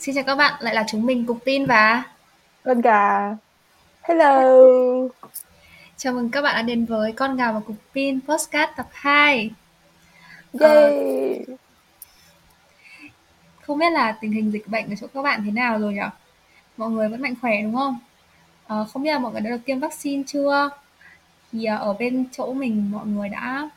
Xin 0.00 0.14
chào 0.14 0.24
các 0.24 0.34
bạn, 0.34 0.54
lại 0.60 0.74
là 0.74 0.84
chúng 0.88 1.06
mình 1.06 1.26
Cục 1.26 1.44
Tin 1.44 1.66
và 1.66 2.04
Con 2.64 2.80
gà. 2.80 3.36
Hello. 4.02 4.42
chào 5.96 6.12
mừng 6.12 6.30
các 6.30 6.42
bạn 6.42 6.54
đã 6.54 6.62
đến 6.62 6.84
với 6.84 7.12
Con 7.12 7.36
gà 7.36 7.52
và 7.52 7.60
Cục 7.60 7.76
Pin 7.94 8.20
Postcard 8.20 8.72
tập 8.76 8.88
2. 8.92 9.50
Yay. 10.60 11.46
Không 13.62 13.78
biết 13.78 13.90
là 13.92 14.12
tình 14.20 14.32
hình 14.32 14.52
dịch 14.52 14.68
bệnh 14.68 14.88
ở 14.90 14.94
chỗ 15.00 15.06
các 15.14 15.22
bạn 15.22 15.42
thế 15.44 15.50
nào 15.50 15.78
rồi 15.78 15.92
nhỉ? 15.92 16.00
Mọi 16.76 16.90
người 16.90 17.08
vẫn 17.08 17.22
mạnh 17.22 17.34
khỏe 17.40 17.62
đúng 17.62 17.74
không? 17.74 17.98
Ờ, 18.66 18.86
không 18.92 19.02
biết 19.02 19.12
là 19.12 19.18
mọi 19.18 19.32
người 19.32 19.40
đã 19.40 19.50
được 19.50 19.60
tiêm 19.64 19.80
vaccine 19.80 20.22
chưa? 20.26 20.70
Thì 21.52 21.64
ờ, 21.64 21.76
ở 21.76 21.92
bên 21.92 22.24
chỗ 22.32 22.52
mình 22.52 22.90
mọi 22.90 23.06
người 23.06 23.28
đã 23.28 23.70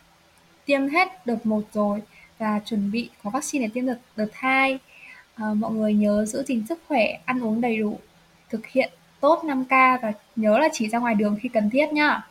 tiêm 0.65 0.87
hết 0.87 1.25
đợt 1.25 1.45
1 1.45 1.61
rồi 1.73 2.01
và 2.37 2.59
chuẩn 2.65 2.91
bị 2.91 3.09
có 3.23 3.29
vaccine 3.29 3.67
để 3.67 3.71
tiêm 3.73 3.85
đợt 3.85 3.99
đợt 4.15 4.29
2 4.33 4.79
à, 5.35 5.45
mọi 5.53 5.71
người 5.71 5.93
nhớ 5.93 6.25
giữ 6.25 6.43
gìn 6.43 6.65
sức 6.69 6.79
khỏe, 6.87 7.19
ăn 7.25 7.43
uống 7.43 7.61
đầy 7.61 7.77
đủ, 7.77 7.99
thực 8.49 8.65
hiện 8.65 8.89
tốt 9.19 9.43
5K 9.43 9.99
và 10.01 10.13
nhớ 10.35 10.57
là 10.57 10.69
chỉ 10.73 10.89
ra 10.89 10.99
ngoài 10.99 11.15
đường 11.15 11.37
khi 11.41 11.49
cần 11.49 11.69
thiết 11.69 11.93
nhá. 11.93 12.21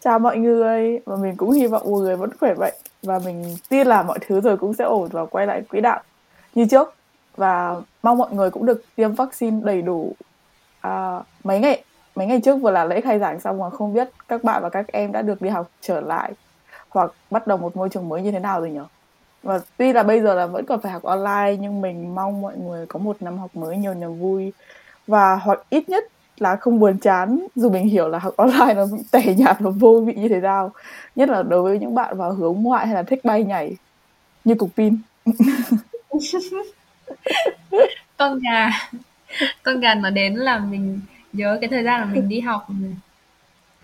Chào 0.00 0.18
mọi 0.18 0.36
người, 0.36 1.00
và 1.06 1.16
mình 1.16 1.36
cũng 1.36 1.50
hy 1.50 1.66
vọng 1.66 1.82
mọi 1.90 2.00
người 2.00 2.16
vẫn 2.16 2.30
khỏe 2.40 2.54
mạnh 2.54 2.74
và 3.02 3.18
mình 3.24 3.56
tin 3.68 3.86
là 3.86 4.02
mọi 4.02 4.18
thứ 4.26 4.40
rồi 4.40 4.56
cũng 4.56 4.74
sẽ 4.74 4.84
ổn 4.84 5.08
và 5.12 5.26
quay 5.26 5.46
lại 5.46 5.62
quỹ 5.68 5.80
đạo 5.80 6.02
như 6.54 6.66
trước 6.70 6.94
và 7.36 7.76
mong 8.02 8.18
mọi 8.18 8.32
người 8.32 8.50
cũng 8.50 8.66
được 8.66 8.82
tiêm 8.96 9.12
vaccine 9.12 9.60
đầy 9.64 9.82
đủ. 9.82 10.12
À, 10.80 11.20
mấy 11.44 11.60
ngày 11.60 11.84
mấy 12.14 12.26
ngày 12.26 12.40
trước 12.40 12.56
vừa 12.56 12.70
là 12.70 12.84
lễ 12.84 13.00
khai 13.00 13.18
giảng 13.18 13.40
xong 13.40 13.58
mà 13.58 13.70
không 13.70 13.94
biết 13.94 14.08
các 14.28 14.44
bạn 14.44 14.62
và 14.62 14.68
các 14.68 14.86
em 14.92 15.12
đã 15.12 15.22
được 15.22 15.42
đi 15.42 15.48
học 15.48 15.70
trở 15.80 16.00
lại 16.00 16.32
hoặc 16.88 17.12
bắt 17.30 17.46
đầu 17.46 17.58
một 17.58 17.76
môi 17.76 17.88
trường 17.88 18.08
mới 18.08 18.22
như 18.22 18.30
thế 18.30 18.38
nào 18.38 18.60
rồi 18.60 18.70
nhỉ? 18.70 18.80
Và 19.42 19.60
tuy 19.76 19.92
là 19.92 20.02
bây 20.02 20.20
giờ 20.20 20.34
là 20.34 20.46
vẫn 20.46 20.66
còn 20.66 20.80
phải 20.80 20.92
học 20.92 21.02
online 21.02 21.56
nhưng 21.60 21.80
mình 21.80 22.14
mong 22.14 22.40
mọi 22.40 22.56
người 22.56 22.86
có 22.86 22.98
một 22.98 23.16
năm 23.22 23.38
học 23.38 23.56
mới 23.56 23.76
nhiều 23.76 23.94
niềm 23.94 24.18
vui. 24.18 24.52
Và 25.06 25.36
hoặc 25.36 25.58
ít 25.70 25.88
nhất 25.88 26.04
là 26.38 26.56
không 26.56 26.78
buồn 26.78 26.98
chán 26.98 27.46
dù 27.54 27.70
mình 27.70 27.88
hiểu 27.88 28.08
là 28.08 28.18
học 28.18 28.34
online 28.36 28.74
nó 28.74 28.86
tẻ 29.10 29.34
nhạt 29.36 29.56
và 29.60 29.70
vô 29.70 30.00
vị 30.06 30.14
như 30.14 30.28
thế 30.28 30.40
nào. 30.40 30.72
Nhất 31.16 31.28
là 31.28 31.42
đối 31.42 31.62
với 31.62 31.78
những 31.78 31.94
bạn 31.94 32.16
vào 32.16 32.32
hướng 32.32 32.62
ngoại 32.62 32.86
hay 32.86 32.94
là 32.94 33.02
thích 33.02 33.24
bay 33.24 33.44
nhảy 33.44 33.76
như 34.44 34.54
cục 34.54 34.70
pin. 34.76 34.98
Con 38.16 38.38
gà. 38.38 38.70
Con 39.62 39.80
gà 39.80 39.94
nó 39.94 40.10
đến 40.10 40.34
là 40.34 40.58
mình 40.58 41.00
nhớ 41.32 41.58
cái 41.60 41.70
thời 41.70 41.84
gian 41.84 42.00
là 42.00 42.06
mình 42.06 42.28
đi 42.28 42.40
học 42.40 42.66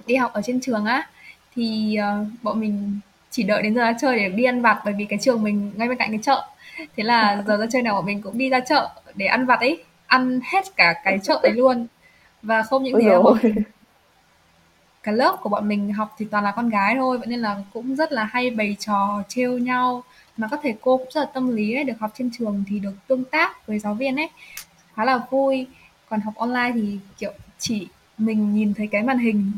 đi 0.06 0.16
học 0.16 0.32
ở 0.32 0.42
trên 0.44 0.60
trường 0.60 0.84
á. 0.84 1.08
Thì 1.54 1.96
uh, 2.00 2.26
bọn 2.42 2.60
mình 2.60 3.00
chỉ 3.36 3.42
đợi 3.42 3.62
đến 3.62 3.74
giờ 3.74 3.80
ra 3.80 3.92
chơi 4.00 4.18
để 4.18 4.28
đi 4.28 4.44
ăn 4.44 4.62
vặt 4.62 4.80
bởi 4.84 4.94
vì 4.94 5.04
cái 5.04 5.18
trường 5.22 5.42
mình 5.42 5.72
ngay 5.76 5.88
bên 5.88 5.98
cạnh 5.98 6.10
cái 6.10 6.20
chợ. 6.22 6.48
Thế 6.96 7.04
là 7.04 7.42
giờ 7.46 7.56
ra 7.56 7.66
chơi 7.70 7.82
nào 7.82 7.94
bọn 7.94 8.06
mình 8.06 8.22
cũng 8.22 8.38
đi 8.38 8.50
ra 8.50 8.60
chợ 8.60 8.90
để 9.14 9.26
ăn 9.26 9.46
vặt 9.46 9.60
ấy 9.60 9.84
ăn 10.06 10.40
hết 10.52 10.76
cả 10.76 11.00
cái 11.04 11.18
chợ 11.22 11.40
đấy 11.42 11.52
luôn. 11.52 11.86
Và 12.42 12.62
không 12.62 12.82
những 12.82 13.00
thế 13.02 13.18
bọn 13.18 13.38
cái 15.02 15.14
lớp 15.14 15.36
của 15.42 15.48
bọn 15.48 15.68
mình 15.68 15.92
học 15.92 16.14
thì 16.18 16.26
toàn 16.30 16.44
là 16.44 16.52
con 16.52 16.68
gái 16.68 16.94
thôi 16.98 17.18
vậy 17.18 17.26
nên 17.26 17.40
là 17.40 17.56
cũng 17.72 17.96
rất 17.96 18.12
là 18.12 18.24
hay 18.24 18.50
bày 18.50 18.76
trò 18.78 19.22
trêu 19.28 19.58
nhau. 19.58 20.02
Mà 20.36 20.48
các 20.50 20.60
thầy 20.62 20.74
cô 20.80 20.96
cũng 20.96 21.08
rất 21.10 21.20
là 21.20 21.26
tâm 21.34 21.56
lý 21.56 21.74
ấy, 21.74 21.84
được 21.84 21.98
học 22.00 22.10
trên 22.18 22.30
trường 22.38 22.64
thì 22.68 22.78
được 22.78 22.94
tương 23.06 23.24
tác 23.24 23.66
với 23.66 23.78
giáo 23.78 23.94
viên 23.94 24.16
ấy. 24.16 24.30
Khá 24.94 25.04
là 25.04 25.20
vui. 25.30 25.66
Còn 26.08 26.20
học 26.20 26.34
online 26.36 26.72
thì 26.74 26.98
kiểu 27.18 27.32
chỉ 27.58 27.88
mình 28.18 28.54
nhìn 28.54 28.74
thấy 28.74 28.86
cái 28.86 29.02
màn 29.02 29.18
hình 29.18 29.52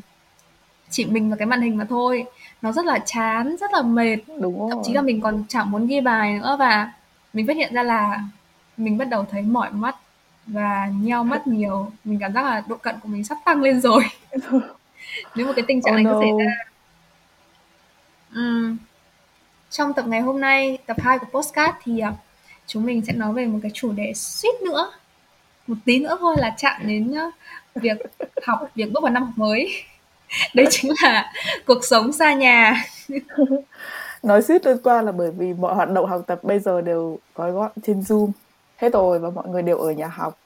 chỉ 0.90 1.04
mình 1.04 1.30
và 1.30 1.36
cái 1.36 1.46
màn 1.46 1.60
hình 1.60 1.76
mà 1.76 1.84
thôi. 1.88 2.24
Nó 2.62 2.72
rất 2.72 2.84
là 2.84 2.98
chán 3.06 3.56
rất 3.60 3.72
là 3.72 3.82
mệt. 3.82 4.16
Đúng 4.40 4.60
rồi. 4.60 4.70
thậm 4.70 4.78
chí 4.84 4.92
là 4.92 5.02
mình 5.02 5.20
còn 5.20 5.44
chẳng 5.48 5.70
muốn 5.70 5.86
ghi 5.86 6.00
bài 6.00 6.38
nữa 6.38 6.56
và 6.58 6.92
mình 7.32 7.46
phát 7.46 7.56
hiện 7.56 7.74
ra 7.74 7.82
là 7.82 8.20
mình 8.76 8.98
bắt 8.98 9.04
đầu 9.04 9.26
thấy 9.30 9.42
mỏi 9.42 9.70
mắt 9.72 9.96
và 10.46 10.86
nheo 11.00 11.24
mắt 11.24 11.46
nhiều. 11.46 11.90
Mình 12.04 12.18
cảm 12.20 12.32
giác 12.32 12.44
là 12.44 12.62
độ 12.68 12.76
cận 12.76 12.96
của 13.02 13.08
mình 13.08 13.24
sắp 13.24 13.38
tăng 13.44 13.62
lên 13.62 13.80
rồi. 13.80 14.02
Nếu 15.34 15.46
một 15.46 15.52
cái 15.56 15.64
tình 15.68 15.82
trạng 15.82 15.94
oh 15.94 15.96
này 15.96 16.04
no. 16.04 16.12
có 16.12 16.20
xảy 16.20 16.30
ra. 16.46 16.52
Uhm. 18.40 18.76
trong 19.70 19.92
tập 19.92 20.04
ngày 20.06 20.20
hôm 20.20 20.40
nay 20.40 20.78
tập 20.86 20.96
2 21.00 21.18
của 21.18 21.26
postcard 21.30 21.78
thì 21.82 22.02
uh, 22.08 22.14
chúng 22.66 22.84
mình 22.86 23.02
sẽ 23.06 23.12
nói 23.12 23.32
về 23.32 23.46
một 23.46 23.58
cái 23.62 23.70
chủ 23.74 23.92
đề 23.92 24.12
suýt 24.14 24.62
nữa. 24.64 24.92
Một 25.66 25.74
tí 25.84 25.98
nữa 25.98 26.16
thôi 26.20 26.36
là 26.38 26.54
chạm 26.56 26.80
đến 26.84 27.14
uh, 27.28 27.34
việc 27.74 27.96
học 28.42 28.70
việc 28.74 28.92
bước 28.92 29.02
vào 29.02 29.12
năm 29.12 29.24
học 29.24 29.32
mới 29.36 29.84
đấy 30.54 30.66
chính 30.70 30.92
là 31.02 31.32
cuộc 31.66 31.84
sống 31.84 32.12
xa 32.12 32.34
nhà. 32.34 32.84
Nói 34.22 34.42
suýt 34.42 34.66
liên 34.66 34.76
quan 34.82 35.04
là 35.04 35.12
bởi 35.12 35.30
vì 35.30 35.54
mọi 35.54 35.74
hoạt 35.74 35.90
động 35.90 36.06
học 36.06 36.22
tập 36.26 36.38
bây 36.42 36.58
giờ 36.58 36.80
đều 36.80 37.18
gói 37.34 37.52
gọn 37.52 37.70
trên 37.82 38.00
zoom. 38.00 38.30
Hết 38.76 38.92
rồi 38.92 39.18
và 39.18 39.30
mọi 39.30 39.48
người 39.48 39.62
đều 39.62 39.78
ở 39.78 39.90
nhà 39.90 40.06
học. 40.06 40.38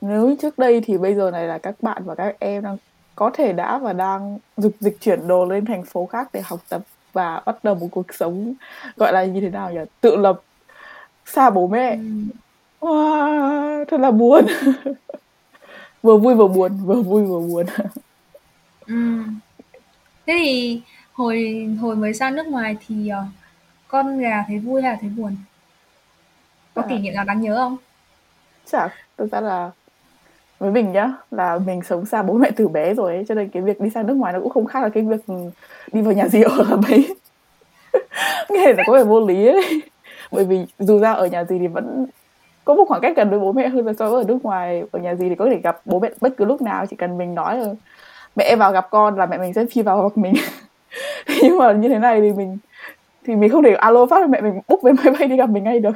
Nếu 0.00 0.36
trước 0.42 0.58
đây 0.58 0.80
thì 0.80 0.98
bây 0.98 1.14
giờ 1.14 1.30
này 1.30 1.46
là 1.46 1.58
các 1.58 1.74
bạn 1.82 2.02
và 2.04 2.14
các 2.14 2.36
em 2.38 2.62
đang 2.62 2.76
có 3.14 3.30
thể 3.34 3.52
đã 3.52 3.78
và 3.78 3.92
đang 3.92 4.38
dục 4.56 4.72
dịch 4.80 4.96
chuyển 5.00 5.28
đồ 5.28 5.44
lên 5.44 5.64
thành 5.64 5.84
phố 5.84 6.06
khác 6.06 6.28
để 6.32 6.40
học 6.44 6.60
tập 6.68 6.82
và 7.12 7.42
bắt 7.46 7.56
đầu 7.62 7.74
một 7.74 7.88
cuộc 7.90 8.14
sống 8.14 8.54
gọi 8.96 9.12
là 9.12 9.24
như 9.24 9.40
thế 9.40 9.48
nào 9.48 9.72
nhỉ? 9.72 9.80
Tự 10.00 10.16
lập 10.16 10.40
xa 11.26 11.50
bố 11.50 11.66
mẹ. 11.66 11.90
Ừ. 11.90 12.88
wow, 12.88 13.84
thật 13.84 14.00
là 14.00 14.10
buồn. 14.10 14.46
Vừa 16.02 16.16
vui 16.16 16.34
vừa 16.34 16.48
buồn 16.48 16.72
vừa 16.84 17.02
vui 17.02 17.22
vừa 17.22 17.40
buồn 17.40 17.66
ừ. 18.90 19.22
thế 20.26 20.34
thì 20.44 20.82
hồi 21.12 21.66
hồi 21.80 21.96
mới 21.96 22.14
sang 22.14 22.34
nước 22.34 22.46
ngoài 22.46 22.76
thì 22.86 23.10
uh, 23.12 23.28
con 23.88 24.18
gà 24.18 24.44
thấy 24.48 24.58
vui 24.58 24.82
hay 24.82 24.92
là 24.92 24.98
thấy 25.00 25.10
buồn? 25.10 25.36
Có 26.74 26.82
à. 26.82 26.86
kỷ 26.88 26.98
niệm 26.98 27.14
nào 27.14 27.24
đáng 27.24 27.40
nhớ 27.40 27.56
không? 27.56 27.76
Chắc 28.66 28.92
thực 29.18 29.32
ra 29.32 29.40
là 29.40 29.70
với 30.58 30.70
mình 30.70 30.92
nhá 30.92 31.12
là 31.30 31.58
mình 31.58 31.82
sống 31.82 32.06
xa 32.06 32.22
bố 32.22 32.34
mẹ 32.34 32.50
từ 32.56 32.68
bé 32.68 32.94
rồi 32.94 33.14
ấy, 33.14 33.24
cho 33.28 33.34
nên 33.34 33.48
cái 33.48 33.62
việc 33.62 33.80
đi 33.80 33.90
sang 33.90 34.06
nước 34.06 34.14
ngoài 34.14 34.32
nó 34.32 34.40
cũng 34.40 34.50
không 34.50 34.66
khác 34.66 34.82
là 34.82 34.88
cái 34.88 35.02
việc 35.02 35.20
đi 35.92 36.02
vào 36.02 36.12
nhà 36.12 36.28
gì 36.28 36.42
ở 36.42 36.56
là 36.70 36.76
mấy. 36.88 37.14
Nghe 38.50 38.72
là 38.72 38.82
có 38.86 38.92
vẻ 38.92 39.04
vô 39.04 39.26
lý 39.26 39.46
ấy. 39.46 39.82
Bởi 40.32 40.44
vì 40.44 40.66
dù 40.78 40.98
ra 40.98 41.12
ở 41.12 41.26
nhà 41.26 41.44
gì 41.44 41.58
thì 41.58 41.66
vẫn 41.66 42.06
có 42.64 42.74
một 42.74 42.84
khoảng 42.88 43.00
cách 43.00 43.16
gần 43.16 43.30
với 43.30 43.38
bố 43.38 43.52
mẹ 43.52 43.68
hơn 43.68 43.86
là 43.86 43.92
so 43.98 44.10
với 44.10 44.22
ở 44.22 44.28
nước 44.28 44.38
ngoài. 44.42 44.82
Ở 44.92 44.98
nhà 44.98 45.14
gì 45.14 45.28
thì 45.28 45.34
có 45.34 45.46
thể 45.46 45.56
gặp 45.56 45.80
bố 45.84 46.00
mẹ 46.00 46.10
bất 46.20 46.36
cứ 46.36 46.44
lúc 46.44 46.62
nào 46.62 46.86
chỉ 46.86 46.96
cần 46.96 47.18
mình 47.18 47.34
nói 47.34 47.58
là 47.58 47.74
mẹ 48.40 48.46
em 48.46 48.58
vào 48.58 48.72
gặp 48.72 48.90
con 48.90 49.16
là 49.16 49.26
mẹ 49.26 49.38
mình 49.38 49.54
sẽ 49.54 49.66
phi 49.66 49.82
vào 49.82 50.02
gặp 50.02 50.18
mình. 50.18 50.34
Nhưng 51.42 51.58
mà 51.58 51.72
như 51.72 51.88
thế 51.88 51.98
này 51.98 52.20
thì 52.20 52.32
mình 52.32 52.58
thì 53.24 53.36
mình 53.36 53.50
không 53.50 53.62
thể 53.62 53.74
alo 53.74 54.06
phát 54.06 54.28
mẹ 54.28 54.40
mình 54.40 54.60
book 54.68 54.82
vé 54.82 54.92
máy 54.92 55.14
bay 55.18 55.28
đi 55.28 55.36
gặp 55.36 55.50
mình 55.50 55.64
ngay 55.64 55.80
được. 55.80 55.92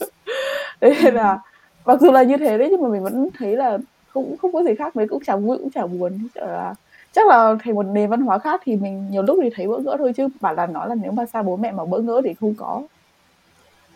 Thế 0.80 0.94
nên 1.02 1.14
là 1.14 1.38
mặc 1.84 2.00
dù 2.00 2.12
là 2.12 2.22
như 2.22 2.36
thế 2.36 2.58
đấy 2.58 2.68
nhưng 2.70 2.82
mà 2.82 2.88
mình 2.88 3.02
vẫn 3.02 3.28
thấy 3.38 3.56
là 3.56 3.78
không 4.08 4.36
không 4.36 4.52
có 4.52 4.62
gì 4.62 4.74
khác 4.74 4.96
mấy 4.96 5.08
cũng 5.08 5.24
chẳng 5.26 5.46
vui 5.46 5.58
cũng 5.58 5.70
chẳng 5.70 5.98
buồn. 5.98 6.28
Chắc 6.34 6.44
là 6.44 6.74
chắc 7.12 7.26
là 7.26 7.56
thành 7.64 7.74
một 7.74 7.82
nền 7.82 8.10
văn 8.10 8.20
hóa 8.20 8.38
khác 8.38 8.60
thì 8.64 8.76
mình 8.76 9.10
nhiều 9.10 9.22
lúc 9.22 9.38
thì 9.42 9.50
thấy 9.54 9.68
bỡ 9.68 9.78
ngỡ 9.78 9.96
thôi 9.98 10.12
chứ 10.16 10.28
bảo 10.40 10.54
là 10.54 10.66
nói 10.66 10.88
là 10.88 10.94
nếu 10.94 11.12
mà 11.12 11.26
xa 11.26 11.42
bố 11.42 11.56
mẹ 11.56 11.72
mà 11.72 11.84
bỡ 11.84 11.98
ngỡ 11.98 12.20
thì 12.24 12.34
không 12.34 12.54
có. 12.54 12.82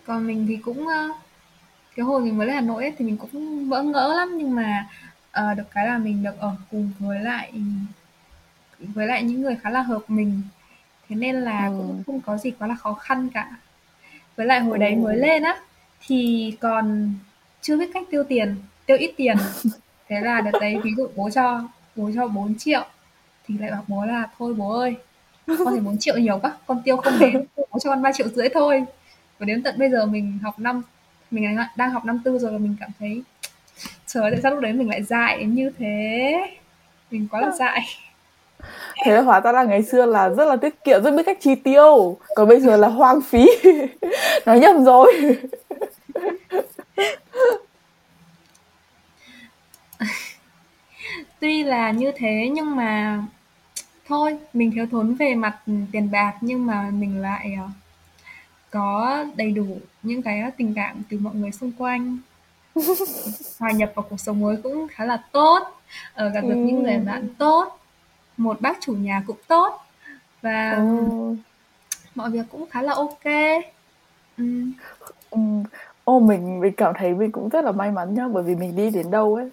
Còn 0.06 0.26
mình 0.26 0.46
thì 0.48 0.56
cũng 0.56 0.88
ờ, 0.88 1.08
cái 1.96 2.04
hồi 2.04 2.20
mình 2.20 2.38
mới 2.38 2.46
lên 2.46 2.54
Hà 2.54 2.60
Nội 2.60 2.82
ấy, 2.82 2.92
thì 2.98 3.04
mình 3.04 3.16
cũng 3.16 3.68
bỡ 3.68 3.82
ngỡ 3.82 4.14
lắm 4.16 4.38
nhưng 4.38 4.54
mà 4.54 4.86
uh, 5.40 5.56
được 5.56 5.70
cái 5.70 5.86
là 5.86 5.98
mình 5.98 6.22
được 6.22 6.38
ở 6.38 6.54
cùng 6.70 6.90
với 6.98 7.20
lại 7.20 7.52
với 8.78 9.06
lại 9.06 9.22
những 9.22 9.42
người 9.42 9.56
khá 9.62 9.70
là 9.70 9.82
hợp 9.82 10.02
mình 10.08 10.42
thế 11.08 11.16
nên 11.16 11.36
là 11.36 11.66
ừ. 11.66 11.74
cũng 11.78 12.02
không 12.06 12.20
có 12.20 12.36
gì 12.36 12.50
quá 12.50 12.68
là 12.68 12.74
khó 12.74 12.94
khăn 12.94 13.28
cả 13.34 13.56
với 14.36 14.46
lại 14.46 14.60
hồi 14.60 14.78
ừ. 14.78 14.80
đấy 14.80 14.96
mới 14.96 15.16
lên 15.16 15.42
á 15.42 15.56
thì 16.06 16.52
còn 16.60 17.14
chưa 17.60 17.76
biết 17.76 17.90
cách 17.94 18.06
tiêu 18.10 18.24
tiền 18.24 18.54
tiêu 18.86 18.96
ít 18.96 19.14
tiền 19.16 19.36
thế 20.08 20.20
là 20.20 20.40
đợt 20.40 20.58
đấy 20.60 20.80
ví 20.84 20.90
dụ 20.96 21.08
bố 21.16 21.30
cho 21.30 21.68
bố 21.96 22.10
cho 22.14 22.28
4 22.28 22.54
triệu 22.58 22.84
thì 23.46 23.58
lại 23.58 23.70
bảo 23.70 23.84
bố 23.88 24.04
là 24.04 24.28
thôi 24.38 24.54
bố 24.54 24.78
ơi 24.78 24.96
con 25.46 25.66
thấy 25.70 25.80
4 25.80 25.98
triệu 25.98 26.18
nhiều 26.18 26.38
quá 26.42 26.52
con 26.66 26.82
tiêu 26.84 26.96
không 26.96 27.18
đến 27.18 27.44
bố 27.56 27.78
cho 27.80 27.90
con 27.90 28.02
3 28.02 28.12
triệu 28.12 28.28
rưỡi 28.28 28.48
thôi 28.54 28.84
và 29.38 29.46
đến 29.46 29.62
tận 29.62 29.78
bây 29.78 29.90
giờ 29.90 30.06
mình 30.06 30.38
học 30.42 30.58
năm 30.58 30.82
mình 31.30 31.56
đang 31.76 31.90
học 31.90 32.04
năm 32.04 32.20
tư 32.24 32.38
rồi 32.38 32.52
và 32.52 32.58
mình 32.58 32.76
cảm 32.80 32.90
thấy 32.98 33.22
trời 34.16 34.30
tại 34.30 34.40
sao 34.42 34.52
lúc 34.52 34.60
đấy 34.60 34.72
mình 34.72 34.88
lại 34.88 35.02
dại 35.02 35.44
như 35.44 35.70
thế? 35.78 36.32
Mình 37.10 37.28
quá 37.30 37.40
là 37.40 37.50
dại. 37.50 37.80
Thế 39.04 39.12
là 39.12 39.20
hóa 39.20 39.40
ra 39.40 39.52
là 39.52 39.64
ngày 39.64 39.82
xưa 39.82 40.06
là 40.06 40.28
rất 40.28 40.44
là 40.44 40.56
tiết 40.56 40.84
kiệm 40.84 41.02
rất 41.02 41.10
biết 41.10 41.22
cách 41.26 41.38
chi 41.40 41.54
tiêu. 41.54 42.18
Còn 42.34 42.48
bây 42.48 42.60
giờ 42.60 42.76
là 42.76 42.88
hoang 42.88 43.20
phí. 43.20 43.46
Nói 44.46 44.60
nhầm 44.60 44.84
rồi. 44.84 45.12
Tuy 51.40 51.62
là 51.62 51.90
như 51.90 52.12
thế 52.16 52.48
nhưng 52.52 52.76
mà 52.76 53.22
thôi 54.08 54.38
mình 54.52 54.70
thiếu 54.74 54.86
thốn 54.90 55.14
về 55.14 55.34
mặt 55.34 55.58
tiền 55.92 56.10
bạc 56.10 56.34
nhưng 56.40 56.66
mà 56.66 56.90
mình 56.90 57.22
lại 57.22 57.56
ờ, 57.58 57.66
có 58.70 59.24
đầy 59.36 59.50
đủ 59.50 59.66
những 60.02 60.22
cái 60.22 60.42
tình 60.56 60.74
cảm 60.74 61.02
từ 61.10 61.18
mọi 61.18 61.34
người 61.34 61.52
xung 61.52 61.72
quanh 61.78 62.18
hòa 63.60 63.70
nhập 63.70 63.92
vào 63.94 64.06
cuộc 64.10 64.20
sống 64.20 64.40
mới 64.40 64.56
cũng 64.62 64.86
khá 64.90 65.04
là 65.04 65.22
tốt 65.32 65.58
ở 66.14 66.26
ờ, 66.26 66.28
gặp 66.28 66.40
được 66.40 66.54
ừ. 66.54 66.56
những 66.56 66.82
người 66.82 66.98
bạn 66.98 67.28
tốt 67.38 67.78
một 68.36 68.60
bác 68.60 68.80
chủ 68.80 68.92
nhà 68.92 69.22
cũng 69.26 69.36
tốt 69.48 69.80
và 70.42 70.72
ừ. 70.72 71.34
mọi 72.14 72.30
việc 72.30 72.46
cũng 72.50 72.66
khá 72.70 72.82
là 72.82 72.94
ok 72.94 73.24
ừ. 74.38 74.44
Ừ. 75.30 75.38
ô 76.04 76.20
mình 76.20 76.60
mình 76.60 76.72
cảm 76.76 76.94
thấy 76.98 77.14
mình 77.14 77.32
cũng 77.32 77.48
rất 77.48 77.64
là 77.64 77.72
may 77.72 77.90
mắn 77.90 78.14
nhá 78.14 78.28
bởi 78.28 78.42
vì 78.42 78.54
mình 78.54 78.76
đi 78.76 78.90
đến 78.90 79.10
đâu 79.10 79.34
ấy 79.34 79.50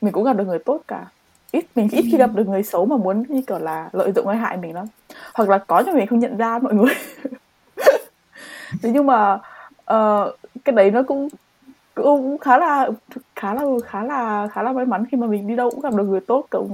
mình 0.00 0.12
cũng 0.12 0.24
gặp 0.24 0.36
được 0.36 0.44
người 0.46 0.58
tốt 0.58 0.80
cả 0.88 1.06
ít 1.50 1.66
mình 1.74 1.88
ít 1.92 2.02
khi 2.02 2.16
gặp 2.16 2.30
được 2.34 2.48
người 2.48 2.62
xấu 2.62 2.86
mà 2.86 2.96
muốn 2.96 3.24
như 3.28 3.42
kiểu 3.46 3.58
là 3.58 3.88
lợi 3.92 4.12
dụng 4.12 4.26
hay 4.26 4.36
hại 4.36 4.56
mình 4.56 4.74
lắm 4.74 4.86
hoặc 5.34 5.48
là 5.48 5.58
có 5.58 5.82
nhưng 5.86 5.94
mình 5.94 6.06
không 6.06 6.18
nhận 6.18 6.36
ra 6.36 6.58
mọi 6.58 6.74
người 6.74 6.94
thế 8.82 8.90
nhưng 8.92 9.06
mà 9.06 9.34
uh, 9.92 10.36
cái 10.64 10.72
đấy 10.72 10.90
nó 10.90 11.02
cũng 11.02 11.28
cũng 11.94 12.38
khá 12.38 12.58
là 12.58 12.88
khá 13.36 13.54
là 13.54 13.62
khá 13.86 14.02
là 14.02 14.48
khá 14.52 14.62
là 14.62 14.72
may 14.72 14.86
mắn 14.86 15.04
khi 15.10 15.18
mà 15.18 15.26
mình 15.26 15.46
đi 15.46 15.56
đâu 15.56 15.70
cũng 15.70 15.80
gặp 15.80 15.94
được 15.94 16.04
người 16.04 16.20
tốt 16.20 16.46
kiểu, 16.50 16.68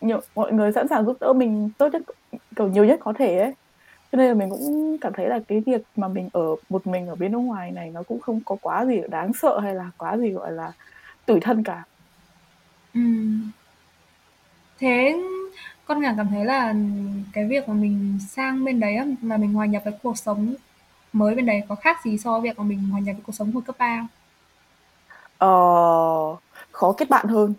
nhiều, 0.00 0.20
mọi 0.34 0.52
người 0.52 0.72
sẵn 0.72 0.88
sàng 0.88 1.04
giúp 1.06 1.16
đỡ 1.20 1.32
mình 1.32 1.70
tốt 1.78 1.88
nhất, 1.92 2.02
kiểu, 2.56 2.68
nhiều 2.68 2.84
nhất 2.84 3.00
có 3.02 3.12
thể 3.18 3.38
ấy 3.38 3.54
cho 4.12 4.16
nên 4.18 4.28
là 4.28 4.34
mình 4.34 4.50
cũng 4.50 4.98
cảm 5.00 5.12
thấy 5.12 5.28
là 5.28 5.40
cái 5.48 5.60
việc 5.60 5.82
mà 5.96 6.08
mình 6.08 6.28
ở, 6.32 6.56
một 6.68 6.86
mình 6.86 7.06
ở 7.06 7.14
bên 7.14 7.32
nước 7.32 7.38
ngoài 7.38 7.70
này 7.70 7.90
nó 7.90 8.02
cũng 8.02 8.20
không 8.20 8.40
có 8.44 8.56
quá 8.60 8.84
gì 8.84 9.00
đáng 9.10 9.32
sợ 9.32 9.60
hay 9.60 9.74
là 9.74 9.90
quá 9.98 10.16
gì 10.16 10.30
gọi 10.30 10.52
là 10.52 10.72
tủi 11.26 11.40
thân 11.40 11.62
cả 11.62 11.84
ừ. 12.94 13.00
thế 14.78 15.16
con 15.84 16.00
ngà 16.00 16.14
cảm 16.16 16.28
thấy 16.28 16.44
là 16.44 16.74
cái 17.32 17.44
việc 17.44 17.68
mà 17.68 17.74
mình 17.74 18.18
sang 18.28 18.64
bên 18.64 18.80
đấy 18.80 18.98
mà 19.22 19.36
mình 19.36 19.52
hòa 19.52 19.66
nhập 19.66 19.82
với 19.84 19.94
cuộc 20.02 20.18
sống 20.18 20.54
mới 21.12 21.34
bên 21.34 21.46
đấy 21.46 21.62
có 21.68 21.74
khác 21.74 22.04
gì 22.04 22.18
so 22.18 22.32
với 22.32 22.40
việc 22.40 22.58
mà 22.58 22.64
mình 22.64 22.78
hòa 22.78 23.00
nhập 23.00 23.16
với 23.16 23.22
cuộc 23.26 23.34
sống 23.34 23.52
hồi 23.52 23.62
cấp 23.66 23.76
ba 23.78 23.98
không? 24.00 24.17
Ờ, 25.38 25.48
khó 26.72 26.92
kết 26.92 27.10
bạn 27.10 27.26
hơn. 27.26 27.54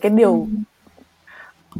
cái 0.00 0.10
điều 0.10 0.32
ừ. 0.32 0.46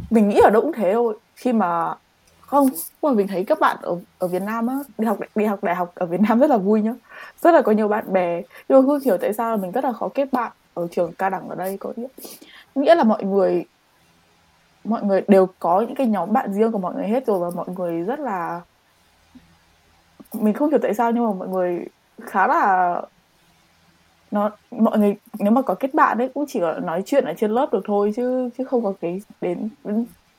mình 0.09 0.29
nghĩ 0.29 0.39
ở 0.39 0.49
đâu 0.49 0.61
cũng 0.61 0.73
thế 0.73 0.93
thôi. 0.93 1.17
Khi 1.35 1.53
mà 1.53 1.95
không, 2.41 2.69
mà 3.01 3.11
mình 3.11 3.27
thấy 3.27 3.43
các 3.43 3.59
bạn 3.59 3.77
ở 3.81 3.97
ở 4.19 4.27
Việt 4.27 4.41
Nam 4.41 4.67
á, 4.67 4.75
đi 4.97 5.07
học 5.07 5.17
đi 5.35 5.45
học 5.45 5.63
đại 5.63 5.75
học 5.75 5.91
ở 5.95 6.05
Việt 6.05 6.21
Nam 6.29 6.39
rất 6.39 6.49
là 6.49 6.57
vui 6.57 6.81
nhá. 6.81 6.93
Rất 7.41 7.51
là 7.51 7.61
có 7.61 7.71
nhiều 7.71 7.87
bạn 7.87 8.13
bè. 8.13 8.41
Nhưng 8.69 8.81
mà 8.81 8.85
không 8.85 8.99
hiểu 9.05 9.17
tại 9.17 9.33
sao 9.33 9.57
mình 9.57 9.71
rất 9.71 9.83
là 9.83 9.91
khó 9.91 10.09
kết 10.13 10.33
bạn 10.33 10.51
ở 10.73 10.87
trường 10.91 11.13
cao 11.13 11.29
đẳng 11.29 11.49
ở 11.49 11.55
đây 11.55 11.77
có 11.77 11.93
nghĩa, 11.95 12.07
nghĩa 12.75 12.95
là 12.95 13.03
mọi 13.03 13.23
người 13.23 13.65
mọi 14.83 15.03
người 15.03 15.21
đều 15.27 15.47
có 15.59 15.81
những 15.81 15.95
cái 15.95 16.07
nhóm 16.07 16.33
bạn 16.33 16.53
riêng 16.53 16.71
của 16.71 16.77
mọi 16.77 16.95
người 16.95 17.07
hết 17.07 17.25
rồi 17.25 17.39
và 17.39 17.49
mọi 17.55 17.67
người 17.77 18.01
rất 18.01 18.19
là 18.19 18.61
mình 20.33 20.53
không 20.53 20.69
hiểu 20.69 20.79
tại 20.81 20.93
sao 20.93 21.11
nhưng 21.11 21.25
mà 21.25 21.33
mọi 21.33 21.47
người 21.47 21.85
khá 22.21 22.47
là 22.47 23.01
nó 24.31 24.51
mọi 24.71 24.99
người 24.99 25.15
nếu 25.39 25.51
mà 25.51 25.61
có 25.61 25.73
kết 25.73 25.93
bạn 25.93 26.17
ấy 26.17 26.29
cũng 26.33 26.45
chỉ 26.47 26.59
có 26.59 26.73
nói 26.73 27.03
chuyện 27.05 27.25
ở 27.25 27.33
trên 27.37 27.51
lớp 27.51 27.73
được 27.73 27.81
thôi 27.85 28.11
chứ 28.15 28.49
chứ 28.57 28.63
không 28.63 28.83
có 28.83 28.93
cái 29.01 29.21
đến 29.41 29.69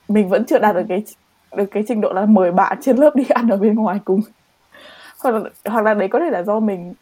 mình 0.08 0.28
vẫn 0.28 0.44
chưa 0.44 0.58
đạt 0.58 0.74
được 0.74 0.84
cái 0.88 1.04
được 1.56 1.66
cái 1.70 1.84
trình 1.88 2.00
độ 2.00 2.12
là 2.12 2.26
mời 2.26 2.52
bạn 2.52 2.78
trên 2.80 2.96
lớp 2.96 3.16
đi 3.16 3.24
ăn 3.28 3.48
ở 3.48 3.56
bên 3.56 3.74
ngoài 3.74 4.00
cùng. 4.04 4.20
Hoặc 5.22 5.34
là 5.34 5.50
hoặc 5.64 5.84
là 5.84 5.94
đấy 5.94 6.08
có 6.08 6.18
thể 6.18 6.30
là 6.30 6.42
do 6.42 6.60
mình 6.60 6.94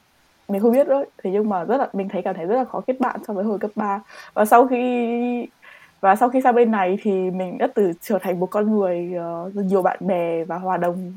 mình 0.49 0.63
không 0.63 0.73
biết 0.73 0.89
đấy 0.89 1.07
thế 1.23 1.31
nhưng 1.31 1.49
mà 1.49 1.65
rất 1.65 1.77
là 1.77 1.89
mình 1.93 2.09
thấy 2.09 2.23
cảm 2.23 2.35
thấy 2.35 2.47
rất 2.47 2.57
là 2.57 2.65
khó 2.65 2.81
kết 2.87 3.01
bạn 3.01 3.21
so 3.29 3.35
với 3.35 3.45
hồi 3.45 3.59
cấp 3.59 3.71
3 3.75 4.01
và 4.35 4.45
sau 4.45 4.67
khi 4.67 5.47
và 6.01 6.17
sau 6.17 6.29
khi 6.29 6.41
sang 6.41 6.55
bên 6.55 6.71
này 6.71 6.99
thì 7.03 7.31
mình 7.31 7.59
đã 7.59 7.69
từ 7.75 7.93
trở 8.01 8.19
thành 8.19 8.41
một 8.41 8.47
con 8.47 8.77
người 8.77 9.13
uh, 9.47 9.55
nhiều 9.55 9.83
bạn 9.83 9.99
bè 10.01 10.45
và 10.45 10.59
hòa 10.59 10.77
đồng 10.77 11.13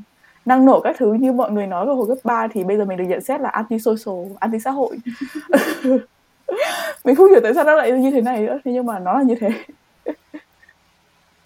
năng 0.50 0.66
nổ 0.66 0.80
các 0.80 0.96
thứ 1.00 1.14
như 1.14 1.32
mọi 1.32 1.52
người 1.52 1.68
nói 1.68 1.86
vào 1.86 1.96
hồi 1.96 2.08
cấp 2.08 2.18
3 2.24 2.48
thì 2.48 2.64
bây 2.64 2.78
giờ 2.78 2.86
mình 2.86 2.98
được 2.98 3.06
nhận 3.08 3.22
xét 3.22 3.42
là 3.42 3.50
anti 3.50 3.80
social 3.80 4.36
anti 4.40 4.60
xã 4.60 4.72
hội 4.72 4.98
mình 7.06 7.16
không 7.16 7.30
hiểu 7.30 7.40
tại 7.44 7.54
sao 7.54 7.64
nó 7.64 7.76
lại 7.76 7.92
như 7.92 8.12
thế 8.12 8.22
này 8.22 8.42
nữa 8.42 8.60
thế 8.66 8.72
nhưng 8.72 8.86
mà 8.86 9.00
nó 9.00 9.14
là 9.14 9.24
như 9.24 9.36
thế 9.40 9.50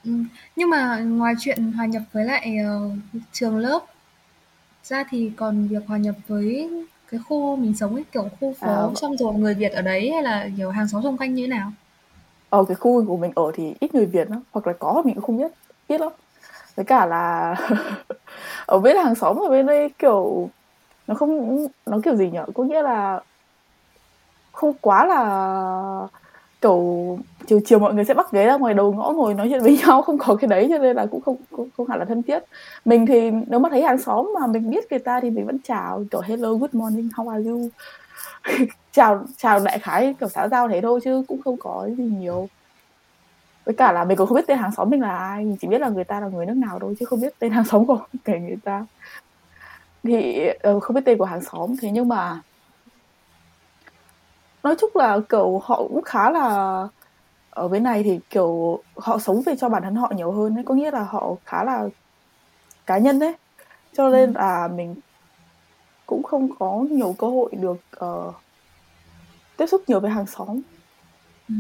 ừ. 0.06 0.12
nhưng 0.56 0.70
mà 0.70 1.00
ngoài 1.00 1.34
chuyện 1.40 1.72
hòa 1.72 1.86
nhập 1.86 2.02
với 2.12 2.26
lại 2.26 2.58
uh, 2.86 2.92
trường 3.32 3.58
lớp 3.58 3.80
ra 4.84 5.04
thì 5.10 5.32
còn 5.36 5.68
việc 5.68 5.84
hòa 5.88 5.98
nhập 5.98 6.16
với 6.28 6.70
cái 7.12 7.20
khu 7.28 7.56
mình 7.56 7.74
sống 7.76 7.96
ấy 7.96 8.06
kiểu 8.12 8.30
khu 8.40 8.54
phố 8.60 8.68
à, 8.68 8.96
xong 8.96 9.18
rồi 9.18 9.34
người 9.34 9.54
Việt 9.54 9.72
ở 9.72 9.82
đấy 9.82 10.12
hay 10.12 10.24
là 10.24 10.50
kiểu 10.58 10.70
hàng 10.70 10.88
xóm 10.88 11.04
xung 11.04 11.18
quanh 11.18 11.36
như 11.36 11.44
thế 11.44 11.48
nào? 11.48 11.72
Ở 12.50 12.64
cái 12.68 12.76
khu 12.76 13.06
của 13.06 13.18
mình 13.18 13.32
ở 13.36 13.52
thì 13.56 13.74
ít 13.80 13.96
người 13.96 14.06
Việt 14.06 14.30
lắm 14.30 14.42
hoặc 14.52 14.68
là 14.68 14.74
có 14.74 15.02
mình 15.06 15.16
cũng 15.16 15.24
không 15.24 15.38
biết 15.38 15.52
biết 15.90 16.02
lắm 16.02 16.12
với 16.76 16.86
cả 16.86 17.06
là 17.06 17.56
ở 18.66 18.80
bên 18.80 18.98
hàng 18.98 19.16
xóm 19.16 19.38
ở 19.38 19.50
bên 19.50 19.66
đây 19.66 19.90
kiểu 20.00 20.50
nó 21.08 21.16
không 21.16 21.66
nó 21.86 22.00
kiểu 22.04 22.16
gì 22.16 22.30
nhở 22.32 22.46
có 22.54 22.64
nghĩa 22.64 22.82
là 22.82 23.22
không 24.52 24.74
quá 24.82 25.06
là 25.06 26.08
kiểu 26.62 27.18
chiều 27.48 27.60
chiều 27.66 27.80
mọi 27.80 27.94
người 27.94 28.06
sẽ 28.06 28.14
bắt 28.14 28.32
ghế 28.32 28.46
ra 28.46 28.58
ngoài 28.58 28.74
đầu 28.74 28.94
ngõ 28.94 29.12
ngồi 29.12 29.34
nói 29.34 29.48
chuyện 29.50 29.62
với 29.62 29.80
nhau 29.88 30.02
không 30.02 30.18
có 30.18 30.36
cái 30.36 30.48
đấy 30.48 30.68
cho 30.70 30.78
nên 30.78 30.96
là 30.96 31.06
cũng 31.06 31.22
không 31.22 31.36
không, 31.52 31.70
không 31.78 31.88
hẳn 31.88 32.00
là 32.00 32.06
thân 32.06 32.24
thiết. 32.24 32.40
Mình 32.86 33.06
thì 33.06 33.32
nếu 33.48 33.60
mà 33.60 33.70
thấy 33.70 33.84
hàng 33.84 33.98
xóm 33.98 34.32
mà 34.40 34.48
mình 34.48 34.70
biết 34.70 34.92
người 34.92 35.00
ta 35.00 35.20
thì 35.20 35.30
mình 35.30 35.46
vẫn 35.46 35.58
chào 35.64 36.04
kiểu 36.12 36.22
hello 36.22 36.54
good 36.54 36.74
morning 36.74 37.10
how 37.16 37.30
are 37.30 37.50
you? 37.50 37.70
Chào 38.92 39.26
chào 39.38 39.60
đại 39.60 39.80
khái 39.80 40.16
kiểu 40.20 40.30
xã 40.30 40.48
giao 40.48 40.68
thế 40.70 40.82
thôi 40.82 41.00
chứ 41.04 41.24
cũng 41.28 41.42
không 41.42 41.58
có 41.60 41.90
gì 41.98 42.04
nhiều 42.04 42.50
với 43.66 43.76
cả 43.76 43.92
là 43.92 44.04
mình 44.04 44.18
cũng 44.18 44.28
không 44.28 44.36
biết 44.36 44.48
tên 44.48 44.58
hàng 44.58 44.72
xóm 44.72 44.90
mình 44.90 45.02
là 45.02 45.18
ai 45.18 45.46
mình 45.46 45.58
chỉ 45.62 45.68
biết 45.68 45.82
là 45.82 45.90
người 45.90 46.04
ta 46.04 46.20
là 46.20 46.28
người 46.28 46.46
nước 46.46 46.58
nào 46.58 46.80
thôi 46.80 46.96
chứ 47.00 47.06
không 47.06 47.22
biết 47.22 47.40
tên 47.40 47.52
hàng 47.52 47.66
xóm 47.66 47.86
của 47.86 48.00
kể 48.26 48.40
người 48.40 48.58
ta 48.64 48.86
thì 50.04 50.50
uh, 50.70 50.84
không 50.84 50.96
biết 50.96 51.02
tên 51.06 51.18
của 51.18 51.26
hàng 51.26 51.42
xóm 51.42 51.76
thế 51.82 51.92
nhưng 51.92 52.08
mà 52.08 52.42
nói 54.64 54.76
chung 54.82 54.90
là 54.94 55.20
kiểu 55.30 55.62
họ 55.64 55.78
cũng 55.78 56.02
khá 56.02 56.32
là 56.32 56.88
ở 57.50 57.68
bên 57.68 57.84
này 57.84 58.04
thì 58.04 58.20
kiểu 58.30 58.80
họ 58.96 59.20
sống 59.20 59.42
về 59.42 59.56
cho 59.56 59.70
bản 59.70 59.84
thân 59.84 59.96
họ 59.96 60.12
nhiều 60.16 60.32
hơn 60.32 60.58
ấy 60.58 60.64
có 60.64 60.74
nghĩa 60.74 60.92
là 60.92 61.04
họ 61.04 61.36
khá 61.46 61.64
là 61.64 61.88
cá 62.86 62.98
nhân 62.98 63.20
đấy 63.20 63.36
cho 63.94 64.10
nên 64.10 64.34
ừ. 64.34 64.38
là 64.38 64.68
mình 64.68 64.96
cũng 66.06 66.24
không 66.24 66.56
có 66.60 66.86
nhiều 66.90 67.16
cơ 67.18 67.28
hội 67.28 67.52
được 67.52 67.82
uh, 68.06 68.36
tiếp 69.58 69.66
xúc 69.68 69.82
nhiều 69.88 70.00
với 70.00 70.12
hàng 70.12 70.26
xóm 70.26 70.62
ừ. 71.50 71.56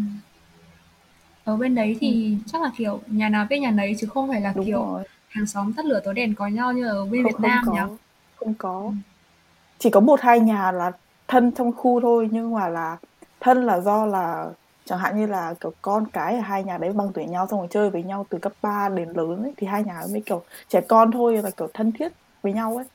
Ở 1.45 1.57
bên 1.57 1.75
đấy 1.75 1.97
thì 1.99 2.37
ừ. 2.37 2.43
chắc 2.45 2.61
là 2.61 2.71
kiểu 2.77 2.99
nhà 3.07 3.29
nào 3.29 3.45
biết 3.49 3.59
nhà 3.59 3.71
nấy 3.71 3.95
chứ 3.99 4.07
không 4.07 4.29
phải 4.29 4.41
là 4.41 4.53
Đúng 4.55 4.65
kiểu 4.65 4.85
rồi. 4.85 5.03
hàng 5.29 5.45
xóm 5.45 5.73
tắt 5.73 5.85
lửa 5.85 6.01
tối 6.03 6.13
đèn 6.13 6.35
có 6.35 6.47
nhau 6.47 6.73
như 6.73 6.87
ở 6.87 7.05
bên 7.05 7.23
không, 7.23 7.31
Việt 7.31 7.39
Nam 7.47 7.65
không 7.65 7.75
nhỉ 7.75 7.97
không 8.35 8.53
có 8.57 8.81
ừ. 8.85 8.91
chỉ 9.79 9.89
có 9.89 9.99
một 9.99 10.21
hai 10.21 10.39
nhà 10.39 10.71
là 10.71 10.91
thân 11.27 11.51
trong 11.51 11.71
khu 11.73 12.01
thôi 12.01 12.29
nhưng 12.31 12.53
mà 12.53 12.69
là 12.69 12.97
thân 13.39 13.65
là 13.65 13.79
do 13.79 14.05
là 14.05 14.51
chẳng 14.85 14.99
hạn 14.99 15.17
như 15.19 15.25
là 15.25 15.53
kiểu 15.59 15.73
con 15.81 16.07
cái 16.13 16.35
ở 16.35 16.41
hai 16.41 16.63
nhà 16.63 16.77
đấy 16.77 16.93
bằng 16.93 17.11
tuổi 17.13 17.25
nhau 17.25 17.47
xong 17.51 17.59
rồi 17.59 17.67
chơi 17.71 17.89
với 17.89 18.03
nhau 18.03 18.25
từ 18.29 18.37
cấp 18.37 18.53
3 18.61 18.89
đến 18.89 19.09
lớn 19.09 19.43
ấy 19.43 19.53
thì 19.57 19.67
hai 19.67 19.83
nhà 19.83 20.01
mới 20.11 20.21
kiểu 20.25 20.43
trẻ 20.69 20.81
con 20.81 21.11
thôi 21.11 21.37
là 21.43 21.49
kiểu 21.57 21.67
thân 21.73 21.91
thiết 21.91 22.11
với 22.41 22.53
nhau 22.53 22.75
ấy 22.77 22.85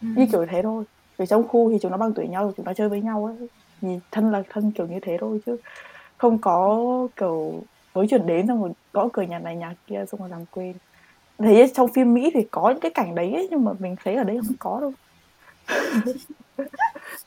ừ. 0.00 0.06
như 0.16 0.26
kiểu 0.32 0.46
thế 0.50 0.62
thôi 0.62 0.84
vì 1.18 1.26
trong 1.26 1.48
khu 1.48 1.70
thì 1.70 1.78
chúng 1.82 1.90
nó 1.90 1.96
bằng 1.96 2.12
tuổi 2.14 2.28
nhau 2.28 2.52
chúng 2.56 2.66
nó 2.66 2.74
chơi 2.74 2.88
với 2.88 3.00
nhau 3.00 3.24
ấy 3.24 3.48
thì 3.80 3.88
thân 4.10 4.32
là 4.32 4.42
thân 4.50 4.72
kiểu 4.72 4.86
như 4.86 4.98
thế 5.02 5.16
thôi 5.20 5.40
chứ 5.46 5.56
không 6.18 6.38
có 6.38 6.78
kiểu 7.16 7.62
mới 7.94 8.06
chuyển 8.10 8.26
đến 8.26 8.46
xong 8.46 8.62
rồi 8.62 8.72
gõ 8.92 9.08
cửa 9.12 9.22
nhà 9.22 9.38
này 9.38 9.56
nhà 9.56 9.74
kia 9.86 10.04
xong 10.08 10.20
rồi 10.20 10.28
làm 10.30 10.46
quên 10.46 10.72
thấy 11.38 11.72
trong 11.74 11.92
phim 11.92 12.14
mỹ 12.14 12.30
thì 12.34 12.40
có 12.50 12.70
những 12.70 12.80
cái 12.80 12.90
cảnh 12.94 13.14
đấy 13.14 13.32
ấy, 13.32 13.48
nhưng 13.50 13.64
mà 13.64 13.72
mình 13.78 13.96
thấy 14.04 14.14
ở 14.14 14.24
đây 14.24 14.38
không 14.46 14.56
có 14.58 14.80
đâu. 14.80 14.92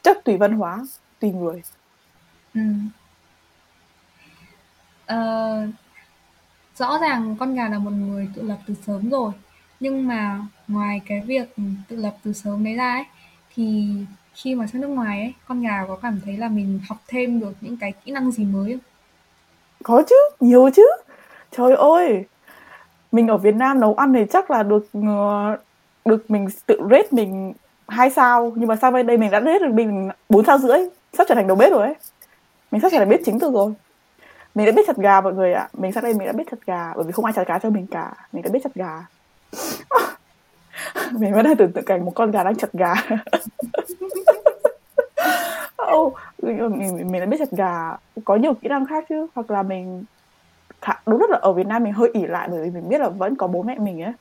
Chắc 0.02 0.18
tùy 0.26 0.38
văn 0.38 0.54
hóa 0.54 0.86
tùy 1.20 1.32
người. 1.32 1.62
Ừ. 2.54 2.62
ờ, 5.06 5.68
rõ 6.78 6.98
ràng 7.02 7.36
con 7.40 7.56
gà 7.56 7.70
là 7.70 7.80
một 7.80 7.92
người 7.92 8.30
tự 8.36 8.42
lập 8.42 8.58
từ 8.68 8.74
sớm 8.88 9.10
rồi 9.10 9.32
nhưng 9.80 10.08
mà 10.08 10.48
ngoài 10.68 11.02
cái 11.06 11.22
việc 11.22 11.56
tự 11.88 11.96
lập 11.96 12.18
từ 12.24 12.34
sớm 12.34 12.64
đấy 12.64 12.76
ra 12.76 12.94
ấy 12.94 13.04
thì 13.56 13.88
khi 14.34 14.56
mà 14.56 14.68
sang 14.68 14.82
nước 14.82 14.88
ngoài 14.88 15.20
ấy 15.20 15.34
con 15.48 15.62
gà 15.62 15.86
có 15.88 15.96
cảm 15.96 16.20
thấy 16.26 16.38
là 16.38 16.50
mình 16.50 16.80
học 16.90 16.98
thêm 17.08 17.40
được 17.40 17.54
những 17.62 17.78
cái 17.78 17.94
kỹ 18.06 18.12
năng 18.12 18.32
gì 18.32 18.46
mới 18.46 18.74
không? 18.74 18.95
Có 19.86 20.04
chứ, 20.10 20.16
nhiều 20.40 20.70
chứ. 20.76 20.88
Trời 21.52 21.76
ơi, 21.76 22.26
mình 23.12 23.28
ở 23.28 23.38
Việt 23.38 23.56
Nam 23.56 23.80
nấu 23.80 23.94
ăn 23.94 24.14
thì 24.14 24.26
chắc 24.32 24.52
là 24.52 24.64
được 24.64 24.88
ờ, 24.94 25.58
được 26.06 26.32
mình 26.32 26.48
tự 26.66 26.80
rate 26.92 27.08
mình 27.12 27.54
hai 27.88 28.10
sao. 28.10 28.54
Nhưng 28.56 28.68
mà 28.68 28.76
sang 28.76 28.94
bên 28.94 29.08
đây 29.08 29.18
mình 29.18 29.32
đã 29.32 29.42
rate 29.42 29.60
được 29.60 29.74
mình 29.74 30.10
bốn 30.30 30.46
sao 30.46 30.58
rưỡi? 30.58 30.80
Sắp 31.14 31.28
trở 31.30 31.36
thành 31.36 31.48
đầu 31.48 31.56
bếp 31.56 31.72
rồi 31.72 31.82
ấy. 31.82 31.96
Mình 32.72 32.82
sắp 32.82 32.90
trở 32.92 32.98
thành 32.98 33.10
bếp 33.10 33.20
chính 33.26 33.40
từ 33.40 33.52
rồi. 33.52 33.74
Mình 34.56 34.66
đã 34.66 34.72
biết 34.72 34.88
chặt 34.88 34.98
gà 34.98 35.22
mọi 35.22 35.34
người 35.34 35.54
ạ. 35.54 35.62
À. 35.62 35.70
mình 35.74 35.92
sang 35.92 36.04
đây 36.04 36.14
mình 36.14 36.28
đã 36.28 36.34
biết 36.34 36.44
chặt 36.52 36.58
gà, 36.66 36.94
bởi 36.96 37.04
vì 37.06 37.12
không 37.12 37.26
ai 37.26 37.34
chặt 37.34 37.48
gà 37.48 37.60
cho 37.60 37.70
mình 37.70 37.88
cả. 37.88 38.14
Mình 38.32 38.44
đã 38.44 38.50
biết 38.54 38.60
chặt 38.64 38.76
gà. 38.76 39.06
Mình 41.12 41.34
vẫn 41.34 41.46
đang 41.46 41.56
tưởng 41.56 41.72
tượng 41.72 41.86
cảnh 41.86 42.06
một 42.06 42.12
con 42.16 42.32
gà 42.32 42.44
đang 42.44 42.56
chặt 42.56 42.74
gà. 42.74 42.94
oh, 45.94 46.14
mình, 46.42 47.12
mình 47.12 47.20
đã 47.20 47.26
biết 47.26 47.38
chặt 47.40 47.52
gà 47.52 47.98
có 48.26 48.36
nhiều 48.36 48.54
kỹ 48.54 48.68
năng 48.68 48.86
khác 48.86 49.06
chứ. 49.10 49.28
Hoặc 49.36 49.52
là 49.52 49.64
mình 49.64 50.04
đúng 51.06 51.20
rất 51.20 51.30
là 51.30 51.38
ở 51.42 51.54
Việt 51.54 51.68
Nam 51.68 51.84
mình 51.84 51.94
hơi 51.94 52.10
ỉ 52.14 52.26
lại 52.26 52.48
bởi 52.52 52.64
vì 52.64 52.70
mình 52.70 52.90
biết 52.90 53.02
là 53.02 53.10
vẫn 53.10 53.36
có 53.36 53.48
bố 53.48 53.64
mẹ 53.64 53.78
mình 53.80 54.02
ấy. 54.02 54.14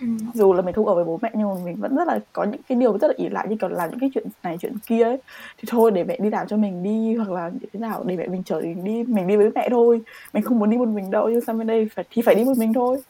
Ừ. 0.00 0.06
dù 0.34 0.52
là 0.52 0.62
mình 0.62 0.74
không 0.74 0.86
ở 0.86 0.94
với 0.94 1.04
bố 1.04 1.18
mẹ 1.22 1.30
nhưng 1.34 1.48
mà 1.48 1.54
mình 1.64 1.76
vẫn 1.76 1.96
rất 1.96 2.08
là 2.08 2.18
có 2.32 2.44
những 2.44 2.60
cái 2.68 2.78
điều 2.78 2.98
rất 2.98 3.08
là 3.08 3.14
ỉ 3.16 3.28
lại 3.28 3.46
như 3.48 3.56
kiểu 3.56 3.68
làm 3.68 3.90
những 3.90 3.98
cái 3.98 4.10
chuyện 4.14 4.26
này 4.42 4.56
chuyện 4.60 4.78
kia 4.86 5.02
ấy. 5.02 5.18
Thì 5.58 5.64
thôi 5.66 5.90
để 5.90 6.04
mẹ 6.04 6.16
đi 6.18 6.30
làm 6.30 6.46
cho 6.46 6.56
mình 6.56 6.82
đi 6.82 7.14
hoặc 7.14 7.30
là 7.30 7.48
như 7.48 7.66
thế 7.72 7.80
nào 7.80 8.04
để 8.06 8.16
mẹ 8.16 8.26
mình 8.26 8.42
chở 8.42 8.60
mình 8.60 8.84
đi 8.84 9.04
mình 9.04 9.26
đi 9.26 9.36
với 9.36 9.50
mẹ 9.54 9.68
thôi. 9.70 10.00
Mình 10.32 10.42
không 10.42 10.58
muốn 10.58 10.70
đi 10.70 10.76
một 10.76 10.88
mình 10.88 11.10
đâu 11.10 11.28
nhưng 11.28 11.40
sang 11.40 11.58
bên 11.58 11.66
đây 11.66 11.88
phải 11.94 12.04
thì 12.10 12.22
phải 12.22 12.34
đi 12.34 12.44
một 12.44 12.58
mình 12.58 12.72
thôi. 12.72 13.02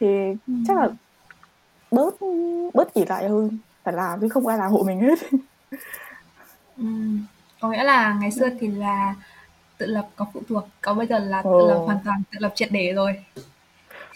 Thì 0.00 0.06
ừ. 0.46 0.54
chắc 0.68 0.76
là 0.76 0.88
bớt 1.90 2.14
bớt 2.74 2.94
ỉ 2.94 3.04
lại 3.04 3.28
hơn 3.28 3.58
phải 3.84 3.94
làm 3.94 4.20
chứ 4.20 4.28
không 4.28 4.46
ai 4.46 4.58
làm 4.58 4.70
hộ 4.70 4.82
mình 4.82 5.00
hết 5.00 5.18
Có 7.60 7.68
nghĩa 7.70 7.84
là 7.84 8.14
ngày 8.20 8.30
xưa 8.30 8.48
thì 8.60 8.66
là 8.68 9.14
tự 9.78 9.86
lập 9.86 10.08
có 10.16 10.26
phụ 10.32 10.42
thuộc, 10.48 10.68
còn 10.80 10.98
bây 10.98 11.06
giờ 11.06 11.18
là 11.18 11.42
tự 11.42 11.48
lập 11.48 11.80
Ồ. 11.80 11.84
hoàn 11.86 11.98
toàn 12.04 12.22
tự 12.32 12.38
lập 12.40 12.52
triệt 12.54 12.68
để 12.72 12.92
rồi. 12.92 13.24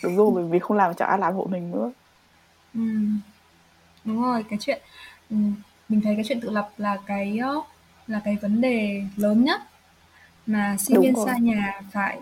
Đúng 0.03 0.17
rồi, 0.17 0.31
bởi 0.35 0.45
vì 0.45 0.59
không 0.59 0.77
làm 0.77 0.95
cho 0.95 1.05
ai 1.05 1.19
làm 1.19 1.35
hộ 1.35 1.47
mình 1.51 1.71
nữa. 1.71 1.91
Ừm. 2.75 3.21
Đúng 4.05 4.23
rồi, 4.23 4.45
cái 4.51 4.59
chuyện 4.63 4.83
ừm, 5.31 5.55
mình 5.89 6.01
thấy 6.01 6.15
cái 6.15 6.25
chuyện 6.29 6.41
tự 6.41 6.51
lập 6.51 6.71
là 6.79 6.99
cái 7.07 7.39
là 8.07 8.21
cái 8.25 8.37
vấn 8.43 8.61
đề 8.61 9.03
lớn 9.17 9.45
nhất 9.45 9.61
mà 10.47 10.77
sinh 10.79 10.97
Đúng 10.97 11.05
viên 11.05 11.17
rồi. 11.17 11.27
xa 11.27 11.39
nhà 11.39 11.81
phải 11.93 12.21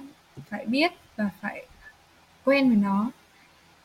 phải 0.51 0.67
biết 0.67 0.93
và 1.17 1.29
phải 1.41 1.67
quen 2.45 2.69
với 2.69 2.77
nó. 2.77 3.11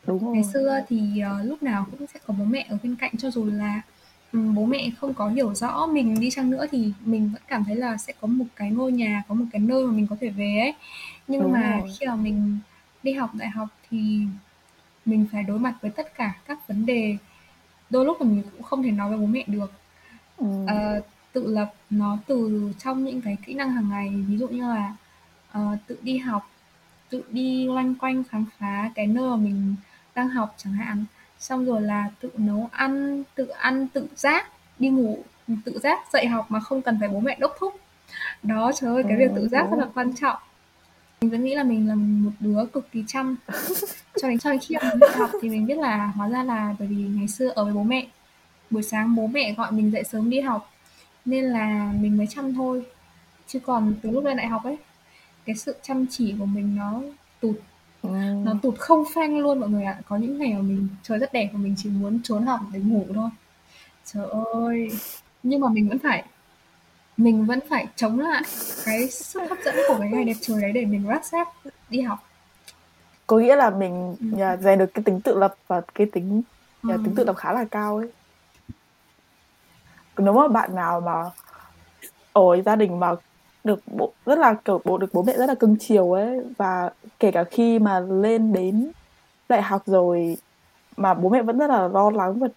Đúng 0.05 0.33
Ngày 0.33 0.43
rồi. 0.43 0.53
xưa 0.53 0.81
thì, 0.89 1.19
ờ, 1.19 1.43
lúc 1.43 1.63
nào 1.63 1.85
cũng 1.91 2.07
sẽ 2.13 2.19
có 2.27 2.33
bố 2.37 2.45
mẹ 2.45 2.65
ở 2.69 2.77
bên 2.83 2.95
cạnh 2.95 3.11
cho 3.17 3.31
dù 3.31 3.45
là, 3.45 3.81
bố 4.33 4.65
mẹ 4.65 4.89
không 5.01 5.13
có 5.13 5.29
hiểu 5.29 5.53
rõ 5.55 5.87
mình 5.87 6.19
đi 6.19 6.29
chăng 6.29 6.49
nữa 6.49 6.65
thì 6.71 6.91
mình 7.05 7.29
vẫn 7.33 7.41
cảm 7.47 7.63
thấy 7.63 7.75
là 7.75 7.97
sẽ 7.97 8.13
có 8.21 8.27
một 8.27 8.45
cái 8.55 8.71
ngôi 8.71 8.91
nhà, 8.91 9.23
có 9.27 9.35
một 9.35 9.45
cái 9.51 9.59
nơi 9.59 9.85
mà 9.85 9.91
mình 9.91 10.07
có 10.07 10.15
thể 10.21 10.29
về 10.29 10.59
ấy. 10.59 10.73
Nhưng 11.27 11.41
Đúng 11.41 11.51
mà 11.53 11.77
rồi. 11.79 11.95
khi 11.99 12.05
mà 12.07 12.15
mình 12.15 12.57
đi 13.03 13.13
học 13.13 13.35
đại 13.35 13.49
học 13.49 13.67
thì 13.89 14.19
mình 15.05 15.25
phải 15.31 15.43
đối 15.43 15.59
mặt 15.59 15.73
với 15.81 15.91
tất 15.91 16.15
cả 16.15 16.35
các 16.47 16.67
vấn 16.67 16.85
đề, 16.85 17.17
đôi 17.89 18.05
lúc 18.05 18.21
là 18.21 18.27
mình 18.27 18.43
cũng 18.51 18.63
không 18.63 18.83
thể 18.83 18.91
nói 18.91 19.09
với 19.09 19.17
bố 19.19 19.25
mẹ 19.25 19.43
được. 19.47 19.71
Ừm. 20.37 20.65
Ờ, 20.65 21.01
tự 21.33 21.47
lập 21.47 21.73
nó 21.89 22.17
từ 22.27 22.71
trong 22.79 23.05
những 23.05 23.21
cái 23.21 23.37
kỹ 23.45 23.53
năng 23.53 23.71
hàng 23.71 23.89
ngày, 23.89 24.09
ví 24.27 24.37
dụ 24.37 24.47
như 24.47 24.69
là, 24.69 24.95
ờ, 25.51 25.77
tự 25.87 25.97
đi 26.01 26.17
học, 26.17 26.51
tự 27.09 27.23
đi 27.29 27.65
loanh 27.65 27.95
quanh 27.95 28.23
khám 28.23 28.45
phá 28.59 28.91
cái 28.95 29.07
nơi 29.07 29.29
mà 29.29 29.35
mình 29.35 29.75
đang 30.15 30.29
học 30.29 30.53
chẳng 30.57 30.73
hạn, 30.73 31.05
xong 31.39 31.65
rồi 31.65 31.81
là 31.81 32.09
tự 32.21 32.29
nấu 32.37 32.69
ăn, 32.71 33.23
tự 33.35 33.47
ăn 33.47 33.87
tự 33.87 34.07
giác, 34.15 34.47
đi 34.79 34.89
ngủ 34.89 35.23
tự 35.65 35.79
giác, 35.79 35.99
dậy 36.13 36.25
học 36.25 36.45
mà 36.49 36.59
không 36.59 36.81
cần 36.81 36.97
phải 36.99 37.09
bố 37.09 37.19
mẹ 37.19 37.37
đốc 37.39 37.55
thúc. 37.59 37.75
Đó, 38.43 38.71
trời 38.75 38.93
ơi, 38.93 39.03
cái 39.07 39.17
việc 39.17 39.31
tự 39.35 39.47
giác 39.47 39.67
rất 39.71 39.77
là 39.79 39.87
quan 39.93 40.15
trọng. 40.15 40.37
Mình 41.21 41.31
vẫn 41.31 41.43
nghĩ 41.43 41.55
là 41.55 41.63
mình 41.63 41.87
là 41.87 41.95
một 41.95 42.31
đứa 42.39 42.65
cực 42.73 42.91
kỳ 42.91 43.03
chăm. 43.07 43.35
Cho 44.21 44.27
đến 44.29 44.39
cho 44.39 44.51
đến 44.51 44.59
khi 44.59 44.75
mình 44.81 45.09
học 45.15 45.29
thì 45.41 45.49
mình 45.49 45.65
biết 45.65 45.77
là 45.77 46.11
hóa 46.15 46.29
ra 46.29 46.43
là 46.43 46.75
bởi 46.79 46.87
vì 46.87 46.95
ngày 46.95 47.27
xưa 47.27 47.49
ở 47.55 47.63
với 47.63 47.73
bố 47.73 47.83
mẹ, 47.83 48.07
buổi 48.69 48.83
sáng 48.83 49.15
bố 49.15 49.27
mẹ 49.27 49.53
gọi 49.53 49.71
mình 49.71 49.91
dậy 49.91 50.03
sớm 50.03 50.29
đi 50.29 50.39
học 50.39 50.73
nên 51.25 51.43
là 51.45 51.91
mình 52.01 52.17
mới 52.17 52.27
chăm 52.27 52.53
thôi. 52.53 52.85
Chứ 53.47 53.59
còn 53.59 53.93
từ 54.01 54.11
lúc 54.11 54.25
lên 54.25 54.37
đại 54.37 54.47
học 54.47 54.63
ấy, 54.63 54.77
cái 55.45 55.55
sự 55.55 55.75
chăm 55.81 56.05
chỉ 56.09 56.35
của 56.39 56.45
mình 56.45 56.75
nó 56.75 57.01
tụt 57.39 57.55
nó 58.13 58.51
Ừm. 58.51 58.59
tụt 58.59 58.79
không 58.79 59.03
phanh 59.15 59.39
luôn 59.39 59.59
mọi 59.59 59.69
người 59.69 59.83
ạ. 59.83 59.99
Có 60.07 60.17
những 60.17 60.37
ngày 60.37 60.53
mà 60.53 60.61
mình 60.61 60.87
trời 61.03 61.19
rất 61.19 61.33
đẹp 61.33 61.49
và 61.53 61.59
mình 61.59 61.75
chỉ 61.77 61.89
muốn 61.89 62.19
trốn 62.23 62.45
học 62.45 62.59
để 62.73 62.79
ngủ 62.79 63.05
thôi. 63.15 63.29
Trời 64.05 64.25
ơi! 64.53 64.89
Nhưng 65.43 65.61
mà 65.61 65.69
mình 65.69 65.89
vẫn 65.89 65.99
phải 65.99 66.23
mình 67.17 67.45
vẫn 67.45 67.59
phải 67.69 67.87
chống 67.95 68.19
lại 68.19 68.41
cái 68.85 69.07
sức 69.07 69.41
hấp 69.49 69.57
dẫn 69.65 69.75
của 69.87 69.97
cái 69.99 70.09
ngày 70.09 70.23
đẹp 70.23 70.33
trời 70.41 70.61
đấy 70.61 70.71
để 70.71 70.85
mình 70.85 71.07
vác 71.07 71.25
xác 71.25 71.47
đi 71.89 72.01
học. 72.01 72.19
Có 73.27 73.37
nghĩa 73.37 73.55
là 73.55 73.69
mình 73.69 74.15
yeah, 74.37 74.59
rèn 74.59 74.79
được 74.79 74.93
cái 74.93 75.03
tính 75.03 75.21
tự 75.21 75.39
lập 75.39 75.55
và 75.67 75.81
cái 75.95 76.07
tính 76.13 76.41
yeah, 76.87 76.99
tính 77.03 77.15
tự 77.15 77.23
lập 77.23 77.33
khá 77.33 77.53
là 77.53 77.65
cao 77.71 77.97
ấy. 77.97 78.09
Nếu 80.17 80.33
mà 80.33 80.47
bạn 80.47 80.75
nào 80.75 81.01
mà 81.01 81.23
ở 82.33 82.61
gia 82.65 82.75
đình 82.75 82.99
mà 82.99 83.15
được 83.67 83.79
bố 83.87 84.11
rất 84.25 84.39
là, 84.39 84.53
kiểu, 84.53 84.81
bố 84.85 84.97
được 84.97 85.13
bố 85.13 85.23
mẹ 85.23 85.33
rất 85.37 85.45
là 85.45 85.55
cưng 85.55 85.75
chiều 85.79 86.11
ấy, 86.11 86.41
và 86.57 86.89
kể 87.19 87.31
cả 87.31 87.43
khi 87.43 87.79
mà 87.79 87.99
lên 87.99 88.53
đến 88.53 88.91
đại 89.49 89.61
học 89.61 89.81
rồi 89.85 90.37
mà 90.97 91.13
bố 91.13 91.29
mẹ 91.29 91.41
vẫn 91.41 91.57
rất 91.57 91.69
là 91.69 91.87
lo 91.87 92.09
lắng 92.09 92.39
và 92.39 92.47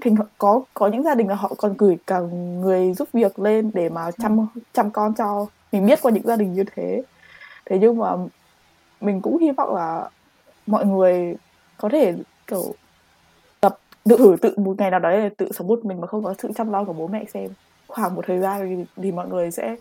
thỉnh 0.00 0.16
có 0.38 0.62
có 0.74 0.88
những 0.88 1.02
gia 1.02 1.14
đình 1.14 1.28
là 1.28 1.34
họ 1.34 1.52
còn 1.58 1.74
gửi 1.78 1.98
cả 2.06 2.20
người 2.60 2.92
giúp 2.92 3.08
việc 3.12 3.38
lên 3.38 3.70
để 3.74 3.88
mà 3.88 4.10
chăm 4.10 4.46
chăm 4.72 4.90
con 4.90 5.14
cho. 5.14 5.46
Mình 5.72 5.86
biết 5.86 6.02
qua 6.02 6.12
những 6.12 6.26
gia 6.26 6.36
đình 6.36 6.54
như 6.54 6.64
thế. 6.76 7.02
Thế 7.66 7.78
nhưng 7.78 7.98
mà 7.98 8.16
mình 9.00 9.20
cũng 9.20 9.38
hy 9.38 9.50
vọng 9.50 9.74
là 9.74 10.08
mọi 10.66 10.86
người 10.86 11.36
có 11.78 11.88
thể, 11.88 12.14
kiểu, 12.46 12.64
tập 13.60 13.78
tự 14.04 14.16
thử 14.16 14.36
tự 14.40 14.54
một 14.56 14.74
ngày 14.78 14.90
nào 14.90 15.00
đấy 15.00 15.20
là 15.20 15.28
tự 15.36 15.48
sống 15.52 15.66
một 15.66 15.84
mình 15.84 16.00
mà 16.00 16.06
không 16.06 16.24
có 16.24 16.34
sự 16.38 16.52
chăm 16.56 16.72
lo 16.72 16.84
của 16.84 16.92
bố 16.92 17.06
mẹ 17.06 17.24
xem. 17.34 17.48
Khoảng 17.88 18.14
một 18.14 18.24
thời 18.26 18.38
gian 18.38 18.76
thì 18.76 19.02
thì 19.02 19.12
mọi 19.12 19.28
người 19.28 19.50
sẽ 19.50 19.76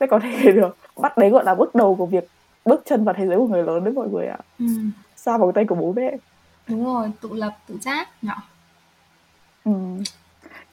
sẽ 0.00 0.06
có 0.06 0.18
thể 0.18 0.52
được 0.52 0.76
bắt 0.96 1.18
đấy, 1.18 1.30
gọi 1.30 1.44
là, 1.44 1.54
bước 1.54 1.74
đầu 1.74 1.94
của 1.94 2.06
việc 2.06 2.28
bước 2.64 2.82
chân 2.84 3.04
vào 3.04 3.14
thế 3.18 3.26
giới 3.26 3.38
của 3.38 3.46
người 3.46 3.62
lớn 3.62 3.84
đấy 3.84 3.94
mọi 3.94 4.08
người 4.08 4.26
ạ. 4.26 4.38
Ừm. 4.58 4.90
Xa 5.16 5.38
vòng 5.38 5.52
tay 5.52 5.64
của 5.64 5.74
bố 5.74 5.92
mẹ. 5.96 6.16
Đúng 6.68 6.84
rồi, 6.84 7.10
tự 7.20 7.28
lập, 7.32 7.52
tự 7.68 7.78
giác 7.82 8.08
nhỉ? 8.22 8.30
Ừm. 9.64 10.02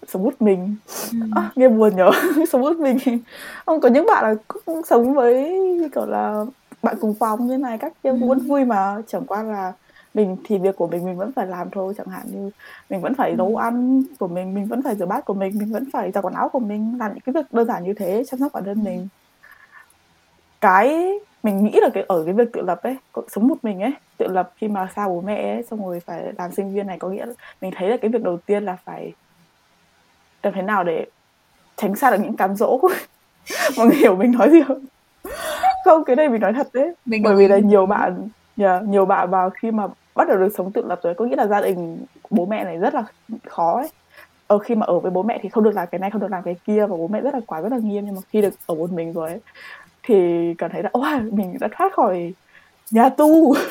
Sống 0.07 0.23
một 0.23 0.33
mình. 0.41 0.75
Ừm. 1.11 1.31
Ơ, 1.31 1.41
nghe 1.55 1.67
buồn 1.67 1.95
nhỉ? 1.95 2.43
Sống 2.51 2.61
một 2.61 2.77
mình. 2.77 2.97
Không, 3.65 3.81
có 3.81 3.89
những 3.89 4.05
bạn 4.05 4.23
là 4.23 4.35
cũng 4.65 4.81
sống 4.85 5.13
với, 5.13 5.59
kiểu 5.95 6.05
là, 6.05 6.45
bạn 6.83 6.95
cùng 7.01 7.13
phòng 7.19 7.47
như 7.47 7.57
này 7.57 7.77
các 7.77 7.93
kiểu 8.03 8.17
cũng 8.19 8.29
vẫn 8.29 8.39
vui 8.39 8.65
mà, 8.65 8.97
chẳng 9.07 9.25
qua 9.25 9.43
là 9.43 9.73
mình 10.13 10.37
thì 10.45 10.57
việc 10.57 10.75
của 10.75 10.87
mình 10.87 11.05
mình 11.05 11.17
vẫn 11.17 11.31
phải 11.35 11.47
làm 11.47 11.69
thôi. 11.71 11.93
Chẳng 11.97 12.07
hạn 12.07 12.23
như 12.31 12.49
mình 12.89 13.01
vẫn 13.01 13.13
phải 13.15 13.35
nấu 13.35 13.47
Ừm. 13.47 13.55
ăn 13.55 14.03
của 14.19 14.27
mình, 14.27 14.53
mình 14.53 14.65
vẫn 14.65 14.81
phải 14.83 14.95
rửa 14.95 15.05
bát 15.05 15.25
của 15.25 15.33
mình, 15.33 15.57
mình 15.59 15.71
vẫn 15.71 15.83
phải 15.93 16.11
giặt 16.11 16.25
quần 16.25 16.33
áo 16.33 16.49
của 16.49 16.59
mình, 16.59 16.97
làm 16.99 17.11
những 17.13 17.21
cái 17.25 17.33
việc 17.33 17.53
đơn 17.53 17.67
giản 17.67 17.83
như 17.83 17.93
thế, 17.93 18.23
chăm 18.27 18.39
sóc 18.39 18.51
bản 18.53 18.63
thân 18.63 18.75
Ừm. 18.75 18.83
mình. 18.83 19.07
Cái 20.61 21.13
mình 21.43 21.63
nghĩ 21.63 21.79
là 21.81 21.89
cái 21.93 22.03
ở 22.07 22.23
cái 22.25 22.33
việc 22.33 22.49
tự 22.53 22.61
lập 22.61 22.79
ấy, 22.83 22.97
sống 23.31 23.47
một 23.47 23.57
mình 23.63 23.81
ấy, 23.81 23.93
tự 24.17 24.27
lập 24.27 24.49
khi 24.61 24.67
mà 24.67 24.87
xa 24.95 25.07
bố 25.07 25.21
mẹ 25.21 25.55
ấy, 25.55 25.63
xong 25.63 25.85
rồi 25.85 25.99
phải 26.05 26.33
làm 26.37 26.51
sinh 26.51 26.73
viên 26.73 26.87
này, 26.87 26.97
có 26.99 27.09
nghĩa 27.09 27.25
là 27.25 27.33
mình 27.61 27.71
thấy 27.75 27.89
là 27.89 27.97
cái 28.01 28.11
việc 28.11 28.23
đầu 28.23 28.37
tiên 28.45 28.63
là 28.63 28.77
phải 28.85 29.13
làm 30.43 30.53
thế 30.53 30.61
nào 30.61 30.83
để 30.83 31.05
tránh 31.77 31.95
xa 31.95 32.11
được 32.11 32.17
những 32.23 32.35
cám 32.37 32.55
dỗ. 32.55 32.79
Mọi 33.77 33.87
người 33.87 33.95
hiểu 33.97 34.15
mình 34.15 34.31
nói 34.31 34.49
gì 34.49 34.61
không? 34.67 34.85
Không, 35.85 36.03
cái 36.05 36.15
này 36.15 36.29
mình 36.29 36.41
nói 36.41 36.53
thật 36.53 36.67
đấy. 36.73 36.95
Mình 37.05 37.23
Bởi 37.23 37.35
vì 37.35 37.47
là 37.47 37.57
nhiều 37.59 37.85
bạn 37.85 38.29
yeah, 38.61 38.83
nhiều 38.83 39.05
bạn 39.05 39.31
mà 39.31 39.49
khi 39.61 39.71
mà 39.71 39.87
bắt 40.15 40.27
đầu 40.27 40.37
được 40.37 40.53
sống 40.57 40.71
tự 40.71 40.85
lập 40.85 40.99
rồi, 41.03 41.13
có 41.13 41.25
nghĩa 41.25 41.35
là 41.35 41.47
gia 41.47 41.61
đình 41.61 42.05
bố 42.29 42.45
mẹ 42.45 42.63
này 42.63 42.77
rất 42.77 42.93
là 42.95 43.03
khó 43.47 43.77
ấy. 43.77 43.89
Ờ, 44.47 44.57
khi 44.57 44.75
mà 44.75 44.85
ở 44.85 44.99
với 44.99 45.11
bố 45.11 45.23
mẹ 45.23 45.39
thì 45.41 45.49
không 45.49 45.63
được 45.63 45.75
làm 45.75 45.87
cái 45.91 45.99
này, 45.99 46.11
không 46.11 46.21
được 46.21 46.31
làm 46.31 46.43
cái 46.43 46.55
kia 46.67 46.85
và 46.85 46.97
bố 46.97 47.07
mẹ 47.07 47.21
rất 47.21 47.33
là 47.33 47.39
quản 47.47 47.63
rất 47.63 47.71
là 47.71 47.77
nghiêm, 47.77 48.05
nhưng 48.05 48.15
mà 48.15 48.21
khi 48.29 48.41
được 48.41 48.53
ở 48.65 48.75
một 48.75 48.91
mình 48.91 49.13
rồi 49.13 49.29
ấy, 49.29 49.39
thì 50.03 50.53
cảm 50.57 50.71
thấy 50.71 50.83
là 50.83 50.89
"Oa, 50.93 51.21
mình 51.31 51.57
đã 51.59 51.67
thoát 51.77 51.93
khỏi 51.93 52.33
nhà 52.91 53.09
tù." 53.09 53.55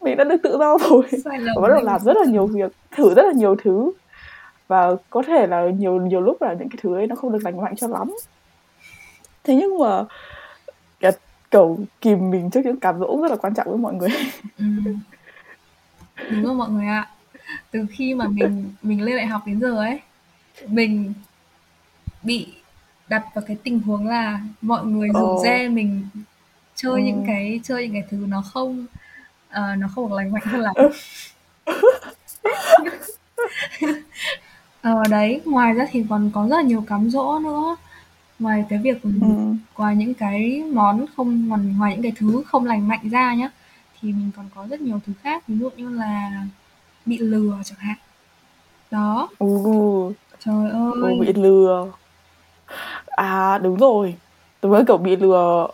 Mình 0.00 0.16
đã 0.16 0.24
được 0.24 0.36
tự 0.42 0.56
do 0.58 0.78
rồi 0.78 1.02
và 1.24 1.62
bắt 1.62 1.68
đầu 1.68 1.80
làm 1.82 2.00
rất 2.00 2.16
là 2.16 2.24
nhiều 2.24 2.46
việc, 2.46 2.72
thử 2.96 3.14
rất 3.14 3.22
là 3.26 3.32
nhiều 3.32 3.56
thứ. 3.62 3.92
Và 4.68 4.90
có 5.10 5.22
thể 5.26 5.46
là 5.46 5.66
nhiều 5.78 6.00
nhiều 6.00 6.20
lúc 6.20 6.42
là 6.42 6.52
những 6.52 6.68
cái 6.68 6.78
thứ 6.82 6.94
ấy 6.94 7.06
nó 7.06 7.16
không 7.16 7.32
được 7.32 7.38
lành 7.44 7.60
mạnh 7.60 7.76
cho 7.76 7.88
lắm. 7.88 8.14
Thế 9.44 9.54
nhưng 9.54 9.78
mà, 9.78 10.04
kiểu, 11.52 11.78
kìm 12.00 12.30
mình 12.30 12.50
trước 12.50 12.60
những 12.64 12.80
cám 12.80 12.98
dỗ 13.00 13.18
rất 13.22 13.30
là 13.30 13.36
quan 13.36 13.54
trọng 13.54 13.68
với 13.68 13.78
mọi 13.78 13.94
người. 13.94 14.08
Ừm. 14.58 15.00
Đúng 16.30 16.44
rồi 16.44 16.54
mọi 16.54 16.70
người 16.70 16.86
ạ. 16.86 17.08
Từ 17.70 17.86
khi 17.90 18.14
mà 18.14 18.28
mình 18.28 18.72
mình 18.82 19.02
lên 19.02 19.16
đại 19.16 19.26
học 19.26 19.42
đến 19.46 19.60
giờ 19.60 19.76
ấy, 19.76 20.00
mình 20.66 21.12
bị 22.22 22.48
đặt 23.08 23.24
vào 23.34 23.44
cái 23.46 23.56
tình 23.62 23.80
huống 23.80 24.06
là 24.06 24.40
mọi 24.60 24.86
người 24.86 25.08
rủ 25.08 25.40
rê 25.44 25.68
mình 25.68 26.06
chơi 26.74 27.02
những 27.02 27.16
Ừm. 27.16 27.26
cái 27.26 27.60
chơi 27.64 27.82
những 27.88 27.92
cái 27.92 28.04
thứ 28.10 28.24
nó 28.28 28.42
không, 28.42 28.86
ờ, 29.50 29.76
nó 29.76 29.88
không 29.94 30.08
được 30.08 30.16
lành 30.16 30.32
mạnh 30.32 30.42
lắm. 30.52 30.74
Ơ. 30.74 30.90
Ờ, 34.82 35.02
đấy, 35.10 35.40
ngoài 35.44 35.72
ra 35.72 35.86
thì 35.90 36.04
còn 36.10 36.30
có 36.34 36.48
rất 36.48 36.56
là 36.56 36.62
nhiều 36.62 36.84
cám 36.88 37.10
dỗ 37.10 37.38
nữa. 37.38 37.76
Ngoài 38.42 38.64
cái 38.68 38.78
việc 38.78 39.02
ừm, 39.02 39.58
ngoài 39.78 39.96
những 39.96 40.14
cái 40.14 40.62
món 40.72 41.06
không 41.16 41.48
ngoài 41.48 41.60
ngoài 41.78 41.92
những 41.92 42.02
cái 42.02 42.12
thứ 42.16 42.42
không 42.46 42.64
lành 42.64 42.88
mạnh 42.88 43.08
ra 43.10 43.34
nhá, 43.34 43.50
thì 44.00 44.08
mình 44.12 44.30
còn 44.36 44.46
có 44.54 44.66
rất 44.70 44.80
nhiều 44.80 45.00
thứ 45.06 45.12
khác, 45.22 45.42
ví 45.48 45.58
dụ 45.58 45.70
như 45.76 45.88
là 45.90 46.44
bị 47.06 47.18
lừa 47.18 47.56
chẳng 47.64 47.78
hạn. 47.78 47.96
Đó. 48.90 49.28
Ừ. 49.38 49.46
Trời 50.44 50.70
bị 51.20 51.26
ơi! 51.26 51.32
lừa. 51.34 51.86
À, 53.06 53.58
đúng 53.58 53.76
rồi. 53.78 54.14
Đúng 54.62 54.72
là, 54.72 54.82
kiểu, 54.88 54.96
bị 54.96 55.16
lừa 55.16 55.68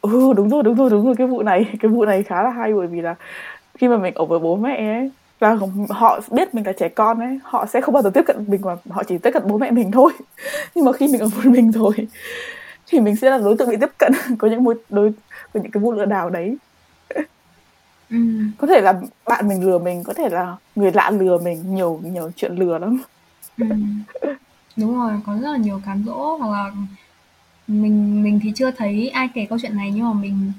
ừ, 0.00 0.32
đúng 0.36 0.48
rồi, 0.50 0.62
đúng 0.62 0.74
rồi, 0.74 0.90
đúng 0.90 1.06
rồi, 1.06 1.14
cái 1.18 1.26
vụ 1.26 1.42
này 1.42 1.66
cái 1.80 1.90
vụ 1.90 2.04
này 2.04 2.22
khá 2.22 2.42
là 2.42 2.50
hay 2.50 2.74
bởi 2.74 2.86
vì 2.86 3.00
là 3.00 3.14
khi 3.78 3.88
mà 3.88 3.96
mình 3.98 4.14
ở 4.14 4.24
với 4.24 4.38
bố 4.38 4.56
mẹ 4.56 4.76
ấy, 5.00 5.10
và 5.38 5.58
họ 5.90 6.20
biết 6.30 6.54
mình 6.54 6.66
là 6.66 6.72
trẻ 6.72 6.88
con 6.88 7.20
ấy, 7.20 7.38
họ 7.42 7.66
sẽ 7.66 7.80
không 7.80 7.94
bao 7.94 8.02
giờ 8.02 8.10
tiếp 8.14 8.22
cận 8.26 8.44
mình 8.48 8.60
mà 8.64 8.76
họ 8.90 9.02
chỉ 9.04 9.18
tiếp 9.18 9.30
cận 9.30 9.42
bố 9.46 9.58
mẹ 9.58 9.70
mình 9.70 9.90
thôi. 9.90 10.12
Nhưng 10.74 10.84
mà 10.84 10.92
khi 10.92 11.08
mình 11.08 11.20
ở 11.20 11.26
một 11.26 11.46
mình 11.46 11.72
rồi 11.72 11.94
thì 12.86 13.00
mình 13.00 13.16
sẽ 13.16 13.30
là 13.30 13.38
đối 13.38 13.56
tượng 13.56 13.68
bị 13.70 13.76
tiếp 13.80 13.90
cận, 13.98 14.12
có 14.38 14.48
những 14.48 14.64
mối 14.64 14.74
đối 14.88 15.12
có 15.52 15.60
những 15.60 15.70
cái 15.70 15.80
vụ 15.80 15.92
lừa 15.92 16.04
đảo 16.04 16.30
đấy. 16.30 16.56
Ừm. 18.10 18.52
Có 18.58 18.66
thể 18.66 18.80
là 18.80 19.00
bạn 19.26 19.48
mình 19.48 19.66
lừa 19.66 19.78
mình, 19.78 20.02
có 20.04 20.12
thể 20.12 20.28
là 20.28 20.56
người 20.76 20.92
lạ 20.92 21.10
lừa 21.10 21.38
mình, 21.38 21.74
nhiều 21.74 22.00
nhiều 22.04 22.30
chuyện 22.36 22.54
lừa 22.54 22.78
lắm. 22.78 23.02
Ừm. 23.58 24.02
Đúng 24.76 24.98
rồi, 24.98 25.12
có 25.26 25.34
rất 25.42 25.50
là 25.52 25.56
nhiều 25.56 25.80
cám 25.86 26.04
dỗ 26.06 26.36
hoặc 26.36 26.52
là 26.52 26.70
mình 27.66 28.22
mình 28.22 28.40
thì 28.42 28.52
chưa 28.54 28.70
thấy 28.70 29.08
ai 29.08 29.28
kể 29.34 29.46
câu 29.50 29.58
chuyện 29.62 29.76
này 29.76 29.90
nhưng 29.94 30.04
mà 30.04 30.12
mình 30.12 30.52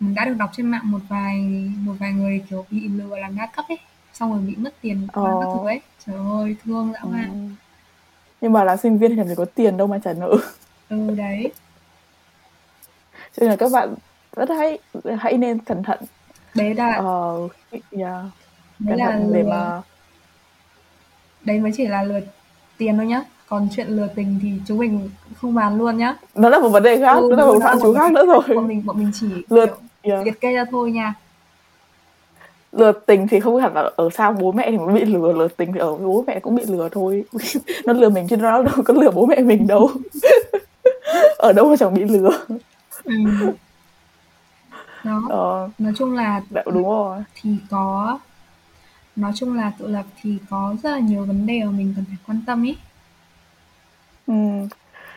mình 0.00 0.14
đã 0.14 0.24
được 0.24 0.34
đọc 0.38 0.50
trên 0.56 0.66
mạng 0.66 0.82
một 0.84 0.98
vài 1.08 1.38
một 1.84 1.94
vài 2.00 2.12
người, 2.12 2.44
kiểu, 2.50 2.64
bị 2.70 2.88
lừa 2.88 3.16
làm 3.18 3.36
đa 3.36 3.46
cấp 3.46 3.64
ấy, 3.68 3.78
xong 4.20 4.30
rồi 4.32 4.40
bị 4.40 4.56
mất 4.56 4.74
tiền 4.80 5.06
Ờ. 5.12 5.22
các 5.40 5.46
thứ 5.54 5.66
ấy. 5.66 5.80
Trời 6.06 6.16
ơi, 6.40 6.56
thương 6.64 6.92
dã 6.92 7.00
man. 7.04 7.30
Ừm. 7.30 7.54
nhưng 8.40 8.52
mà 8.52 8.64
là 8.64 8.76
sinh 8.76 8.98
viên 8.98 9.16
thì 9.16 9.22
gì 9.24 9.34
có 9.34 9.44
tiền 9.44 9.76
đâu 9.76 9.86
mà 9.86 9.98
trả 10.04 10.12
nợ 10.12 10.36
ừ 10.88 11.10
đấy 11.16 11.52
cho 13.36 13.40
nên 13.40 13.50
là 13.50 13.56
các 13.56 13.72
bạn 13.72 13.94
rất 14.36 14.48
hãy 14.50 14.78
hãy 15.18 15.38
nên 15.38 15.58
cẩn 15.58 15.82
thận 15.82 15.98
đấy 16.54 16.74
là 16.74 16.98
uh, 16.98 17.50
yeah. 17.90 18.22
đấy 18.78 18.88
cẩn 18.88 18.98
là 18.98 19.10
thận 19.10 19.32
để 19.32 19.42
mà 19.42 19.82
đấy 21.44 21.58
mới 21.58 21.72
chỉ 21.76 21.86
là 21.86 22.02
lừa 22.02 22.20
tiền 22.78 22.96
thôi 22.96 23.06
nhá 23.06 23.22
còn 23.48 23.68
chuyện 23.76 23.88
lừa 23.88 24.06
tình 24.14 24.38
thì 24.42 24.52
chúng 24.66 24.78
mình 24.78 25.10
không 25.40 25.54
bàn 25.54 25.78
luôn 25.78 25.98
nhá 25.98 26.16
nó 26.34 26.48
là 26.48 26.58
một 26.58 26.68
vấn 26.68 26.82
đề 26.82 27.00
khác 27.00 27.14
Ừ, 27.14 27.28
nó 27.30 27.36
là 27.36 27.44
một 27.46 27.58
phạm 27.62 27.78
chú 27.82 27.94
khác 27.94 28.12
nữa 28.12 28.26
rồi 28.26 28.56
bọn 28.56 28.68
mình 28.68 28.82
bọn 28.86 28.98
mình 28.98 29.10
chỉ 29.14 29.26
lừa 29.48 29.66
kiểu 30.02 30.14
yeah. 30.14 30.26
liệt 30.26 30.40
kê 30.40 30.52
ra 30.52 30.64
thôi 30.70 30.92
nha 30.92 31.14
lừa 32.72 32.92
tình 32.92 33.28
thì 33.28 33.40
không 33.40 33.60
hẳn 33.60 33.74
là 33.74 33.90
ở 33.96 34.10
xa 34.10 34.30
bố 34.30 34.52
mẹ 34.52 34.70
thì 34.70 34.78
mới 34.78 34.94
bị 34.94 35.04
lừa 35.04 35.32
lừa 35.32 35.48
tình 35.48 35.72
thì 35.72 35.78
ở 35.78 35.96
bố 35.96 36.24
mẹ 36.26 36.40
cũng 36.40 36.54
bị 36.54 36.64
lừa 36.64 36.88
thôi. 36.88 37.24
Nó 37.84 37.92
lừa 37.92 38.10
mình 38.10 38.28
chứ 38.28 38.36
nó 38.36 38.62
đâu 38.62 38.74
có 38.84 38.94
lừa 38.94 39.10
bố 39.10 39.26
mẹ 39.26 39.40
mình 39.40 39.66
đâu. 39.66 39.90
Ở 41.38 41.52
đâu 41.52 41.70
mà 41.70 41.76
chẳng 41.76 41.94
bị 41.94 42.04
lừa. 42.04 42.30
Ừ. 43.04 43.14
đó. 45.04 45.22
Ờ, 45.28 45.68
nói 45.78 45.92
chung 45.96 46.14
là 46.14 46.42
dạ, 46.50 46.62
đúng 46.66 46.88
rồi. 46.88 47.18
thì 47.34 47.50
có 47.70 48.18
nói 49.16 49.32
chung 49.34 49.56
là 49.56 49.72
tự 49.78 49.86
lập 49.86 50.04
thì 50.22 50.38
có 50.50 50.74
rất 50.82 50.90
là 50.90 50.98
nhiều 50.98 51.24
vấn 51.24 51.46
đề 51.46 51.64
mà 51.64 51.70
mình 51.70 51.92
cần 51.96 52.04
phải 52.08 52.16
quan 52.26 52.42
tâm 52.46 52.62
ý. 52.62 52.76
Ừ. 54.26 54.34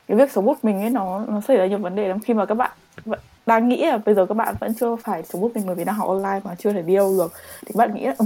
cái 0.08 0.18
việc 0.18 0.32
sống 0.32 0.46
một 0.46 0.64
mình 0.64 0.82
ấy 0.82 0.90
nó 0.90 1.26
nó 1.28 1.42
xảy 1.42 1.58
ra 1.58 1.66
nhiều 1.66 1.78
vấn 1.78 1.96
đề 1.96 2.08
lắm. 2.08 2.20
Khi 2.20 2.34
mà 2.34 2.46
các 2.46 2.56
bạn 2.56 2.72
vẫn 3.06 3.20
đang 3.46 3.70
nghĩ 3.70 3.86
là 3.86 3.98
bây 3.98 4.16
giờ 4.16 4.26
các 4.26 4.38
bạn 4.38 4.56
vẫn 4.60 4.74
chưa 4.74 4.96
phải 4.96 5.24
sống 5.24 5.42
một 5.42 5.50
mình 5.56 5.64
bởi 5.66 5.76
vì 5.76 5.84
đang 5.84 5.96
học 5.96 6.08
online 6.08 6.40
mà 6.44 6.56
chưa 6.56 6.74
thể 6.74 6.82
đi 6.82 6.96
đâu 6.96 7.16
được. 7.18 7.32
Thì 7.66 7.68
các 7.74 7.78
bạn 7.78 7.96
nghĩ 7.96 8.06
là 8.06 8.16
ừ, 8.18 8.26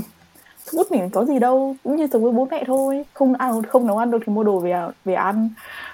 sống 0.65 0.77
một 0.77 0.91
mình 0.91 1.09
có 1.09 1.25
gì 1.25 1.39
đâu 1.39 1.75
cũng 1.83 1.95
như 1.95 2.07
sống 2.13 2.23
với 2.23 2.31
bố 2.31 2.47
mẹ 2.51 2.63
thôi. 2.67 3.05
Không 3.13 3.33
ăn 3.33 3.63
không 3.63 3.87
nấu 3.87 3.97
ăn 3.97 4.11
được 4.11 4.19
thì 4.25 4.33
mua 4.33 4.43
đồ 4.43 4.59
về 4.59 4.75
về 5.05 5.13
ăn. 5.13 5.49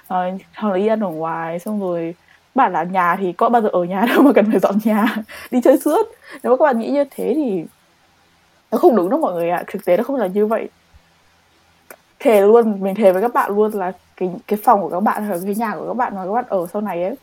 Ờ, 0.07 0.31
hoặc 0.55 0.69
là 0.69 0.77
đi 0.77 0.87
ăn 0.87 0.99
ở 0.99 1.09
ngoài 1.09 1.59
xong 1.59 1.79
rồi 1.79 2.15
bạn 2.55 2.73
là 2.73 2.83
nhà 2.83 3.15
thì 3.19 3.33
có 3.33 3.49
bao 3.49 3.61
giờ 3.61 3.69
ở 3.71 3.83
nhà 3.83 4.05
đâu 4.09 4.21
mà 4.21 4.31
cần 4.35 4.51
phải 4.51 4.59
dọn 4.59 4.75
nhà 4.83 5.15
đi 5.51 5.61
chơi 5.61 5.77
suốt. 5.77 6.07
Nếu 6.43 6.51
mà 6.51 6.57
các 6.57 6.65
bạn 6.65 6.79
nghĩ 6.79 6.89
như 6.89 7.03
thế 7.11 7.33
thì 7.35 7.65
nó 8.71 8.77
không 8.77 8.95
đúng 8.95 9.09
đâu 9.09 9.19
mọi 9.19 9.33
người 9.33 9.49
ạ. 9.49 9.63
Thực 9.67 9.85
tế 9.85 9.97
nó 9.97 10.03
không 10.03 10.15
là 10.15 10.27
như 10.27 10.45
vậy. 10.45 10.69
Thề 12.19 12.41
luôn 12.41 12.81
mình 12.81 12.95
thề 12.95 13.11
với 13.11 13.21
các 13.21 13.33
bạn 13.33 13.55
luôn 13.55 13.71
là 13.73 13.91
cái 14.17 14.31
cái 14.47 14.59
phòng 14.63 14.81
của 14.81 14.89
các 14.89 14.99
bạn 14.99 15.27
hoặc 15.27 15.39
cái 15.45 15.55
nhà 15.55 15.75
của 15.79 15.87
các 15.87 15.93
bạn 15.93 16.15
mà 16.15 16.25
các 16.25 16.31
bạn 16.31 16.45
ở 16.47 16.67
sau 16.73 16.81
này 16.81 17.03
ấy 17.03 17.15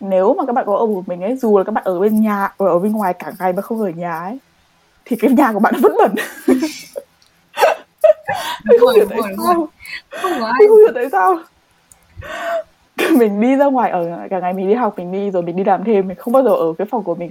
nếu 0.00 0.34
mà 0.34 0.46
các 0.46 0.52
bạn 0.52 0.64
có 0.66 0.76
ở 0.76 0.86
một 0.86 1.08
mình 1.08 1.20
ấy 1.20 1.36
dù 1.36 1.58
là 1.58 1.64
các 1.64 1.72
bạn 1.72 1.84
ở 1.84 2.00
bên 2.00 2.20
nhà 2.20 2.48
ở, 2.56 2.66
ở 2.66 2.78
bên 2.78 2.92
ngoài 2.92 3.14
cả 3.14 3.32
ngày 3.38 3.52
mà 3.52 3.62
không 3.62 3.80
ở 3.80 3.88
nhà 3.88 4.18
ấy 4.18 4.38
thì 5.04 5.16
cái 5.16 5.30
nhà 5.30 5.52
của 5.52 5.58
bạn 5.58 5.74
vẫn 5.80 5.92
bẩn. 5.98 6.14
Rồi 8.80 8.94
hiểu 8.96 9.06
tại 9.10 9.18
sao 9.36 9.68
không 10.10 10.32
có 10.40 10.46
ai. 10.46 10.54
Mình 10.58 10.68
không 10.68 10.78
hiểu 10.78 10.92
tại 10.94 11.10
sao. 11.12 11.38
Mình 13.18 13.40
đi 13.40 13.56
ra 13.56 13.66
ngoài 13.66 13.90
ở 13.90 14.26
cả 14.30 14.40
ngày 14.40 14.52
mình 14.52 14.68
đi 14.68 14.74
học 14.74 14.94
mình 14.98 15.12
đi 15.12 15.30
rồi 15.30 15.42
mình 15.42 15.56
đi 15.56 15.64
làm 15.64 15.84
thêm 15.84 16.08
mình 16.08 16.16
không 16.16 16.32
bao 16.32 16.42
giờ 16.42 16.50
ở 16.50 16.72
cái 16.78 16.86
phòng 16.90 17.04
của 17.04 17.14
mình 17.14 17.30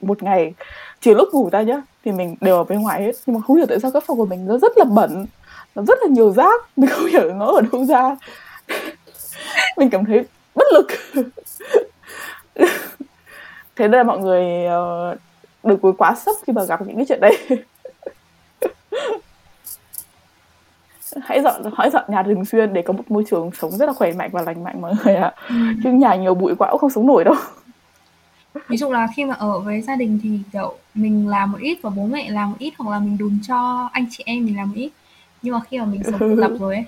một 0.00 0.22
ngày. 0.22 0.54
Trừ 1.00 1.14
lúc 1.14 1.28
ngủ 1.32 1.48
ra 1.52 1.62
nhá 1.62 1.82
thì 2.04 2.12
mình 2.12 2.36
đều 2.40 2.56
ở 2.56 2.64
bên 2.64 2.80
ngoài 2.80 3.02
hết. 3.02 3.12
Nhưng 3.26 3.36
mà 3.36 3.42
không 3.46 3.56
hiểu 3.56 3.66
tại 3.68 3.80
sao 3.80 3.90
cái 3.90 4.02
phòng 4.06 4.16
của 4.16 4.26
mình 4.26 4.46
nó 4.46 4.58
rất 4.58 4.78
là 4.78 4.84
bẩn 4.84 5.26
nó 5.74 5.82
rất 5.88 5.98
là 6.02 6.08
nhiều 6.08 6.32
rác. 6.32 6.60
Mình 6.76 6.90
không 6.90 7.06
hiểu 7.06 7.34
nó 7.34 7.46
ở 7.46 7.60
đâu 7.72 7.84
ra. 7.84 8.16
Mình 9.76 9.90
cảm 9.90 10.04
thấy 10.04 10.24
bất 10.54 10.66
lực 10.72 10.86
thế 13.76 13.88
nên 13.88 13.92
là 13.92 14.02
mọi 14.02 14.18
người 14.18 14.66
uh, 14.66 15.18
đừng 15.64 15.78
có 15.82 15.92
quá 15.98 16.14
sốc 16.14 16.36
khi 16.46 16.52
mà 16.52 16.64
gặp 16.64 16.80
những 16.86 16.96
cái 16.96 17.04
chuyện 17.08 17.20
đấy. 17.20 17.38
Hãy 21.22 21.42
dọn 21.42 21.62
hãy 21.76 21.90
dọn 21.90 22.04
nhà 22.08 22.22
thường 22.22 22.44
xuyên 22.44 22.72
để 22.72 22.82
có 22.82 22.92
một 22.92 23.10
môi 23.10 23.24
trường 23.30 23.50
sống 23.60 23.70
rất 23.70 23.86
là 23.86 23.92
khỏe 23.92 24.12
mạnh 24.12 24.30
và 24.32 24.42
lành 24.42 24.64
mạnh 24.64 24.80
mọi 24.80 24.94
người 25.04 25.14
ạ. 25.14 25.32
Ừ. 25.48 25.54
chứ 25.84 25.90
nhà 25.90 26.14
nhiều 26.14 26.34
bụi 26.34 26.54
quá 26.58 26.68
cũng 26.70 26.80
không 26.80 26.90
sống 26.90 27.06
nổi 27.06 27.24
đâu. 27.24 27.34
Ví 28.68 28.76
dụ 28.76 28.92
là 28.92 29.08
khi 29.16 29.24
mà 29.24 29.34
ở 29.34 29.60
với 29.60 29.80
gia 29.80 29.96
đình 29.96 30.18
thì 30.22 30.38
kiểu 30.52 30.74
mình 30.94 31.28
làm 31.28 31.52
một 31.52 31.58
ít 31.60 31.78
và 31.82 31.90
bố 31.90 32.06
mẹ 32.06 32.30
làm 32.30 32.50
một 32.50 32.56
ít 32.58 32.74
hoặc 32.78 32.92
là 32.92 32.98
mình 32.98 33.18
đùn 33.18 33.38
cho 33.48 33.88
anh 33.92 34.06
chị 34.10 34.22
em 34.26 34.44
mình 34.46 34.56
làm 34.56 34.68
một 34.68 34.74
ít. 34.76 34.90
Nhưng 35.42 35.54
mà 35.54 35.60
khi 35.70 35.78
mà 35.78 35.84
mình 35.84 36.02
sống 36.04 36.18
tự 36.18 36.34
lập 36.34 36.50
rồi 36.60 36.74
ấy 36.74 36.84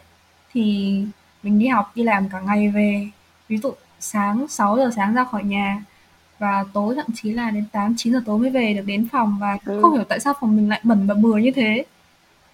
thì 0.52 0.94
mình 1.42 1.58
đi 1.58 1.66
học 1.66 1.90
đi 1.94 2.02
làm 2.02 2.28
cả 2.28 2.40
ngày 2.40 2.68
về. 2.68 3.08
Ví 3.48 3.58
dụ 3.58 3.72
sáng 4.00 4.48
6 4.48 4.76
giờ 4.76 4.90
sáng 4.96 5.14
ra 5.14 5.24
khỏi 5.24 5.44
nhà 5.44 5.82
và 6.38 6.64
tối 6.74 6.94
thậm 6.94 7.06
chí 7.14 7.32
là 7.32 7.50
đến 7.50 7.64
8 7.72 7.94
9 7.98 8.12
giờ 8.12 8.22
tối 8.26 8.38
mới 8.38 8.50
về 8.50 8.74
được 8.74 8.82
đến 8.86 9.08
phòng 9.12 9.38
và 9.40 9.58
Ừ. 9.66 9.80
không 9.82 9.92
hiểu 9.94 10.04
tại 10.04 10.20
sao 10.20 10.34
phòng 10.40 10.56
mình 10.56 10.68
lại 10.68 10.80
bẩn 10.84 11.06
và 11.06 11.14
bừa 11.14 11.36
như 11.38 11.50
thế. 11.56 11.84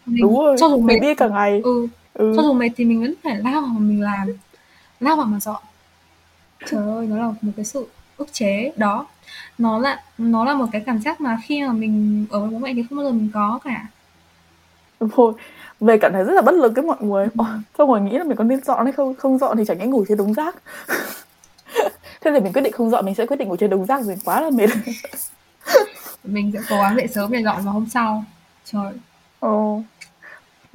Mình, 0.07 0.23
đúng 0.23 0.39
rồi 0.39 0.57
cho 0.61 0.69
dù 0.69 0.81
mình 0.81 0.87
mệt 0.87 1.01
đi 1.01 1.15
cả 1.15 1.29
ngày 1.29 1.61
ừ, 1.65 1.89
ừ. 2.15 2.35
cho 2.37 2.43
dù 2.43 2.53
mệt 2.53 2.71
thì 2.77 2.85
mình 2.85 3.01
vẫn 3.03 3.15
phải 3.25 3.37
lao 3.37 3.53
vào 3.61 3.67
mà 3.71 3.81
mình 3.81 4.01
làm, 4.03 4.29
lao 5.01 5.17
vào 5.17 5.27
mà 5.27 5.41
dọn. 5.41 5.63
Trời 6.67 6.89
ơi, 6.89 7.07
nó 7.07 7.17
là 7.17 7.35
một 7.43 7.53
cái 7.57 7.65
sự 7.65 7.87
ức 8.17 8.33
chế 8.33 8.73
đó. 8.77 9.07
Nó 9.59 9.79
là 9.79 10.03
nó 10.19 10.45
là 10.45 10.55
một 10.55 10.67
cái 10.73 10.83
cảm 10.87 10.99
giác 11.03 11.21
mà 11.21 11.39
khi 11.45 11.63
mà 11.63 11.73
mình 11.73 12.27
ở 12.31 12.41
với 12.41 12.51
bố 12.51 12.59
mẹ 12.59 12.75
thì 12.75 12.83
không 12.91 12.99
bao 12.99 13.05
giờ 13.07 13.13
mình 13.13 13.31
có 13.35 13.59
cả. 13.65 13.87
đúng 15.01 15.11
rồi 15.17 15.33
về 15.81 15.99
cảm 15.99 16.13
thấy 16.13 16.25
rất 16.25 16.33
là 16.35 16.43
bất 16.43 16.55
lực 16.55 16.73
cái 16.77 16.85
mọi 16.85 16.97
người 17.01 17.27
Ồ, 17.37 17.45
xong 17.79 17.89
rồi 17.91 18.01
nghĩ 18.01 18.19
là 18.19 18.25
mình 18.25 18.37
có 18.37 18.45
nên 18.45 18.65
dọn 18.65 18.85
hay 18.85 18.93
không 18.93 19.15
không 19.15 19.39
dọn 19.39 19.57
thì 19.57 19.65
chẳng 19.65 19.79
nhẽ 19.79 19.87
ngủ 19.87 20.05
trên 20.09 20.19
đống 20.19 20.35
rác 20.35 20.57
thế 22.27 22.33
thì 22.35 22.41
mình 22.41 22.53
quyết 22.53 22.63
định 22.63 22.73
không 22.73 22.91
dọn 22.91 23.05
mình 23.05 23.15
sẽ 23.15 23.27
quyết 23.27 23.37
định 23.37 23.49
ngủ 23.49 23.57
trên 23.57 23.71
đống 23.71 23.87
rác 23.87 24.03
rồi 24.05 24.17
quá 24.25 24.41
là 24.41 24.51
mệt 24.51 24.67
Mình 26.25 26.51
sẽ 26.55 26.59
cố 26.71 26.77
gắng 26.83 26.97
dậy 26.97 27.09
sớm 27.09 27.33
để 27.33 27.43
dọn 27.43 27.63
vào 27.65 27.75
hôm 27.75 27.87
sau. 27.95 28.25
Trời. 28.65 28.93
Ồ. 29.41 29.83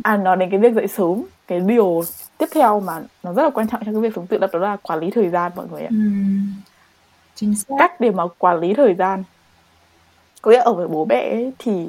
À 0.04 0.18
nói 0.18 0.38
đến 0.38 0.50
cái 0.50 0.60
việc 0.60 0.74
dậy 0.74 0.88
sớm 0.88 1.24
Cái 1.48 1.60
điều 1.60 2.04
tiếp 2.38 2.46
theo 2.54 2.80
mà 2.80 3.02
nó 3.24 3.34
rất 3.34 3.44
là 3.44 3.50
quan 3.50 3.68
trọng 3.68 3.86
trong 3.86 3.94
cái 3.94 4.02
việc 4.02 4.14
sống 4.16 4.28
tự 4.28 4.38
lập 4.38 4.50
đó 4.54 4.60
là 4.60 4.76
quản 4.76 5.00
lý 5.00 5.12
thời 5.12 5.30
gian 5.30 5.52
mọi 5.56 5.66
người 5.72 5.82
ạ 5.82 5.88
Ừm. 5.90 6.54
Chính 7.36 7.56
xác. 7.56 7.76
Cách 7.80 8.00
để 8.02 8.12
mà 8.12 8.24
quản 8.38 8.60
lý 8.60 8.74
thời 8.74 8.94
gian 8.94 9.24
Có 10.42 10.52
nghĩa 10.52 10.62
ở 10.62 10.74
với 10.74 10.88
bố 10.88 11.06
mẹ 11.06 11.30
ấy, 11.32 11.52
thì 11.60 11.88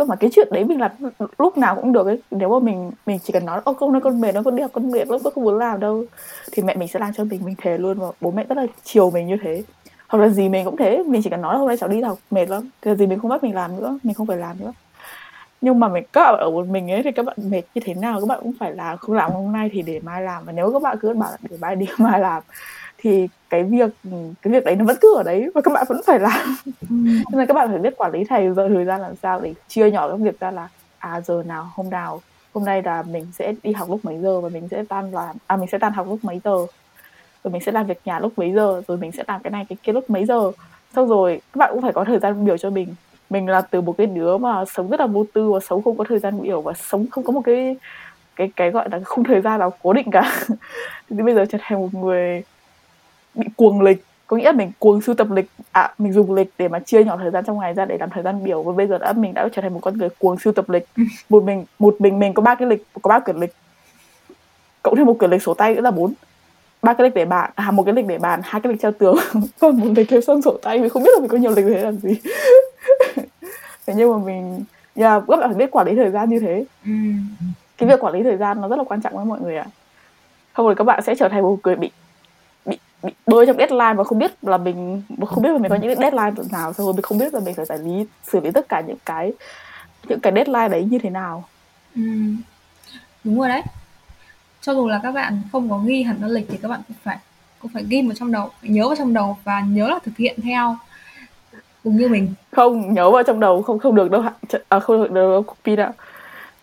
cơ 0.00 0.06
mà 0.06 0.16
cái 0.16 0.30
chuyện 0.32 0.48
đấy 0.50 0.64
mình 0.64 0.80
làm 0.80 0.90
lúc 1.38 1.58
nào 1.58 1.76
cũng 1.76 1.92
được 1.92 2.06
ấy. 2.06 2.22
Nếu 2.30 2.48
mà 2.48 2.58
mình 2.66 2.90
mình 3.06 3.18
chỉ 3.24 3.32
cần 3.32 3.46
nói, 3.46 3.60
ô, 3.64 3.72
con 3.72 3.96
ơi, 3.96 4.00
con 4.00 4.20
mệt 4.20 4.34
nó 4.34 4.42
con 4.42 4.56
đi 4.56 4.62
học, 4.62 4.70
con 4.74 4.90
mệt 4.90 5.08
lắm, 5.08 5.20
con 5.24 5.32
không 5.34 5.44
muốn 5.44 5.58
làm 5.58 5.80
đâu. 5.80 6.04
Thì 6.52 6.62
mẹ 6.62 6.74
mình 6.74 6.88
sẽ 6.88 6.98
làm 6.98 7.12
cho 7.12 7.24
mình 7.24 7.40
mình 7.44 7.54
thề 7.58 7.78
luôn 7.78 7.98
và 7.98 8.06
bố 8.20 8.30
mẹ 8.30 8.44
rất 8.48 8.58
là 8.58 8.66
chiều 8.84 9.10
mình 9.10 9.26
như 9.26 9.36
thế. 9.42 9.62
Hoặc 10.08 10.18
là 10.18 10.28
gì 10.28 10.48
mình 10.48 10.64
cũng 10.64 10.76
thế, 10.76 11.02
mình 11.06 11.22
chỉ 11.24 11.30
cần 11.30 11.40
nói 11.40 11.54
là 11.54 11.58
hôm 11.58 11.68
nay 11.68 11.76
cháu 11.76 11.88
đi 11.88 12.02
học, 12.02 12.18
mệt 12.30 12.48
lắm. 12.50 12.70
Thì 12.82 12.94
gì 12.94 13.06
mình 13.06 13.18
không 13.18 13.30
bắt 13.30 13.42
mình 13.42 13.54
làm 13.54 13.76
nữa, 13.76 13.98
mình 14.02 14.14
không 14.14 14.26
phải 14.26 14.36
làm 14.36 14.60
nữa. 14.60 14.72
Nhưng 15.60 15.80
mà 15.80 15.88
mình, 15.88 16.04
các 16.12 16.22
bạn 16.22 16.40
ở 16.40 16.50
một 16.50 16.66
mình 16.66 16.90
ấy 16.90 17.02
thì 17.02 17.12
các 17.12 17.24
bạn 17.26 17.36
mệt 17.50 17.62
như 17.74 17.82
thế 17.84 17.94
nào, 17.94 18.20
các 18.20 18.26
bạn 18.26 18.40
cũng 18.42 18.52
phải 18.60 18.74
làm 18.74 18.98
không 18.98 19.16
làm 19.16 19.32
hôm 19.32 19.52
nay 19.52 19.70
thì 19.72 19.82
để 19.82 20.00
mai 20.00 20.22
làm. 20.22 20.44
Và 20.44 20.52
nếu 20.52 20.72
các 20.72 20.82
bạn 20.82 20.96
cứ 21.00 21.14
bảo 21.14 21.30
là 21.30 21.38
để 21.50 21.56
mai 21.60 21.76
đi, 21.76 21.86
mai 21.98 22.20
làm 22.20 22.42
thì 23.00 23.28
cái 23.50 23.64
việc 23.64 23.90
cái 24.42 24.52
việc 24.52 24.64
đấy 24.64 24.76
nó 24.76 24.84
vẫn 24.84 24.96
cứ 25.00 25.16
ở 25.16 25.22
đấy 25.22 25.50
và 25.54 25.60
các 25.60 25.74
bạn 25.74 25.86
vẫn 25.88 26.00
phải 26.06 26.18
làm. 26.18 26.56
Ừm. 26.90 27.06
nên 27.06 27.38
là 27.38 27.46
các 27.46 27.54
bạn 27.54 27.68
phải 27.68 27.78
biết 27.78 27.96
quản 27.96 28.12
lý 28.12 28.24
thời 28.24 28.54
giờ 28.54 28.68
thời 28.68 28.84
gian 28.84 29.00
làm 29.00 29.16
sao 29.22 29.40
để 29.40 29.54
chia 29.68 29.90
nhỏ 29.90 30.08
các 30.08 30.16
việc 30.20 30.40
ra 30.40 30.50
là 30.50 30.68
à 30.98 31.20
giờ 31.20 31.42
nào 31.46 31.70
hôm 31.74 31.90
nào 31.90 32.20
hôm 32.54 32.64
nay 32.64 32.82
là 32.82 33.02
mình 33.02 33.26
sẽ 33.32 33.54
đi 33.62 33.72
học 33.72 33.90
lúc 33.90 34.04
mấy 34.04 34.18
giờ 34.18 34.40
và 34.40 34.48
mình 34.48 34.68
sẽ 34.70 34.84
tan 34.88 35.10
làm 35.12 35.36
à 35.46 35.56
mình 35.56 35.68
sẽ 35.72 35.78
tan 35.78 35.92
học 35.92 36.06
lúc 36.10 36.18
mấy 36.22 36.40
giờ. 36.44 36.66
Rồi 37.44 37.52
mình 37.52 37.62
sẽ 37.62 37.72
làm 37.72 37.86
việc 37.86 38.00
nhà 38.04 38.20
lúc 38.20 38.32
mấy 38.36 38.52
giờ 38.52 38.82
rồi 38.88 38.98
mình 38.98 39.12
sẽ 39.12 39.24
làm 39.28 39.42
cái 39.42 39.50
này 39.50 39.66
cái 39.68 39.76
kia 39.82 39.92
lúc 39.92 40.10
mấy 40.10 40.24
giờ. 40.24 40.52
Xong 40.94 41.08
rồi 41.08 41.40
các 41.52 41.58
bạn 41.58 41.70
cũng 41.72 41.82
phải 41.82 41.92
có 41.92 42.04
thời 42.04 42.18
gian 42.18 42.44
biểu 42.44 42.58
cho 42.58 42.70
mình. 42.70 42.94
Mình 43.30 43.48
là 43.48 43.60
từ 43.60 43.80
một 43.80 43.94
cái 43.98 44.06
đứa 44.06 44.38
mà 44.38 44.64
sống 44.64 44.90
rất 44.90 45.00
là 45.00 45.06
vô 45.06 45.24
tư 45.32 45.50
và 45.50 45.60
sống 45.60 45.82
không 45.82 45.98
có 45.98 46.04
thời 46.08 46.18
gian 46.18 46.42
biểu 46.42 46.60
và 46.60 46.72
sống 46.72 47.06
không 47.10 47.24
có 47.24 47.32
một 47.32 47.42
cái 47.44 47.76
cái 48.36 48.50
cái 48.56 48.70
gọi 48.70 48.88
là 48.92 49.00
khung 49.04 49.24
thời 49.24 49.40
gian 49.40 49.60
nào 49.60 49.72
cố 49.82 49.92
định 49.92 50.10
cả. 50.10 50.32
Thì 51.10 51.22
bây 51.22 51.34
giờ 51.34 51.44
trở 51.50 51.58
thành 51.60 51.80
một 51.80 51.94
người 51.94 52.42
bị 53.34 53.46
cuồng 53.56 53.82
lịch. 53.82 54.04
Có 54.26 54.36
nghĩa 54.36 54.44
là 54.44 54.52
mình 54.52 54.72
cuồng 54.78 55.00
sưu 55.00 55.14
tập 55.14 55.30
lịch 55.30 55.50
à 55.72 55.94
mình 55.98 56.12
dùng 56.12 56.34
lịch 56.34 56.50
để 56.58 56.68
mà 56.68 56.78
chia 56.78 57.04
nhỏ 57.04 57.16
thời 57.16 57.30
gian 57.30 57.44
trong 57.44 57.58
ngày 57.58 57.74
ra 57.74 57.84
để 57.84 57.96
làm 58.00 58.10
thời 58.10 58.22
gian 58.22 58.44
biểu. 58.44 58.62
Và 58.62 58.72
bây 58.72 58.86
giờ 58.86 58.98
đã 58.98 59.12
mình 59.12 59.34
đã 59.34 59.48
trở 59.52 59.62
thành 59.62 59.74
một 59.74 59.80
con 59.82 59.98
người 59.98 60.08
cuồng 60.18 60.38
sưu 60.38 60.52
tập 60.52 60.70
lịch. 60.70 60.88
Một 61.28 61.44
mình 61.44 61.64
một 61.78 61.96
mình 61.98 62.18
mình 62.18 62.34
có 62.34 62.42
ba 62.42 62.54
cái 62.54 62.68
lịch 62.68 62.86
có 63.02 63.08
ba 63.08 63.18
quyển 63.18 63.36
lịch. 63.36 63.54
Cộng 64.82 64.96
thêm 64.96 65.06
một 65.06 65.18
quyển 65.18 65.30
lịch 65.30 65.42
sổ 65.42 65.54
tay 65.54 65.74
nữa 65.74 65.80
là 65.80 65.90
bốn. 65.90 66.12
Ba 66.82 66.94
cái 66.94 67.04
lịch 67.04 67.14
để 67.14 67.24
bàn 67.24 67.50
à 67.54 67.70
một 67.70 67.82
cái 67.82 67.94
lịch 67.94 68.06
để 68.06 68.18
bàn 68.18 68.40
hai 68.44 68.60
cái 68.60 68.72
lịch 68.72 68.82
treo 68.82 68.92
tường. 68.92 69.16
Còn 69.60 69.78
một 69.78 69.86
lịch 69.96 70.08
theo 70.08 70.20
sang 70.20 70.42
sổ 70.42 70.58
tay 70.62 70.78
mình 70.78 70.88
không 70.88 71.02
biết 71.02 71.10
là 71.14 71.20
mình 71.20 71.28
có 71.28 71.38
nhiều 71.38 71.50
lịch 71.50 71.64
thế 71.68 71.82
làm 71.82 71.96
gì. 71.96 72.20
Thế 73.86 73.94
nhưng 73.96 74.12
mà 74.12 74.18
mình 74.26 74.64
yeah, 74.94 75.22
các 75.28 75.36
bạn 75.36 75.48
phải 75.48 75.58
biết 75.58 75.70
quản 75.70 75.86
lý 75.86 75.96
thời 75.96 76.10
gian 76.10 76.30
như 76.30 76.40
thế. 76.40 76.64
Ừm. 76.84 77.28
cái 77.78 77.88
việc 77.88 78.00
quản 78.00 78.14
lý 78.14 78.22
thời 78.22 78.36
gian 78.36 78.60
nó 78.60 78.68
rất 78.68 78.76
là 78.76 78.84
quan 78.84 79.02
trọng 79.02 79.16
với 79.16 79.24
mọi 79.24 79.40
người 79.40 79.56
ạ. 79.56 79.66
Không 80.52 80.66
rồi 80.66 80.74
các 80.74 80.84
bạn 80.84 81.02
sẽ 81.02 81.14
trở 81.14 81.28
thành 81.28 81.42
một 81.42 81.58
người 81.64 81.76
bị 81.76 81.90
bị 83.02 83.12
bơi 83.26 83.46
trong 83.46 83.56
deadline 83.56 83.94
và 83.94 84.04
không 84.04 84.18
biết 84.18 84.44
là 84.44 84.56
mình 84.56 85.02
không 85.26 85.42
biết 85.42 85.52
là 85.52 85.58
mình 85.58 85.70
có 85.70 85.76
những 85.76 85.94
cái 85.94 86.10
deadline 86.10 86.48
nào 86.52 86.72
xong 86.72 86.86
rồi 86.86 86.92
mình 86.94 87.02
không 87.02 87.18
biết 87.18 87.34
là 87.34 87.40
mình 87.40 87.54
phải 87.54 87.66
xử 87.66 87.82
lý 87.84 88.06
xử 88.22 88.40
lý 88.40 88.50
tất 88.50 88.68
cả 88.68 88.80
những 88.80 88.96
cái 89.06 89.32
những 90.08 90.20
cái 90.20 90.32
deadline 90.32 90.68
đấy 90.68 90.84
như 90.90 90.98
thế 90.98 91.10
nào 91.10 91.44
Ừm. 91.96 92.36
Đúng 93.24 93.38
rồi 93.38 93.48
đấy. 93.48 93.62
Cho 94.60 94.74
dù 94.74 94.88
là 94.88 95.00
các 95.02 95.12
bạn 95.12 95.42
không 95.52 95.70
có 95.70 95.78
ghi 95.78 96.02
hẳn 96.02 96.20
ra 96.22 96.28
lịch 96.28 96.46
thì 96.48 96.58
các 96.62 96.68
bạn 96.68 96.80
cũng 96.88 96.96
phải 97.02 97.18
cũng 97.58 97.70
phải 97.74 97.84
ghi 97.88 98.02
vào 98.02 98.14
trong 98.14 98.32
đầu, 98.32 98.50
phải 98.60 98.70
nhớ 98.70 98.86
vào 98.86 98.96
trong 98.96 99.14
đầu 99.14 99.36
và 99.44 99.60
nhớ 99.60 99.88
là 99.88 99.98
thực 100.04 100.16
hiện 100.16 100.40
theo. 100.42 100.76
Đừng 101.84 101.96
như 101.96 102.08
mình. 102.08 102.34
không 102.50 102.94
nhớ 102.94 103.10
vào 103.10 103.22
trong 103.22 103.40
đầu 103.40 103.62
không 103.62 103.78
không 103.78 103.94
được 103.94 104.10
đâu 104.10 104.24
à, 104.68 104.80
không 104.80 105.02
được 105.02 105.12
đâu 105.12 105.42
copy 105.42 105.76
đâu 105.76 105.90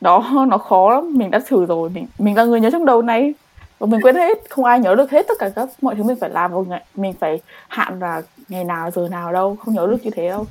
đó 0.02 0.46
nó 0.48 0.58
khó 0.58 0.94
lắm 0.94 1.18
mình 1.18 1.32
đã 1.32 1.40
thử 1.48 1.66
rồi 1.66 1.90
mình 1.90 2.08
mình 2.20 2.38
là 2.38 2.44
người 2.44 2.60
nhớ 2.60 2.70
trong 2.72 2.86
đầu 2.86 3.02
này 3.02 3.34
và 3.80 3.88
mình 3.88 4.02
quên 4.02 4.16
hết 4.16 4.38
không 4.50 4.66
ai 4.66 4.80
nhớ 4.80 4.96
được 4.96 5.12
hết 5.12 5.26
tất 5.28 5.34
cả 5.40 5.50
các 5.56 5.70
mọi 5.82 5.96
thứ 5.96 6.04
mình 6.04 6.18
phải 6.22 6.30
làm. 6.30 6.52
Vào 6.52 6.66
ngày 6.70 6.84
mình 6.96 7.14
phải 7.14 7.42
hạn 7.68 8.00
là 8.00 8.22
ngày 8.50 8.64
nào 8.64 8.92
giờ 8.92 9.08
nào 9.12 9.34
đâu 9.34 9.56
không 9.56 9.74
nhớ 9.74 9.88
được 9.88 9.98
như 10.04 10.10
thế 10.10 10.30
đâu. 10.30 10.46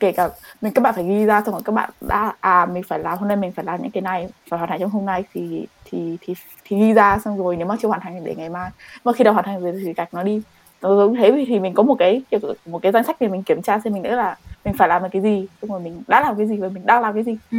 Kể 0.00 0.12
cả 0.12 0.28
mình 0.62 0.72
các 0.72 0.82
bạn 0.82 0.94
phải 0.94 1.04
ghi 1.04 1.26
ra 1.26 1.42
xong 1.46 1.54
rồi 1.54 1.62
các 1.64 1.72
bạn 1.72 1.90
đã 2.00 2.32
à 2.40 2.66
mình 2.66 2.82
phải 2.82 2.98
làm 2.98 3.18
hôm 3.18 3.28
nay 3.28 3.36
mình 3.36 3.52
phải 3.52 3.64
làm 3.64 3.82
những 3.82 3.90
cái 3.90 4.00
này 4.00 4.28
phải 4.48 4.58
hoàn 4.58 4.70
thành 4.70 4.80
trong 4.80 4.90
hôm 4.90 5.06
nay 5.06 5.24
thì 5.34 5.66
thì 5.84 6.16
thì 6.20 6.34
thì 6.64 6.78
ghi 6.78 6.92
ra 6.92 7.18
xong 7.24 7.38
rồi 7.38 7.56
nếu 7.56 7.66
mà 7.66 7.76
chưa 7.80 7.88
hoàn 7.88 8.00
thành 8.00 8.24
để 8.24 8.34
ngày 8.34 8.48
mai. 8.48 8.70
Mà 9.04 9.12
khi 9.12 9.24
nào 9.24 9.32
hoàn 9.32 9.44
thành 9.44 9.60
rồi 9.60 9.80
thì 9.84 9.92
gạch 9.92 10.14
nó 10.14 10.22
đi. 10.22 10.42
Giống 10.82 11.16
thế 11.16 11.44
thì 11.48 11.60
mình 11.60 11.74
có 11.74 11.82
một 11.82 11.94
cái 11.98 12.22
một 12.66 12.82
cái 12.82 12.92
danh 12.92 13.04
sách 13.04 13.16
để 13.20 13.28
mình 13.28 13.42
kiểm 13.42 13.62
tra 13.62 13.78
xem 13.78 13.92
mình 13.92 14.02
nữa 14.02 14.16
là 14.16 14.36
mình 14.64 14.74
phải 14.78 14.88
làm 14.88 15.02
cái 15.10 15.22
gì 15.22 15.46
xong 15.62 15.70
rồi 15.70 15.80
mình 15.80 16.02
đã 16.06 16.20
làm 16.20 16.36
cái 16.36 16.46
gì 16.46 16.56
và 16.56 16.68
mình 16.68 16.86
đang 16.86 17.02
làm 17.02 17.14
cái 17.14 17.22
gì. 17.22 17.36
Ừ. 17.52 17.58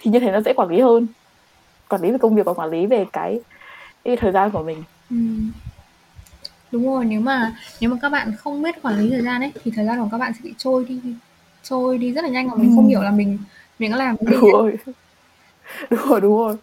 thì 0.00 0.10
như 0.10 0.20
thế 0.20 0.32
nó 0.32 0.40
dễ 0.40 0.52
quản 0.52 0.68
lý 0.68 0.80
hơn. 0.80 1.06
Quản 1.88 2.02
lý 2.02 2.10
về 2.10 2.18
công 2.18 2.34
việc 2.34 2.46
và 2.46 2.52
quản 2.54 2.70
lý 2.70 2.86
về 2.86 3.06
cái, 3.12 3.40
cái 4.04 4.16
thời 4.16 4.32
gian 4.32 4.50
của 4.50 4.62
mình 4.62 4.82
ừ. 5.10 5.16
đúng 6.72 6.86
rồi 6.86 7.04
nếu 7.04 7.20
mà 7.20 7.56
nếu 7.80 7.90
mà 7.90 7.96
các 8.02 8.08
bạn 8.08 8.32
không 8.38 8.62
biết 8.62 8.82
quản 8.82 8.98
lý 8.98 9.10
thời 9.10 9.22
gian 9.22 9.40
ấy 9.40 9.52
thì 9.64 9.70
thời 9.76 9.86
gian 9.86 10.00
của 10.00 10.08
các 10.12 10.18
bạn 10.18 10.32
sẽ 10.32 10.40
bị 10.42 10.54
trôi 10.58 10.84
đi 10.84 11.00
trôi 11.62 11.98
đi 11.98 12.12
rất 12.12 12.24
là 12.24 12.30
nhanh 12.30 12.48
mà 12.48 12.54
mình 12.54 12.70
ừ. 12.70 12.74
không 12.76 12.88
hiểu 12.88 13.02
là 13.02 13.10
mình 13.10 13.38
mình 13.78 13.90
đã 13.90 13.96
làm 13.96 14.16
cái 14.16 14.26
gì 14.26 14.40
đúng 14.40 14.52
rồi 14.52 14.78
đúng 15.90 16.08
rồi 16.08 16.20
đúng 16.20 16.38
rồi 16.38 16.56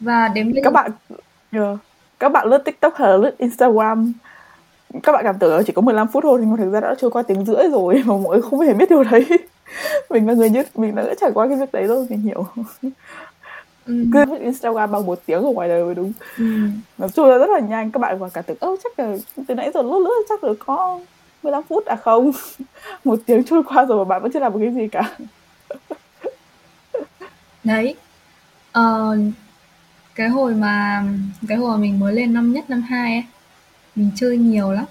và 0.00 0.28
đến 0.28 0.52
bây 0.52 0.62
các 0.64 0.72
bạn 0.72 0.90
yeah. 1.52 1.78
các 2.18 2.28
bạn 2.28 2.48
lướt 2.48 2.58
tiktok 2.64 2.94
hay 2.96 3.08
là 3.08 3.16
lướt 3.16 3.38
instagram 3.38 4.12
các 5.02 5.12
bạn 5.12 5.24
cảm 5.24 5.38
tưởng 5.38 5.56
là 5.56 5.62
chỉ 5.66 5.72
có 5.72 5.82
15 5.82 6.08
phút 6.08 6.22
thôi 6.22 6.38
nhưng 6.40 6.50
mà 6.50 6.56
thực 6.56 6.70
ra 6.70 6.80
đã 6.80 6.94
trôi 7.00 7.10
qua 7.10 7.22
tiếng 7.22 7.44
rưỡi 7.44 7.68
rồi 7.72 8.02
mà 8.06 8.14
mọi 8.16 8.36
người 8.36 8.42
không 8.42 8.60
hề 8.60 8.74
biết 8.74 8.90
điều 8.90 9.04
đấy 9.04 9.26
mình 10.10 10.28
là 10.28 10.34
người 10.34 10.50
nhất 10.50 10.78
mình 10.78 10.94
đã 10.94 11.14
trải 11.20 11.30
qua 11.34 11.48
cái 11.48 11.56
việc 11.56 11.72
đấy 11.72 11.86
rồi 11.86 12.06
mình 12.10 12.20
hiểu 12.20 12.46
ừ. 13.86 14.04
cứ 14.12 14.38
Instagram 14.40 14.92
bằng 14.92 15.06
một 15.06 15.20
tiếng 15.26 15.42
ở 15.42 15.50
ngoài 15.52 15.68
đời 15.68 15.84
mới 15.84 15.94
đúng. 15.94 16.12
Ừ. 16.38 16.44
nó 16.98 17.08
trôi 17.08 17.30
ra 17.30 17.38
rất 17.38 17.50
là 17.50 17.60
nhanh 17.60 17.90
các 17.90 17.98
bạn 17.98 18.18
còn 18.20 18.30
cả 18.30 18.42
tưởng 18.42 18.56
ơ 18.60 18.76
chắc 18.84 18.98
là 18.98 19.16
từ 19.48 19.54
nãy 19.54 19.70
giờ 19.74 19.82
lướt 19.82 19.98
lướt 19.98 20.24
chắc 20.28 20.44
là 20.44 20.52
có 20.58 21.00
15 21.42 21.62
phút 21.62 21.86
à 21.86 21.96
không? 21.96 22.30
Một 23.04 23.18
tiếng 23.26 23.44
trôi 23.44 23.62
qua 23.62 23.84
rồi 23.84 23.98
mà 23.98 24.08
bạn 24.08 24.22
vẫn 24.22 24.32
chưa 24.32 24.40
làm 24.40 24.52
được 24.52 24.58
cái 24.62 24.74
gì 24.74 24.88
cả. 24.88 25.16
Đấy. 27.64 27.94
Ờ, 28.72 29.16
cái 30.14 30.28
hồi 30.28 30.54
mà 30.54 31.04
cái 31.48 31.58
hồi 31.58 31.70
mà 31.70 31.76
mình 31.76 32.00
mới 32.00 32.14
lên 32.14 32.34
năm 32.34 32.52
nhất 32.52 32.70
năm 32.70 32.82
hai 32.82 33.12
ấy 33.12 33.24
mình 33.96 34.10
chơi 34.16 34.36
nhiều 34.36 34.72
lắm. 34.72 34.84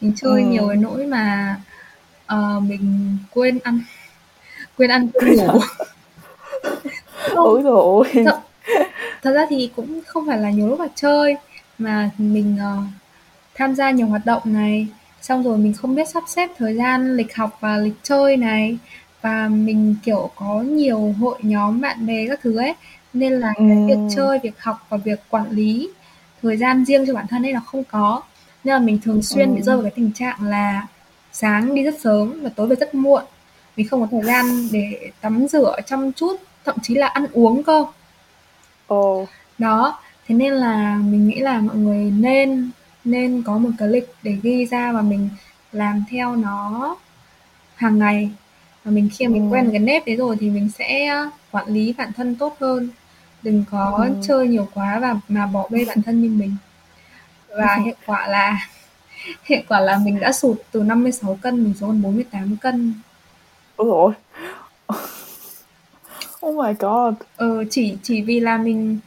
Mình 0.00 0.12
chơi 0.16 0.42
ừ. 0.42 0.48
nhiều 0.48 0.68
đến 0.70 0.82
nỗi 0.82 1.06
mà 1.06 1.56
uh, 2.34 2.62
mình 2.62 3.16
quên 3.30 3.58
ăn 3.64 3.80
quên 4.76 4.90
ăn 4.90 5.08
quên 5.14 5.36
ngủ 5.36 5.60
ôi 7.34 7.62
rồi. 7.62 8.08
Thật, 8.24 8.40
thật 9.22 9.32
ra 9.32 9.46
thì 9.50 9.70
cũng 9.76 10.00
không 10.06 10.26
phải 10.26 10.38
là 10.38 10.50
nhiều 10.50 10.68
lúc 10.68 10.78
mà 10.78 10.88
chơi 10.94 11.36
mà 11.78 12.10
mình 12.18 12.56
uh, 12.56 12.84
tham 13.54 13.74
gia 13.74 13.90
nhiều 13.90 14.06
hoạt 14.06 14.26
động 14.26 14.42
này 14.44 14.86
xong 15.22 15.42
rồi 15.42 15.58
mình 15.58 15.72
không 15.72 15.94
biết 15.94 16.08
sắp 16.08 16.22
xếp 16.26 16.50
thời 16.58 16.74
gian 16.74 17.16
lịch 17.16 17.36
học 17.36 17.58
và 17.60 17.76
lịch 17.76 17.96
chơi 18.02 18.36
này 18.36 18.78
và 19.22 19.48
mình 19.48 19.96
kiểu 20.04 20.30
có 20.36 20.60
nhiều 20.60 21.14
hội 21.20 21.38
nhóm 21.42 21.80
bạn 21.80 22.06
bè 22.06 22.26
các 22.28 22.40
thứ 22.42 22.56
ấy 22.56 22.74
nên 23.12 23.32
là 23.32 23.52
cái 23.56 23.84
việc 23.88 23.98
chơi 24.16 24.38
việc 24.42 24.60
học 24.60 24.86
và 24.88 24.96
việc 24.96 25.20
quản 25.30 25.50
lý 25.50 25.90
thời 26.42 26.56
gian 26.56 26.84
riêng 26.84 27.06
cho 27.06 27.14
bản 27.14 27.26
thân 27.26 27.46
ấy 27.46 27.52
là 27.52 27.60
không 27.60 27.84
có. 27.84 28.22
Nên 28.64 28.74
là 28.74 28.78
mình 28.78 28.98
thường 29.04 29.22
xuyên 29.22 29.54
bị 29.54 29.62
rơi 29.62 29.76
vào 29.76 29.82
cái 29.82 29.92
tình 29.96 30.12
trạng 30.12 30.42
là 30.42 30.86
sáng 31.32 31.74
đi 31.74 31.82
rất 31.82 32.00
sớm 32.00 32.40
và 32.42 32.50
tối 32.56 32.66
về 32.66 32.76
rất 32.76 32.94
muộn. 32.94 33.22
Mình 33.76 33.88
không 33.88 34.00
có 34.00 34.06
thời 34.10 34.22
gian 34.22 34.68
để 34.72 35.10
tắm 35.20 35.46
rửa 35.48 35.76
chăm 35.86 36.12
chút 36.12 36.36
thậm 36.64 36.76
chí 36.82 36.94
là 36.94 37.06
ăn 37.06 37.26
uống 37.32 37.62
cơ 37.62 37.84
ồ 38.86 39.26
đó 39.58 39.98
thế 40.26 40.34
nên 40.34 40.52
là 40.52 40.96
mình 40.96 41.28
nghĩ 41.28 41.40
là 41.40 41.60
mọi 41.60 41.76
người 41.76 42.10
nên 42.10 42.70
nên 43.04 43.42
có 43.42 43.58
một 43.58 43.70
cái 43.78 43.88
lịch 43.88 44.14
để 44.22 44.36
ghi 44.42 44.66
ra 44.66 44.92
và 44.92 45.02
mình 45.02 45.28
làm 45.72 46.04
theo 46.10 46.36
nó 46.36 46.96
hàng 47.74 47.98
ngày 47.98 48.30
và 48.84 48.90
mình 48.90 49.08
khi 49.12 49.26
mình 49.26 49.50
ừ. 49.50 49.54
quen 49.54 49.68
cái 49.70 49.80
nếp 49.80 50.06
đấy 50.06 50.16
rồi 50.16 50.36
thì 50.40 50.50
mình 50.50 50.70
sẽ 50.78 51.18
quản 51.50 51.66
lý 51.66 51.94
bản 51.98 52.12
thân 52.12 52.36
tốt 52.36 52.56
hơn 52.60 52.88
đừng 53.42 53.64
có 53.70 54.04
ừ. 54.08 54.14
chơi 54.22 54.48
nhiều 54.48 54.68
quá 54.74 54.98
và 54.98 55.16
mà 55.28 55.46
bỏ 55.46 55.68
bê 55.70 55.84
bản 55.84 56.02
thân 56.02 56.22
như 56.22 56.30
mình 56.30 56.56
và 57.48 57.74
ừ. 57.74 57.82
hiệu 57.84 57.94
quả 58.06 58.26
là 58.26 58.68
hiệu 59.44 59.60
quả 59.68 59.80
là 59.80 59.98
mình 59.98 60.20
đã 60.20 60.32
sụt 60.32 60.56
từ 60.72 60.82
56 60.82 61.38
cân 61.42 61.64
mình 61.64 61.74
xuống 61.74 61.88
còn 61.88 62.02
48 62.02 62.56
cân 62.56 62.94
ôi 63.76 63.88
rồi 63.88 64.12
oh 66.46 66.56
my 66.56 66.72
god. 66.78 67.14
Ờ, 67.36 67.64
chỉ 67.70 67.96
chỉ 68.02 68.22
vì 68.22 68.40
là 68.40 68.58
mình 68.58 68.98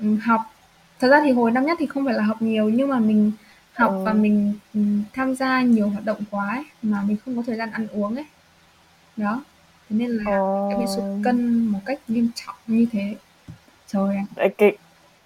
ừ, 0.00 0.16
học. 0.22 0.40
Thật 1.00 1.08
ra 1.08 1.20
thì 1.24 1.32
hồi 1.32 1.50
năm 1.50 1.66
nhất 1.66 1.78
thì 1.80 1.86
không 1.86 2.04
phải 2.04 2.14
là 2.14 2.22
học 2.22 2.42
nhiều 2.42 2.68
nhưng 2.68 2.88
mà 2.88 2.98
mình 2.98 3.32
học 3.74 3.90
ừ. 3.90 4.04
và 4.04 4.12
mình 4.12 4.54
ừ, 4.74 4.80
tham 5.12 5.34
gia 5.34 5.62
nhiều 5.62 5.88
hoạt 5.88 6.04
động 6.04 6.18
quá 6.30 6.48
ấy, 6.54 6.64
mà 6.82 7.02
mình 7.06 7.16
không 7.24 7.36
có 7.36 7.42
thời 7.46 7.56
gian 7.56 7.70
ăn 7.70 7.86
uống 7.92 8.14
ấy. 8.16 8.26
Đó. 9.16 9.42
Thế 9.90 9.96
nên 9.96 10.10
là 10.10 10.24
ờ... 10.36 10.68
bị 10.78 10.84
sụt 10.96 11.04
cân 11.24 11.66
một 11.66 11.78
cách 11.86 12.00
nghiêm 12.08 12.30
trọng 12.34 12.54
như 12.66 12.86
thế. 12.92 13.16
Trời 13.86 14.16
ạ. 14.16 14.48
Cái 14.58 14.76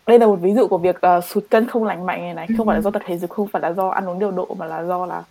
đây 0.06 0.18
là 0.18 0.26
một 0.26 0.36
ví 0.36 0.54
dụ 0.54 0.66
của 0.66 0.78
việc 0.78 0.96
uh, 1.18 1.24
sụt 1.24 1.44
cân 1.50 1.66
không 1.66 1.84
lành 1.84 2.06
mạnh 2.06 2.20
này 2.20 2.34
này. 2.34 2.48
Không 2.56 2.66
phải 2.66 2.76
là 2.76 2.80
do 2.80 2.90
tập 2.90 3.02
thể 3.06 3.18
dục 3.18 3.30
không 3.30 3.48
phải 3.48 3.62
là 3.62 3.72
do 3.72 3.88
ăn 3.88 4.08
uống 4.08 4.18
điều 4.18 4.30
độ 4.30 4.56
mà 4.58 4.66
là 4.66 4.84
do 4.84 5.06
là 5.06 5.22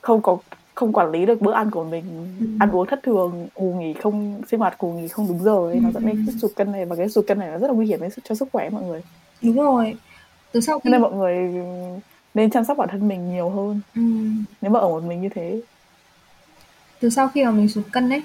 không 0.00 0.22
có 0.22 0.38
không 0.76 0.92
quản 0.92 1.10
lý 1.10 1.26
được 1.26 1.40
bữa 1.40 1.52
ăn 1.52 1.70
của 1.70 1.84
mình. 1.84 2.04
Ừ. 2.40 2.46
ăn 2.60 2.70
uống 2.70 2.86
thất 2.86 3.02
thường 3.02 3.48
ngủ 3.54 3.74
nghỉ 3.74 3.92
không 3.92 4.42
sinh 4.48 4.60
hoạt 4.60 4.82
ngủ 4.82 4.92
nghỉ 4.92 5.08
không 5.08 5.28
đúng 5.28 5.42
giờ 5.42 5.56
ấy 5.56 5.80
nó 5.80 5.90
dẫn 5.90 6.06
đến 6.06 6.24
cái 6.26 6.36
sụt 6.40 6.50
cân 6.56 6.72
này 6.72 6.84
và 6.84 6.96
cái 6.96 7.08
sụt 7.08 7.26
cân 7.26 7.38
này 7.38 7.50
nó 7.50 7.58
rất 7.58 7.66
là 7.66 7.72
nguy 7.72 7.86
hiểm 7.86 8.00
cho 8.24 8.34
sức 8.34 8.48
khỏe 8.52 8.70
mọi 8.70 8.82
người. 8.82 9.02
Đúng 9.42 9.56
rồi. 9.56 9.94
Từ 10.52 10.60
sau 10.60 10.80
khi... 10.80 10.90
nên 10.90 11.02
mọi 11.02 11.12
người 11.12 11.64
nên 12.34 12.50
chăm 12.50 12.64
sóc 12.64 12.76
bản 12.76 12.88
thân 12.92 13.08
mình 13.08 13.30
nhiều 13.34 13.50
hơn. 13.50 13.80
Ừ. 13.94 14.02
nếu 14.60 14.70
mà 14.70 14.80
ở 14.80 14.88
một 14.88 15.02
mình 15.04 15.22
như 15.22 15.28
thế. 15.34 15.60
Từ 17.00 17.10
sau 17.10 17.28
khi 17.28 17.44
mà 17.44 17.50
mình 17.50 17.68
sụt 17.68 17.84
cân 17.92 18.08
đấy 18.08 18.22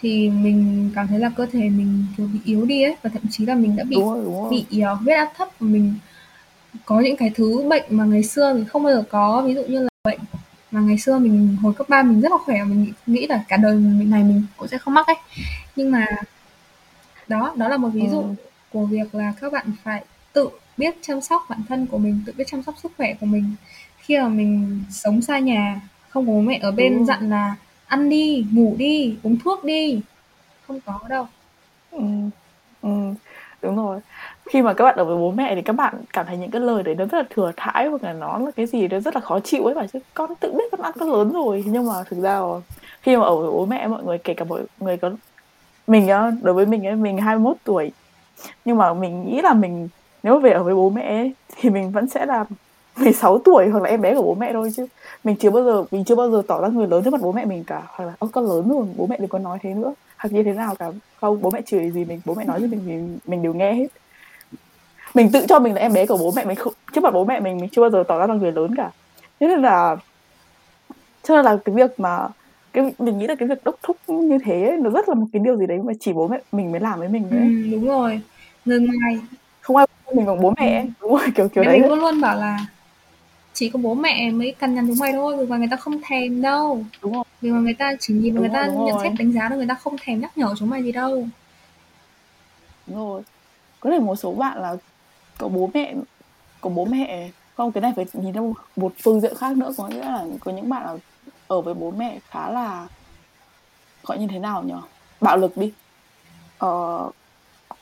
thì 0.00 0.30
mình 0.30 0.90
cảm 0.94 1.06
thấy 1.06 1.18
là 1.18 1.30
cơ 1.36 1.46
thể 1.46 1.60
mình 1.60 2.04
kiểu 2.16 2.28
bị 2.32 2.38
yếu 2.44 2.64
đi 2.64 2.82
ấy 2.82 2.96
và 3.02 3.10
thậm 3.10 3.22
chí 3.30 3.46
là 3.46 3.54
mình 3.54 3.76
đã 3.76 3.84
bị 3.84 3.96
đúng 3.96 4.04
rồi, 4.04 4.24
đúng 4.24 4.42
rồi. 4.42 4.50
bị 4.50 4.82
uh, 4.92 4.98
huyết 4.98 5.16
áp 5.16 5.32
thấp 5.36 5.48
và 5.60 5.66
mình 5.66 5.94
có 6.84 7.00
những 7.00 7.16
cái 7.16 7.30
thứ 7.34 7.62
bệnh 7.68 7.84
mà 7.88 8.04
ngày 8.04 8.22
xưa 8.22 8.54
mình 8.54 8.64
không 8.64 8.82
bao 8.82 8.92
giờ 8.92 9.02
có. 9.08 9.42
Ví 9.46 9.54
dụ 9.54 9.62
như 9.62 9.82
là 9.82 9.88
bệnh 10.04 10.18
mà 10.74 10.80
ngày 10.80 10.98
xưa 10.98 11.18
mình 11.18 11.56
hồi 11.62 11.74
cấp 11.74 11.88
3 11.88 12.02
mình 12.02 12.20
rất 12.20 12.32
là 12.32 12.38
khỏe 12.44 12.64
mình 12.64 12.82
nghĩ, 12.82 12.92
nghĩ 13.06 13.26
là 13.26 13.44
cả 13.48 13.56
đời 13.56 13.74
mình 13.74 14.10
này 14.10 14.22
mình 14.22 14.46
cũng 14.56 14.68
sẽ 14.68 14.78
không 14.78 14.94
mắc 14.94 15.06
ấy 15.06 15.16
nhưng 15.76 15.90
mà 15.90 16.06
đó 17.28 17.54
đó 17.56 17.68
là 17.68 17.76
một 17.76 17.88
ví 17.88 18.08
dụ 18.08 18.20
ừ. 18.20 18.34
của 18.72 18.86
việc 18.86 19.14
là 19.14 19.32
các 19.40 19.52
bạn 19.52 19.66
phải 19.84 20.04
tự 20.32 20.48
biết 20.76 20.94
chăm 21.02 21.20
sóc 21.20 21.42
bản 21.48 21.62
thân 21.68 21.86
của 21.86 21.98
mình 21.98 22.20
tự 22.26 22.32
biết 22.36 22.44
chăm 22.46 22.62
sóc 22.62 22.74
sức 22.82 22.92
khỏe 22.96 23.14
của 23.20 23.26
mình 23.26 23.54
khi 23.98 24.18
mà 24.18 24.28
mình 24.28 24.82
sống 24.90 25.22
xa 25.22 25.38
nhà 25.38 25.80
không 26.08 26.26
có 26.26 26.32
bố 26.32 26.40
mẹ 26.40 26.58
ở 26.62 26.70
bên 26.72 26.98
ừ. 26.98 27.04
dặn 27.04 27.30
là 27.30 27.56
ăn 27.86 28.08
đi 28.08 28.46
ngủ 28.52 28.74
đi 28.78 29.16
uống 29.22 29.38
thuốc 29.38 29.64
đi 29.64 30.00
không 30.66 30.80
có 30.80 31.00
đâu 31.08 31.26
ừ. 31.90 32.04
Ừ. 32.82 33.14
đúng 33.62 33.76
rồi 33.76 34.00
khi 34.46 34.62
mà 34.62 34.74
các 34.74 34.84
bạn 34.84 34.96
ở 34.96 35.04
với 35.04 35.16
bố 35.16 35.30
mẹ 35.30 35.54
thì 35.54 35.62
các 35.62 35.72
bạn 35.72 35.94
cảm 36.12 36.26
thấy 36.26 36.36
những 36.36 36.50
cái 36.50 36.60
lời 36.60 36.82
đấy 36.82 36.94
nó 36.94 37.04
rất 37.04 37.18
là 37.18 37.24
thừa 37.30 37.52
thãi 37.56 37.86
hoặc 37.88 38.04
là 38.04 38.12
nó 38.12 38.38
là 38.38 38.50
cái 38.56 38.66
gì 38.66 38.88
đó 38.88 39.00
rất 39.00 39.14
là 39.14 39.20
khó 39.20 39.40
chịu 39.40 39.64
ấy 39.64 39.74
mà 39.74 39.86
chứ 39.92 39.98
con 40.14 40.34
tự 40.40 40.52
biết 40.52 40.64
con 40.72 40.80
ăn 40.80 40.92
con 41.00 41.12
lớn 41.12 41.32
rồi. 41.32 41.64
Nhưng 41.66 41.86
mà 41.86 41.94
thực 42.10 42.22
ra 42.22 42.40
khi 43.02 43.16
mà 43.16 43.24
ở 43.24 43.36
với 43.36 43.50
bố 43.50 43.66
mẹ 43.66 43.86
mọi 43.86 44.02
người 44.04 44.18
kể 44.18 44.34
cả 44.34 44.44
mọi 44.44 44.62
người 44.80 44.96
có 44.96 45.10
mình 45.86 46.08
á 46.08 46.32
đối 46.42 46.54
với 46.54 46.66
mình 46.66 46.86
ấy 46.86 46.96
mình 46.96 47.18
21 47.18 47.56
tuổi 47.64 47.92
nhưng 48.64 48.76
mà 48.76 48.94
mình 48.94 49.24
nghĩ 49.26 49.42
là 49.42 49.54
mình 49.54 49.88
nếu 50.22 50.38
về 50.38 50.50
ở 50.50 50.62
với 50.62 50.74
bố 50.74 50.90
mẹ 50.90 51.02
ấy, 51.02 51.32
thì 51.56 51.70
mình 51.70 51.90
vẫn 51.90 52.08
sẽ 52.08 52.26
là 52.26 52.44
16 52.96 53.38
tuổi 53.38 53.68
hoặc 53.68 53.82
là 53.82 53.90
em 53.90 54.00
bé 54.00 54.14
của 54.14 54.22
bố 54.22 54.34
mẹ 54.34 54.52
thôi 54.52 54.72
chứ. 54.76 54.86
Mình 55.24 55.36
chưa 55.36 55.50
bao 55.50 55.64
giờ 55.64 55.84
mình 55.90 56.04
chưa 56.04 56.14
bao 56.14 56.30
giờ 56.30 56.42
tỏ 56.48 56.60
ra 56.60 56.68
người 56.68 56.86
lớn 56.86 57.04
trước 57.04 57.10
mặt 57.10 57.20
bố 57.20 57.32
mẹ 57.32 57.44
mình 57.44 57.64
cả. 57.64 57.82
Hoặc 57.86 58.04
là 58.04 58.12
ông 58.18 58.30
con 58.30 58.44
lớn 58.44 58.68
rồi 58.68 58.86
bố 58.96 59.06
mẹ 59.06 59.16
đừng 59.18 59.28
có 59.28 59.38
nói 59.38 59.58
thế 59.62 59.74
nữa. 59.74 59.94
Hoặc 60.16 60.32
như 60.32 60.42
thế 60.42 60.52
nào 60.52 60.74
cả. 60.74 60.90
Không 61.20 61.42
bố 61.42 61.50
mẹ 61.50 61.60
chửi 61.66 61.90
gì 61.90 62.04
mình 62.04 62.20
bố 62.24 62.34
mẹ 62.34 62.44
nói 62.44 62.60
gì 62.60 62.66
mình 62.66 62.80
mình, 62.86 63.18
mình 63.26 63.42
đều 63.42 63.54
nghe 63.54 63.72
hết 63.74 63.86
mình 65.14 65.30
tự 65.32 65.46
cho 65.48 65.58
mình 65.58 65.74
là 65.74 65.80
em 65.80 65.92
bé 65.92 66.06
của 66.06 66.16
bố 66.16 66.32
mẹ 66.36 66.44
mình 66.44 66.56
không 66.56 66.72
trước 66.92 67.04
mặt 67.04 67.14
bố 67.14 67.24
mẹ 67.24 67.40
mình 67.40 67.56
mình 67.56 67.68
chưa 67.72 67.80
bao 67.82 67.90
giờ 67.90 68.04
tỏ 68.08 68.18
ra 68.18 68.26
là 68.26 68.34
người 68.34 68.52
lớn 68.52 68.74
cả. 68.76 68.90
Thế 69.40 69.46
nên 69.48 69.62
là 69.62 69.96
cho 71.22 71.36
nên 71.36 71.44
là 71.44 71.56
cái 71.64 71.74
việc 71.74 72.00
mà 72.00 72.28
cái 72.72 72.92
mình 72.98 73.18
nghĩ 73.18 73.26
là 73.26 73.34
cái 73.34 73.48
việc 73.48 73.64
đốc 73.64 73.76
thúc 73.82 73.96
như 74.08 74.38
thế 74.44 74.64
ấy, 74.68 74.76
nó 74.76 74.90
rất 74.90 75.08
là 75.08 75.14
một 75.14 75.26
cái 75.32 75.42
điều 75.44 75.56
gì 75.56 75.66
đấy 75.66 75.78
mà 75.84 75.92
chỉ 76.00 76.12
bố 76.12 76.28
mẹ 76.28 76.38
mình 76.52 76.72
mới 76.72 76.80
làm 76.80 76.98
với 76.98 77.08
mình 77.08 77.26
đấy 77.30 77.40
ừ, 77.40 77.70
đúng 77.72 77.88
rồi. 77.88 78.20
Người 78.64 78.80
ngoài 78.80 79.20
không 79.60 79.76
ai 79.76 79.86
mình 80.14 80.26
bằng 80.26 80.40
bố 80.40 80.52
mẹ 80.56 80.82
ừ. 80.82 80.88
đúng 81.00 81.10
rồi 81.10 81.28
kiểu 81.34 81.48
kiểu 81.48 81.64
mẹ 81.64 81.70
đấy. 81.70 81.80
mình 81.80 81.88
luôn 81.88 82.00
luôn 82.00 82.20
bảo 82.20 82.36
là 82.36 82.66
chỉ 83.52 83.68
có 83.68 83.78
bố 83.82 83.94
mẹ 83.94 84.30
mới 84.30 84.54
cằn 84.58 84.74
nhằn 84.74 84.86
chúng 84.86 84.98
mày 84.98 85.12
thôi 85.12 85.36
vì 85.36 85.46
mà 85.46 85.56
người 85.56 85.68
ta 85.70 85.76
không 85.76 86.00
thèm 86.04 86.42
đâu. 86.42 86.84
Đúng 87.02 87.12
rồi. 87.12 87.24
Vì 87.40 87.50
mà 87.50 87.58
người 87.58 87.74
ta 87.74 87.92
chỉ 88.00 88.14
nhìn 88.14 88.34
và 88.34 88.40
người 88.40 88.50
ta 88.52 88.66
nhận 88.66 88.96
xét 89.02 89.12
đánh 89.18 89.32
giá 89.32 89.48
là 89.48 89.56
người 89.56 89.66
ta 89.68 89.74
không 89.74 89.96
thèm 90.02 90.20
nhắc 90.20 90.38
nhở 90.38 90.54
chúng 90.58 90.70
mày 90.70 90.82
gì 90.82 90.92
đâu. 90.92 91.28
Đúng 92.86 92.96
rồi. 92.96 93.22
Có 93.80 93.90
thể 93.90 93.98
một 93.98 94.16
số 94.16 94.32
bạn 94.32 94.62
là 94.62 94.76
có 95.38 95.48
bố 95.48 95.70
mẹ 95.74 95.94
có 96.60 96.70
bố 96.70 96.84
mẹ. 96.84 97.30
Không 97.56 97.72
cái 97.72 97.80
này 97.80 97.92
phải 97.96 98.06
nhìn 98.12 98.32
theo 98.32 98.54
một 98.76 98.92
phương 99.02 99.20
diện 99.20 99.34
khác 99.38 99.56
nữa. 99.56 99.72
Có 99.76 99.88
nghĩa 99.88 100.00
là 100.04 100.24
có 100.40 100.52
những 100.52 100.68
bạn 100.68 100.98
ở 101.46 101.60
với 101.60 101.74
bố 101.74 101.90
mẹ 101.90 102.18
khá 102.28 102.50
là 102.50 102.88
gọi 104.02 104.18
như 104.18 104.26
thế 104.26 104.38
nào 104.38 104.62
nhỉ? 104.62 104.74
Bạo 105.20 105.36
lực 105.36 105.56
đi. 105.56 105.72
Ờ, 106.58 107.10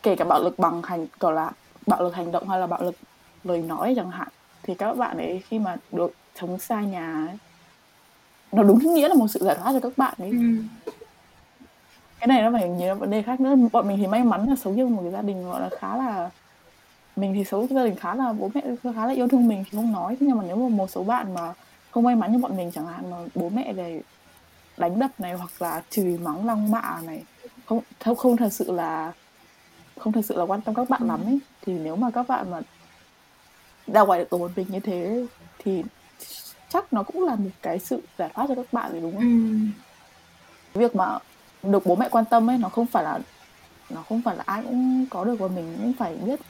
kể 0.02 0.16
cả 0.16 0.24
bạo 0.24 0.42
lực 0.42 0.58
bằng 0.58 0.82
hành 0.82 1.06
gọi 1.20 1.32
là 1.32 1.50
bạo 1.86 2.02
lực 2.02 2.14
hành 2.14 2.32
động 2.32 2.48
hay 2.48 2.60
là 2.60 2.66
bạo 2.66 2.82
lực 2.82 2.94
lời 3.44 3.62
nói 3.62 3.92
chẳng 3.96 4.10
hạn 4.10 4.28
thì 4.62 4.74
các 4.74 4.96
bạn 4.96 5.16
ấy 5.18 5.42
khi 5.48 5.58
mà 5.58 5.76
được 5.92 6.12
sống 6.40 6.58
xa 6.58 6.80
nhà 6.80 7.26
ấy, 7.28 7.36
nó 8.52 8.62
đúng 8.62 8.94
nghĩa 8.94 9.08
là 9.08 9.14
một 9.14 9.28
sự 9.28 9.40
giải 9.40 9.56
thoát 9.62 9.72
cho 9.72 9.80
các 9.80 9.92
bạn 9.96 10.14
ấy. 10.18 10.30
Ừ. 10.30 10.36
cái 12.18 12.26
này 12.26 12.42
nó 12.42 12.50
phải 12.52 12.68
nhiều 12.68 12.94
vấn 12.94 13.10
đề 13.10 13.22
khác 13.22 13.40
nữa. 13.40 13.54
Bọn 13.72 13.88
mình 13.88 13.98
thì 13.98 14.06
may 14.06 14.24
mắn 14.24 14.48
là 14.48 14.56
sống 14.56 14.76
trong 14.76 14.96
một 14.96 15.02
cái 15.02 15.12
gia 15.12 15.22
đình 15.22 15.44
gọi 15.44 15.60
là 15.60 15.68
khá 15.78 15.96
là 15.96 16.30
mình 17.16 17.34
thì 17.34 17.44
sống 17.44 17.66
gia 17.70 17.84
đình 17.84 17.96
khá 17.96 18.14
là 18.14 18.32
bố 18.32 18.50
mẹ 18.54 18.62
khá 18.94 19.06
là 19.06 19.12
yêu 19.12 19.28
thương 19.28 19.48
mình 19.48 19.64
thì 19.64 19.76
không 19.76 19.92
nói 19.92 20.16
thế 20.20 20.26
nhưng 20.26 20.38
mà 20.38 20.44
nếu 20.46 20.56
mà 20.56 20.76
một 20.76 20.90
số 20.90 21.04
bạn 21.04 21.34
mà 21.34 21.54
không 21.90 22.04
may 22.04 22.16
mắn 22.16 22.32
như 22.32 22.38
bọn 22.38 22.56
mình 22.56 22.70
chẳng 22.74 22.86
hạn 22.86 23.10
mà 23.10 23.16
bố 23.34 23.48
mẹ 23.48 23.72
này 23.72 24.02
đánh 24.76 24.98
đập 24.98 25.10
này 25.18 25.34
hoặc 25.34 25.62
là 25.62 25.82
chửi 25.90 26.18
mắng 26.18 26.46
lăng 26.46 26.70
mạ 26.70 27.00
này 27.04 27.22
không 27.66 27.80
không 28.00 28.16
không 28.16 28.36
thật 28.36 28.52
sự 28.52 28.72
là 28.72 29.12
không 29.98 30.12
thật 30.12 30.24
sự 30.24 30.36
là 30.36 30.44
quan 30.44 30.60
tâm 30.60 30.74
các 30.74 30.90
bạn 30.90 31.02
lắm 31.06 31.20
ấy 31.24 31.38
thì 31.62 31.72
nếu 31.72 31.96
mà 31.96 32.10
các 32.10 32.28
bạn 32.28 32.50
mà 32.50 32.60
ra 33.86 34.00
ngoài 34.00 34.18
được 34.20 34.30
ở 34.30 34.38
một 34.38 34.50
mình 34.56 34.66
như 34.70 34.80
thế 34.80 35.26
thì 35.58 35.82
chắc 36.68 36.92
nó 36.92 37.02
cũng 37.02 37.24
là 37.24 37.34
một 37.34 37.50
cái 37.62 37.78
sự 37.78 38.02
giải 38.18 38.30
thoát 38.34 38.46
cho 38.48 38.54
các 38.54 38.72
bạn 38.72 38.92
rồi 38.92 39.00
đúng 39.00 39.14
không? 39.14 39.72
Ừ. 40.74 40.80
Việc 40.80 40.96
mà 40.96 41.18
được 41.62 41.86
bố 41.86 41.96
mẹ 41.96 42.08
quan 42.08 42.24
tâm 42.24 42.50
ấy 42.50 42.58
nó 42.58 42.68
không 42.68 42.86
phải 42.86 43.04
là 43.04 43.18
nó 43.90 44.02
không 44.08 44.22
phải 44.22 44.36
là 44.36 44.42
ai 44.46 44.62
cũng 44.62 45.06
có 45.10 45.24
được 45.24 45.38
và 45.38 45.48
mình 45.48 45.76
cũng 45.78 45.92
phải 45.92 46.16
biết 46.16 46.40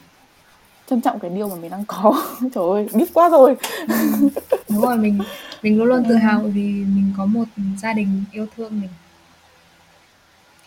trân 0.89 1.01
trọng 1.01 1.19
cái 1.19 1.31
điều 1.31 1.49
mà 1.49 1.55
mình 1.55 1.71
đang 1.71 1.83
có. 1.87 2.23
Trời 2.55 2.63
ơi 2.71 2.87
biết 2.93 3.13
quá 3.13 3.29
rồi. 3.29 3.55
Ừ. 3.87 4.29
đúng 4.69 4.81
rồi 4.81 4.97
mình 4.97 5.19
mình 5.61 5.77
luôn 5.77 5.87
luôn 5.87 6.03
tự 6.09 6.15
hào 6.15 6.39
vì 6.39 6.63
mình 6.63 7.13
có 7.17 7.25
một 7.25 7.45
gia 7.81 7.93
đình 7.93 8.23
yêu 8.31 8.47
thương 8.55 8.81
mình. 8.81 8.89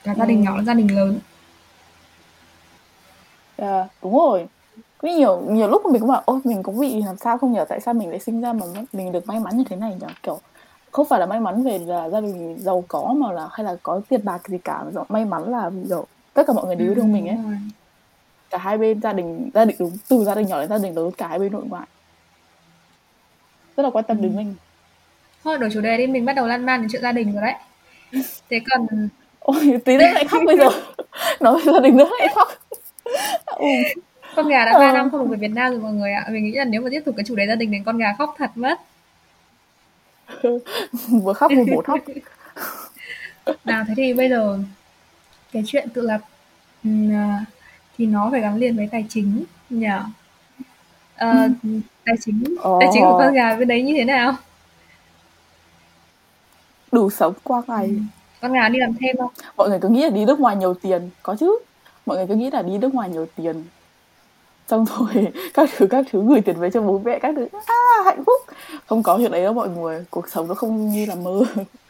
Cả 0.05 0.15
gia 0.15 0.25
đình 0.25 0.39
ừ. 0.39 0.43
nhỏ 0.43 0.63
gia 0.63 0.75
đình 0.75 0.97
lớn. 0.97 1.19
Yeah, 3.57 3.87
đúng 4.03 4.19
rồi. 4.19 4.47
Có 4.99 5.09
nhiều 5.09 5.43
nhiều 5.49 5.69
lúc 5.69 5.87
mình 5.87 6.01
cũng 6.01 6.11
bảo 6.11 6.23
ôi 6.25 6.41
mình 6.45 6.63
cũng 6.63 6.81
bị 6.81 7.03
làm 7.03 7.17
sao 7.17 7.39
không 7.39 7.53
nhờ 7.53 7.65
tại 7.69 7.81
sao 7.81 7.95
mình 7.95 8.11
lại 8.11 8.19
sinh 8.19 8.41
ra 8.41 8.53
mà 8.53 8.67
mình 8.93 9.13
được 9.13 9.27
may 9.27 9.41
mắn 9.41 9.57
như 9.57 9.65
thế 9.69 9.77
này 9.77 9.97
nhỉ? 10.01 10.07
Kiểu 10.23 10.41
không 10.93 11.07
phải 11.07 11.21
là 11.21 11.27
may 11.27 11.41
mắn 11.41 11.63
về 11.63 11.79
là 11.79 12.09
gia 12.11 12.21
đình 12.21 12.57
giàu 12.59 12.85
có 12.89 13.15
mà 13.17 13.33
là 13.33 13.49
hay 13.53 13.65
là 13.65 13.77
có 13.83 14.01
tiền 14.09 14.21
bạc 14.25 14.49
gì 14.49 14.59
cả 14.59 14.85
may 15.09 15.25
mắn 15.25 15.51
là 15.51 15.71
kiểu 15.89 16.07
tất 16.35 16.47
cả 16.47 16.53
mọi 16.53 16.67
người 16.67 16.77
đều 16.77 16.89
yêu 16.89 16.95
thương 16.95 17.13
mình 17.13 17.29
ấy 17.29 17.37
cả 18.51 18.59
hai 18.59 18.79
bên 18.79 19.01
gia 19.01 19.13
đình 19.13 19.51
gia 19.55 19.65
đình 19.65 19.77
đúng 19.79 19.99
từ 20.09 20.25
gia 20.25 20.35
đình 20.35 20.47
nhỏ 20.47 20.61
đến 20.61 20.69
gia 20.69 20.79
đình 20.79 20.97
lớn 20.97 21.11
cả 21.19 21.29
hai 21.29 21.39
bên 21.39 21.53
nội 21.53 21.65
ngoại. 21.69 21.87
Rất 23.77 23.83
là 23.83 23.91
quan 23.91 24.05
tâm 24.09 24.23
đến 24.23 24.37
mình. 24.37 24.55
Thôi 25.45 25.59
đổi 25.59 25.71
chủ 25.73 25.81
đề 25.81 25.97
đi 25.97 26.07
mình 26.07 26.25
bắt 26.25 26.33
đầu 26.33 26.47
lan 26.47 26.67
man 26.67 26.81
đến 26.81 26.89
chuyện 26.93 27.03
gia 27.03 27.13
đình 27.13 27.33
rồi 27.33 27.43
đấy. 27.43 27.55
Thế 28.51 28.61
còn 28.71 29.09
ôi 29.39 29.79
tí 29.85 29.97
nữa 29.97 30.07
lại 30.15 30.25
khóc 30.25 30.43
bây 30.47 30.59
giờ. 30.59 30.69
Nói 31.41 31.61
gia 31.65 31.81
đình 31.81 31.97
nữa 31.97 32.11
lại 32.19 32.29
khóc. 32.35 32.49
Ừ. 33.47 33.67
con 34.37 34.49
gà 34.49 34.65
đã 34.65 34.73
ba 34.79 34.89
ờ. 34.89 34.93
năm 34.93 35.11
không 35.11 35.21
được 35.21 35.27
về 35.31 35.37
Việt 35.37 35.55
Nam 35.55 35.71
rồi 35.71 35.81
mọi 35.81 35.93
người 35.93 36.13
ạ. 36.13 36.27
Mình 36.31 36.45
nghĩ 36.45 36.53
là 36.53 36.65
nếu 36.65 36.81
mà 36.81 36.89
tiếp 36.91 37.03
tục 37.05 37.15
cái 37.17 37.25
chủ 37.25 37.37
đề 37.37 37.47
gia 37.47 37.55
đình 37.55 37.71
này 37.71 37.83
con 37.87 37.99
gà 37.99 38.15
khóc 38.19 38.35
thật 38.39 38.51
mất. 38.55 38.81
Vừa 41.09 41.33
khóc 41.33 41.53
vừa 41.57 41.65
bổ 41.75 41.83
thóc. 41.83 42.01
Nào 43.65 43.85
thế 43.89 43.95
thì 43.97 44.15
bây 44.15 44.29
giờ 44.29 44.59
cái 45.53 45.63
chuyện 45.67 45.89
tự 45.95 46.03
lập 46.03 46.21
thì 47.99 48.07
nó 48.07 48.29
phải 48.31 48.41
gắn 48.41 48.57
liền 48.57 48.77
với 48.77 48.89
tài 48.93 49.07
chính 49.09 49.45
nhỉ? 49.71 49.87
Ờ, 51.17 51.49
tài 52.05 52.17
chính 52.25 52.45
oh. 52.55 52.81
tài 52.81 52.89
chính 52.93 53.03
của 53.03 53.19
con 53.19 53.35
gà 53.35 53.57
bên 53.57 53.69
đấy 53.69 53.83
như 53.83 53.95
thế 53.97 54.05
nào? 54.05 54.37
Đủ 56.93 57.11
sống 57.11 57.35
qua 57.43 57.63
ngày. 57.67 57.87
Ừ. 57.87 57.97
con 58.41 58.53
gà 58.53 58.69
đi 58.69 58.79
làm 58.79 58.95
thêm 59.01 59.17
không? 59.19 59.31
Mọi 59.57 59.69
người 59.69 59.79
cứ 59.83 59.89
nghĩ 59.89 60.03
là 60.03 60.11
đi 60.11 60.25
nước 60.25 60.41
ngoài 60.41 60.57
nhiều 60.57 60.75
tiền. 60.75 61.11
Có 61.23 61.37
chứ. 61.41 61.59
Mọi 62.07 62.17
người 62.17 62.27
cứ 62.27 62.35
nghĩ 62.35 62.51
là 62.51 62.63
đi 62.63 62.79
nước 62.79 62.95
ngoài 62.95 63.11
nhiều 63.11 63.27
tiền. 63.37 63.65
Xong 64.69 64.85
rồi 64.99 65.33
các 65.55 65.71
thứ 65.77 65.87
các 65.87 66.05
thứ 66.11 66.25
gửi 66.29 66.41
tiền 66.41 66.57
về 66.57 66.71
cho 66.71 66.83
bố 66.83 67.01
mẹ 67.05 67.19
các 67.19 67.35
thứ. 67.37 67.49
À, 67.67 67.75
hạnh 68.05 68.25
phúc. 68.27 68.57
Không 68.87 69.03
có 69.03 69.17
chuyện 69.19 69.31
đấy 69.31 69.43
đâu 69.43 69.53
mọi 69.53 69.69
người. 69.69 70.05
Cuộc 70.11 70.29
sống 70.29 70.49
nó 70.49 70.55
không 70.55 70.91
như 70.91 71.07
là 71.07 71.15
mơ 71.15 71.43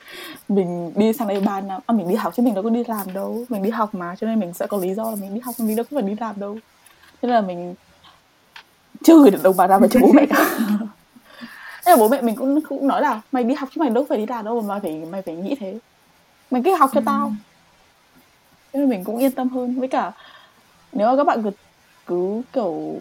mình 0.49 0.93
đi 0.97 1.13
sang 1.13 1.29
đây 1.29 1.41
ba 1.41 1.61
năm. 1.61 1.81
À, 1.87 1.93
mình 1.93 2.09
đi 2.09 2.15
học 2.15 2.33
chứ 2.37 2.43
mình 2.43 2.55
đâu 2.55 2.65
có 2.65 2.71
đi 2.71 2.85
làm 2.85 3.13
đâu. 3.15 3.45
Mình 3.49 3.63
đi 3.63 3.71
học 3.71 3.95
mà 3.95 4.15
cho 4.21 4.27
nên 4.27 4.41
mình 4.41 4.53
sẽ 4.53 4.67
có 4.67 4.79
lý 4.79 4.95
do 4.95 5.11
là 5.11 5.17
mình 5.21 5.35
đi 5.35 5.41
học 5.41 5.55
mình 5.59 5.77
đâu 5.77 5.85
có 5.91 6.01
phải 6.01 6.03
đi 6.03 6.15
làm 6.21 6.41
đâu. 6.41 6.59
Thế 7.23 7.29
là 7.29 7.41
mình 7.41 7.75
chưa 9.05 9.19
gửi 9.19 9.31
được 9.31 9.43
đồng 9.43 9.57
bạc 9.57 9.67
nào 9.67 9.79
về 9.79 9.89
cho 9.91 10.01
bố 10.01 10.13
mẹ 10.15 10.27
cả. 10.27 10.59
Thế 11.85 11.93
là 11.93 11.97
bố 11.97 12.09
mẹ 12.09 12.23
mình 12.23 12.37
cũng 12.37 12.61
cũng 12.61 12.89
nói 12.89 13.03
là 13.03 13.21
mày 13.33 13.45
đi 13.45 13.55
học 13.55 13.69
chứ 13.75 13.81
mày 13.81 13.91
đâu 13.91 14.07
phải 14.09 14.19
đi 14.19 14.27
làm 14.27 14.45
đâu 14.45 14.61
mà 14.61 14.81
phải 14.83 15.05
mày 15.11 15.23
phải 15.23 15.37
nghĩ 15.37 15.55
thế. 15.61 15.79
Mày 16.51 16.63
cứ 16.65 16.77
học 16.77 16.91
cho 16.95 17.01
tao. 17.07 17.33
Thế 18.73 18.81
nên 18.81 18.89
mình 18.89 19.05
cũng 19.05 19.19
yên 19.19 19.33
tâm 19.33 19.49
hơn. 19.49 19.81
Với 19.81 19.89
cả 19.89 20.13
nếu 20.93 21.09
mà 21.11 21.17
các 21.17 21.25
bạn 21.25 21.43
cứ 21.43 21.51
cứ 22.07 22.43
kiểu 22.53 23.01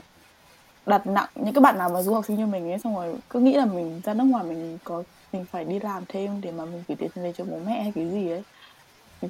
đặt 0.85 1.07
nặng 1.07 1.29
những 1.35 1.53
cái 1.53 1.61
bạn 1.61 1.77
nào 1.77 1.89
mà 1.89 2.01
du 2.01 2.13
học 2.13 2.25
sinh 2.27 2.37
như 2.37 2.45
mình 2.45 2.71
ấy 2.71 2.79
xong 2.79 2.95
rồi 2.95 3.15
cứ 3.29 3.39
nghĩ 3.39 3.53
là 3.53 3.65
mình 3.65 4.01
ra 4.03 4.13
nước 4.13 4.23
ngoài 4.23 4.43
mình 4.43 4.77
có 4.83 5.03
mình 5.35 5.45
phải 5.51 5.65
đi 5.65 5.79
làm 5.79 6.03
thêm 6.07 6.41
để 6.41 6.51
mà 6.51 6.65
mình 6.65 6.83
gửi 6.87 6.95
tiền 6.95 7.09
về 7.15 7.33
cho 7.37 7.45
bố 7.45 7.59
mẹ 7.65 7.81
hay 7.81 7.91
cái 7.95 8.09
gì 8.09 8.29
ấy 8.29 8.43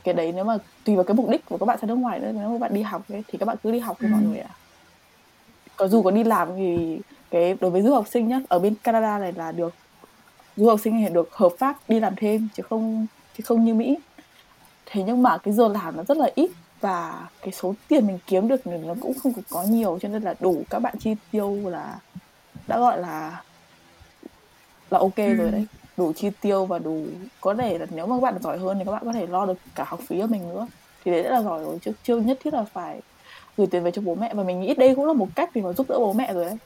cái 0.03 0.13
đấy 0.13 0.31
nếu 0.35 0.43
mà 0.43 0.57
tùy 0.83 0.95
vào 0.95 1.03
cái 1.03 1.15
mục 1.15 1.29
đích 1.29 1.45
của 1.45 1.57
các 1.57 1.65
bạn 1.65 1.77
sang 1.81 1.87
nước 1.87 1.95
ngoài 1.95 2.19
nữa 2.19 2.31
nếu 2.33 2.49
mà 2.49 2.57
bạn 2.57 2.73
đi 2.73 2.81
học 2.81 3.01
ấy 3.09 3.23
thì 3.27 3.37
các 3.37 3.45
bạn 3.45 3.57
cứ 3.63 3.71
đi 3.71 3.79
học 3.79 3.97
với 3.99 4.09
ừ. 4.09 4.13
mọi 4.13 4.21
người 4.23 4.39
ạ 4.39 4.49
à. 4.49 4.55
có 5.75 5.87
dù 5.87 6.01
có 6.01 6.11
đi 6.11 6.23
làm 6.23 6.47
thì 6.57 6.99
cái 7.31 7.57
đối 7.61 7.71
với 7.71 7.81
du 7.81 7.93
học 7.93 8.05
sinh 8.11 8.27
nhá 8.27 8.39
ở 8.47 8.59
bên 8.59 8.75
Canada 8.83 9.19
này 9.19 9.31
là 9.31 9.51
được 9.51 9.73
du 10.55 10.67
học 10.67 10.79
sinh 10.83 11.03
thì 11.03 11.13
được 11.13 11.35
hợp 11.35 11.51
pháp 11.59 11.77
đi 11.87 11.99
làm 11.99 12.15
thêm 12.15 12.47
chứ 12.53 12.63
không 12.69 13.07
chứ 13.37 13.43
không 13.47 13.65
như 13.65 13.73
Mỹ 13.73 13.97
thế 14.85 15.03
nhưng 15.03 15.23
mà 15.23 15.37
cái 15.37 15.53
giờ 15.53 15.67
làm 15.67 15.97
nó 15.97 16.03
rất 16.03 16.17
là 16.17 16.29
ít 16.35 16.51
và 16.81 17.27
cái 17.41 17.51
số 17.51 17.73
tiền 17.87 18.07
mình 18.07 18.19
kiếm 18.27 18.47
được 18.47 18.67
nó 18.67 18.95
cũng 19.01 19.13
không 19.23 19.33
có 19.49 19.63
nhiều 19.63 19.99
cho 20.01 20.09
nên 20.09 20.23
là 20.23 20.35
đủ 20.39 20.63
các 20.69 20.79
bạn 20.79 20.95
chi 20.99 21.15
tiêu 21.31 21.69
là 21.69 21.99
đã 22.67 22.79
gọi 22.79 22.99
là 22.99 23.41
là 24.89 24.99
ok 24.99 25.15
ừ. 25.15 25.33
rồi 25.33 25.51
đấy 25.51 25.65
đủ 25.97 26.13
chi 26.13 26.29
tiêu 26.41 26.65
và 26.65 26.79
đủ 26.79 27.05
có 27.41 27.53
thể 27.53 27.77
là 27.77 27.85
nếu 27.91 28.07
mà 28.07 28.15
các 28.15 28.21
bạn 28.21 28.41
giỏi 28.41 28.57
hơn 28.57 28.79
thì 28.79 28.85
các 28.85 28.91
bạn 28.91 29.01
có 29.05 29.13
thể 29.13 29.27
lo 29.27 29.45
được 29.45 29.57
cả 29.75 29.85
học 29.87 29.99
phí 30.07 30.21
của 30.21 30.27
mình 30.27 30.49
nữa. 30.49 30.67
Thì 31.05 31.11
đấy 31.11 31.23
đã 31.23 31.29
là 31.29 31.41
giỏi 31.41 31.63
rồi 31.63 31.79
chứ 31.81 31.91
chưa 32.03 32.17
nhất 32.17 32.37
thiết 32.43 32.53
là 32.53 32.63
phải 32.63 33.01
gửi 33.57 33.67
tiền 33.67 33.83
về 33.83 33.91
cho 33.91 34.01
bố 34.01 34.15
mẹ. 34.15 34.33
Và 34.33 34.43
mình 34.43 34.61
nghĩ 34.61 34.73
đây 34.73 34.95
cũng 34.95 35.05
là 35.05 35.13
một 35.13 35.27
cách 35.35 35.49
để 35.53 35.61
mà 35.61 35.73
giúp 35.73 35.89
đỡ 35.89 35.99
bố 35.99 36.13
mẹ 36.13 36.33
rồi 36.33 36.45
đấy. 36.45 36.57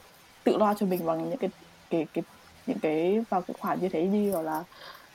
Tự 0.44 0.56
lo 0.56 0.74
cho 0.74 0.86
mình 0.86 1.06
bằng 1.06 1.30
những 1.30 1.38
cái 1.38 1.50
cái 1.90 2.06
cái 2.14 2.24
những 2.66 2.78
cái 2.78 3.24
vào 3.30 3.42
cái 3.42 3.54
khoản 3.60 3.80
như 3.80 3.88
thế 3.88 4.06
như 4.06 4.30
gọi 4.30 4.44
là 4.44 4.64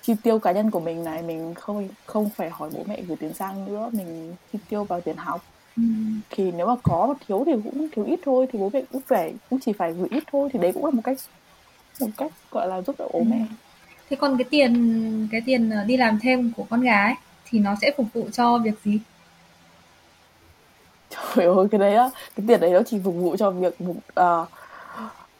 chi 0.01 0.13
tiêu 0.23 0.39
cá 0.39 0.51
nhân 0.51 0.71
của 0.71 0.79
mình 0.79 1.03
này. 1.03 1.21
Mình 1.21 1.53
không 1.53 1.87
không 2.05 2.29
phải 2.29 2.49
hỏi 2.49 2.69
bố 2.73 2.83
mẹ 2.87 3.01
gửi 3.01 3.17
tiền 3.17 3.33
sang 3.33 3.65
nữa. 3.65 3.89
Mình 3.93 4.35
chi 4.53 4.59
tiêu 4.69 4.83
vào 4.83 5.01
tiền 5.01 5.17
học. 5.17 5.41
Ừ. 5.77 5.83
thì 6.29 6.51
nếu 6.51 6.67
mà 6.67 6.75
có 6.83 7.15
thiếu 7.27 7.43
thì 7.45 7.51
cũng 7.63 7.87
thiếu 7.91 8.05
ít 8.05 8.19
thôi. 8.23 8.47
Thì 8.51 8.59
bố 8.59 8.69
mẹ 8.73 8.81
cũng 8.91 9.01
phải 9.07 9.33
cũng 9.49 9.59
chỉ 9.59 9.73
phải 9.73 9.93
gửi 9.93 10.07
ít 10.11 10.23
thôi. 10.31 10.49
Thì 10.53 10.59
đấy 10.59 10.71
cũng 10.73 10.85
là 10.85 10.91
một 10.91 11.01
cách 11.03 11.17
một 11.99 12.07
cách 12.17 12.31
gọi 12.51 12.67
là 12.67 12.81
giúp 12.81 12.95
đỡ 12.99 13.07
bố 13.13 13.19
ừ. 13.19 13.25
mẹ 13.29 13.45
thế 14.09 14.15
còn 14.15 14.37
cái 14.37 14.45
tiền 14.49 15.27
cái 15.31 15.41
tiền 15.45 15.69
ờ, 15.69 15.83
đi 15.83 15.97
làm 15.97 16.19
thêm 16.19 16.51
của 16.57 16.65
con 16.69 16.81
gái 16.81 17.15
thì 17.45 17.59
nó 17.59 17.75
sẽ 17.81 17.91
phục 17.97 18.07
vụ 18.13 18.27
cho 18.31 18.57
việc 18.57 18.75
gì? 18.83 18.99
Trời 21.09 21.45
ơi 21.45 21.67
cái 21.71 21.79
đấy 21.79 21.95
á 21.95 22.09
cái 22.35 22.45
tiền 22.47 22.59
đấy 22.59 22.71
nó 22.71 22.79
chỉ 22.85 22.99
phục 23.03 23.15
vụ 23.15 23.35
cho 23.35 23.51
việc 23.51 23.77
uh, 24.19 24.49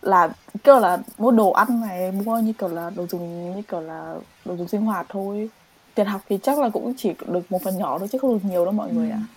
là 0.02 0.30
kiểu 0.64 0.80
là 0.80 0.98
mua 1.18 1.32
đồ 1.32 1.52
ăn 1.52 1.82
này 1.82 2.12
mua 2.12 2.38
như 2.38 2.54
kiểu 2.54 2.70
là 2.70 2.90
đồ 2.96 3.08
dùng 3.08 3.56
như 3.56 3.62
kiểu 3.62 3.82
là 3.82 4.16
đồ 4.46 4.58
dùng 4.58 4.68
sinh 4.68 4.82
hoạt 4.82 5.06
thôi. 5.10 5.50
Tiền 5.96 6.08
học 6.08 6.22
thì 6.30 6.40
chắc 6.44 6.60
là 6.60 6.70
cũng 6.70 6.94
chỉ 6.98 7.12
được 7.28 7.52
một 7.52 7.62
phần 7.64 7.78
nhỏ 7.78 8.00
thôi 8.00 8.08
chứ 8.12 8.18
không 8.18 8.34
được 8.34 8.50
nhiều 8.50 8.66
đâu 8.66 8.74
mọi 8.74 8.94
người 8.94 9.10
ạ. 9.10 9.20
À. 9.22 9.28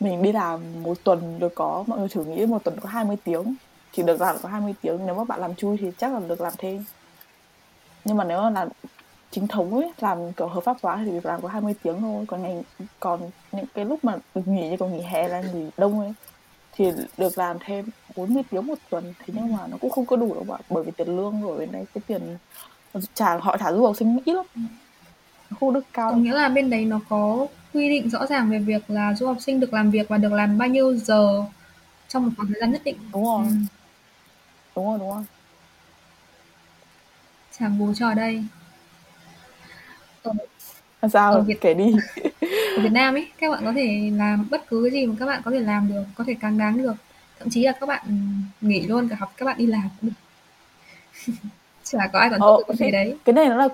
mình 0.00 0.22
đi 0.22 0.32
làm 0.32 0.82
một 0.82 1.04
tuần 1.04 1.38
được 1.38 1.54
có 1.54 1.84
mọi 1.86 1.98
người 1.98 2.08
thử 2.08 2.24
nghĩ 2.24 2.46
một 2.46 2.64
tuần 2.64 2.80
có 2.80 2.88
20 2.88 3.16
tiếng. 3.24 3.54
Chỉ 3.92 4.02
được 4.02 4.20
làm 4.20 4.36
có 4.42 4.48
20 4.48 4.74
tiếng 4.82 5.06
nếu 5.06 5.14
mà 5.14 5.24
bạn 5.24 5.40
làm 5.40 5.54
chui 5.54 5.76
thì 5.76 5.90
chắc 5.98 6.12
là 6.12 6.20
được 6.28 6.40
làm 6.40 6.52
thêm 6.58 6.84
nhưng 8.04 8.16
mà 8.16 8.24
nếu 8.24 8.42
mà 8.42 8.50
làm 8.50 8.68
chính 9.30 9.48
thống 9.48 9.74
ấy 9.74 9.92
làm 10.00 10.32
kiểu 10.32 10.48
hợp 10.48 10.60
pháp 10.60 10.76
hóa 10.82 11.02
thì 11.04 11.12
làm 11.24 11.42
có 11.42 11.48
20 11.48 11.74
tiếng 11.82 12.00
thôi. 12.00 12.24
Còn 12.28 12.42
ngày 12.42 12.62
còn 13.00 13.30
những 13.52 13.66
cái 13.74 13.84
lúc 13.84 14.04
mà 14.04 14.16
được 14.34 14.48
nghỉ 14.48 14.70
như 14.70 14.76
còn 14.76 14.96
nghỉ 14.96 15.02
hè 15.02 15.28
là 15.28 15.40
nghỉ 15.40 15.70
đông 15.76 16.00
ấy. 16.00 16.12
Thì 16.72 16.92
được 17.18 17.38
làm 17.38 17.56
thêm 17.60 17.84
40 18.16 18.42
tiếng 18.50 18.66
một 18.66 18.78
tuần. 18.90 19.14
Thế 19.18 19.34
nhưng 19.36 19.56
mà 19.56 19.66
nó 19.66 19.76
cũng 19.80 19.90
không 19.90 20.06
có 20.06 20.16
đủ 20.16 20.34
đâu 20.34 20.44
bạn. 20.44 20.60
Bởi 20.70 20.84
vì 20.84 20.92
tiền 20.96 21.16
lương 21.16 21.42
rồi 21.42 21.58
bên 21.58 21.72
đây 21.72 21.84
cái 21.94 22.02
tiền 22.06 22.36
trả 23.14 23.36
họ 23.38 23.56
trả 23.56 23.72
du 23.72 23.86
học 23.86 23.96
sinh 23.96 24.18
ít 24.24 24.34
lắm. 24.34 24.46
Nó 25.50 25.56
không 25.60 25.72
được 25.74 25.84
cao. 25.92 26.10
Có 26.10 26.16
nghĩa 26.16 26.32
là 26.32 26.48
bên 26.48 26.70
đấy 26.70 26.84
nó 26.84 27.00
có 27.08 27.46
quy 27.74 27.88
định 27.88 28.10
rõ 28.10 28.26
ràng 28.26 28.50
về 28.50 28.58
việc 28.58 28.90
là 28.90 29.14
du 29.14 29.26
học 29.26 29.36
sinh 29.40 29.60
được 29.60 29.74
làm 29.74 29.90
việc 29.90 30.08
và 30.08 30.18
được 30.18 30.32
làm 30.32 30.58
bao 30.58 30.68
nhiêu 30.68 30.96
giờ 30.96 31.44
trong 32.08 32.24
một 32.24 32.30
khoảng 32.36 32.48
thời 32.48 32.60
gian 32.60 32.72
nhất 32.72 32.80
định. 32.84 32.96
Đúng 33.12 33.24
rồi. 33.24 33.44
Ừ. 33.46 33.52
đúng 34.76 34.86
rồi 34.86 34.98
đúng 34.98 35.10
rồi 35.10 35.24
chẳng 37.60 37.78
bố 37.78 37.92
trò 37.94 38.14
đây. 38.14 38.44
Ở, 41.00 41.08
sao? 41.08 41.32
ở 41.32 41.40
Việt, 41.40 41.60
kể 41.60 41.74
đi. 41.74 41.94
ở 42.76 42.82
Việt 42.82 42.92
Nam 42.92 43.14
ấy 43.14 43.28
các 43.38 43.50
bạn 43.50 43.62
có 43.64 43.72
thể 43.72 44.10
làm 44.16 44.46
bất 44.50 44.68
cứ 44.68 44.82
cái 44.82 45.00
gì 45.00 45.06
mà 45.06 45.14
các 45.18 45.26
bạn 45.26 45.42
có 45.44 45.50
thể 45.50 45.60
làm 45.60 45.88
được 45.88 46.02
có 46.14 46.24
thể 46.26 46.36
càng 46.40 46.58
đáng 46.58 46.78
được. 46.78 46.94
Thậm 47.38 47.50
chí 47.50 47.64
là 47.64 47.72
các 47.72 47.86
bạn 47.86 48.02
nghỉ 48.60 48.80
luôn 48.86 49.08
cả 49.08 49.16
học 49.20 49.32
các 49.36 49.46
bạn 49.46 49.58
đi 49.58 49.66
làm 49.66 49.88
cũng 50.00 50.10
được. 50.10 50.16
Chả 51.84 52.06
có 52.12 52.18
ai 52.18 52.30
còn 52.30 52.40
ờ, 52.40 52.56
có 52.68 52.74
thể 52.78 52.90
đấy. 52.90 53.16
cái 53.24 53.32
này 53.32 53.48
nó 53.48 53.56
là 53.56 53.68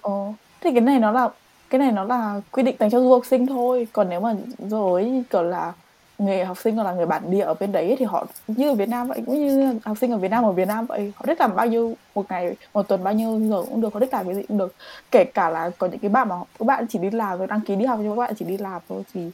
ờ, 0.00 0.32
thì 0.60 0.70
cái 0.72 0.80
này 0.80 0.98
nó 0.98 1.10
là 1.12 1.28
cái 1.70 1.78
này 1.78 1.92
nó 1.92 2.04
là 2.04 2.40
quy 2.50 2.62
định 2.62 2.76
dành 2.78 2.90
cho 2.90 3.00
du 3.00 3.10
học 3.12 3.26
sinh 3.26 3.46
thôi. 3.46 3.88
Còn 3.92 4.08
nếu 4.08 4.20
mà 4.20 4.34
rồi 4.58 5.24
kiểu 5.30 5.42
là 5.42 5.72
người 6.18 6.44
học 6.44 6.58
sinh 6.58 6.76
còn 6.76 6.86
là 6.86 6.92
người 6.92 7.06
bản 7.06 7.30
địa 7.30 7.40
ở 7.40 7.54
bên 7.54 7.72
đấy 7.72 7.96
thì 7.98 8.04
họ 8.04 8.26
như 8.46 8.68
ở 8.68 8.74
Việt 8.74 8.88
Nam 8.88 9.08
vậy 9.08 9.22
cũng 9.26 9.46
như 9.46 9.78
học 9.84 9.96
sinh 10.00 10.12
ở 10.12 10.16
Việt 10.16 10.30
Nam 10.30 10.44
ở 10.44 10.52
Việt 10.52 10.68
Nam 10.68 10.86
vậy 10.86 11.12
họ 11.16 11.26
thích 11.26 11.40
làm 11.40 11.56
bao 11.56 11.66
nhiêu 11.66 11.94
một 12.14 12.26
ngày 12.28 12.56
một 12.74 12.88
tuần 12.88 13.04
bao 13.04 13.14
nhiêu 13.14 13.40
giờ 13.40 13.62
cũng 13.70 13.80
được 13.80 13.94
họ 13.94 14.00
thích 14.00 14.12
làm 14.12 14.26
cái 14.26 14.34
gì 14.34 14.42
cũng 14.42 14.58
được. 14.58 14.74
Kể 15.10 15.24
cả 15.24 15.50
là 15.50 15.70
có 15.78 15.86
những 15.86 15.98
cái 15.98 16.08
bạn 16.08 16.28
mà 16.28 16.36
các 16.58 16.66
bạn 16.66 16.86
chỉ 16.88 16.98
đi 16.98 17.10
làm 17.10 17.38
rồi 17.38 17.46
đăng 17.46 17.60
ký 17.60 17.76
đi 17.76 17.84
học 17.84 17.98
nhưng 18.02 18.16
các 18.16 18.20
bạn 18.20 18.34
chỉ 18.38 18.44
đi 18.44 18.56
làm 18.58 18.82
thôi 18.88 19.02
thì 19.14 19.30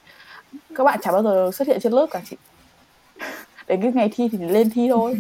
các 0.75 0.85
bạn 0.85 0.99
chả 1.03 1.13
bao 1.13 1.23
giờ 1.23 1.51
xuất 1.55 1.69
hiện 1.69 1.81
trên 1.81 1.93
lớp 1.93 2.07
cả 2.11 2.21
chị. 2.31 2.37
Đến 3.67 3.83
cái 3.83 3.93
ngày 3.93 4.11
thi 4.15 4.29
thì 4.33 4.39
lên 4.39 4.71
thi 4.71 4.89
thôi. 4.89 5.17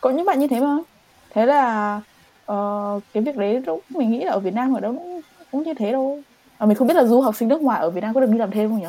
Có 0.00 0.10
những 0.10 0.26
bạn 0.26 0.38
như 0.38 0.46
thế 0.48 0.60
mà. 0.60 0.78
Thế 1.30 1.46
là 1.46 1.96
uh, 2.52 3.02
cái 3.12 3.22
việc 3.22 3.36
đấy 3.36 3.62
lúc 3.66 3.82
mình 3.88 4.10
nghĩ 4.10 4.24
là 4.24 4.32
ở 4.32 4.38
Việt 4.38 4.54
Nam 4.54 4.74
ở 4.74 4.80
đâu 4.80 4.92
cũng, 4.92 5.20
cũng 5.52 5.62
như 5.62 5.74
thế 5.74 5.92
đâu. 5.92 6.18
À, 6.58 6.66
mình 6.66 6.76
không 6.76 6.88
biết 6.88 6.94
là 6.94 7.04
du 7.04 7.20
học 7.20 7.36
sinh 7.36 7.48
nước 7.48 7.62
ngoài 7.62 7.80
ở 7.80 7.90
Việt 7.90 8.00
Nam 8.00 8.14
có 8.14 8.20
được 8.20 8.30
đi 8.30 8.38
làm 8.38 8.50
thêm 8.50 8.70
không 8.70 8.80
nhỉ 8.80 8.86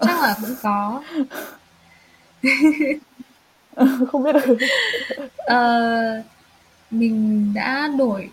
chắc 0.00 0.22
là 0.22 0.36
cũng 0.40 0.54
có 0.62 1.02
không 4.12 4.22
biết 4.22 4.32
được 4.32 4.58
uh, 5.52 6.24
mình 6.90 7.52
đã 7.54 7.90
đổi 7.98 8.30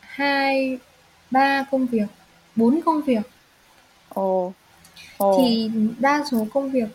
hai 0.00 0.78
ba 1.30 1.64
công 1.70 1.86
việc 1.86 2.06
bốn 2.56 2.80
công 2.84 3.02
việc 3.02 3.30
ồ 4.08 4.46
oh. 4.46 4.54
oh. 5.24 5.40
thì 5.40 5.70
đa 5.98 6.24
số 6.30 6.46
công 6.54 6.70
việc 6.70 6.88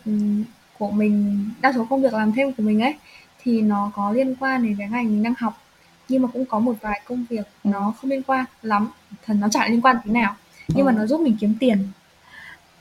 của 0.78 0.90
mình 0.90 1.48
đa 1.60 1.72
số 1.72 1.86
công 1.90 2.02
việc 2.02 2.12
làm 2.12 2.32
thêm 2.32 2.52
của 2.52 2.62
mình 2.62 2.82
ấy 2.82 2.94
thì 3.42 3.62
nó 3.62 3.90
có 3.94 4.12
liên 4.12 4.34
quan 4.40 4.62
đến 4.62 4.76
cái 4.78 4.88
ngành 4.88 5.06
mình 5.06 5.22
đang 5.22 5.34
học 5.38 5.62
nhưng 6.08 6.22
mà 6.22 6.28
cũng 6.32 6.44
có 6.46 6.58
một 6.58 6.74
vài 6.80 7.00
công 7.04 7.26
việc 7.30 7.46
ừ. 7.64 7.70
nó 7.70 7.94
không 8.00 8.10
liên 8.10 8.22
quan 8.22 8.44
lắm 8.62 8.88
thần 9.26 9.40
nó 9.40 9.48
chả 9.48 9.68
liên 9.68 9.80
quan 9.80 9.96
tí 10.04 10.10
nào 10.10 10.36
nhưng 10.68 10.86
ừ. 10.86 10.90
mà 10.90 10.92
nó 10.92 11.06
giúp 11.06 11.20
mình 11.20 11.36
kiếm 11.40 11.54
tiền 11.60 11.88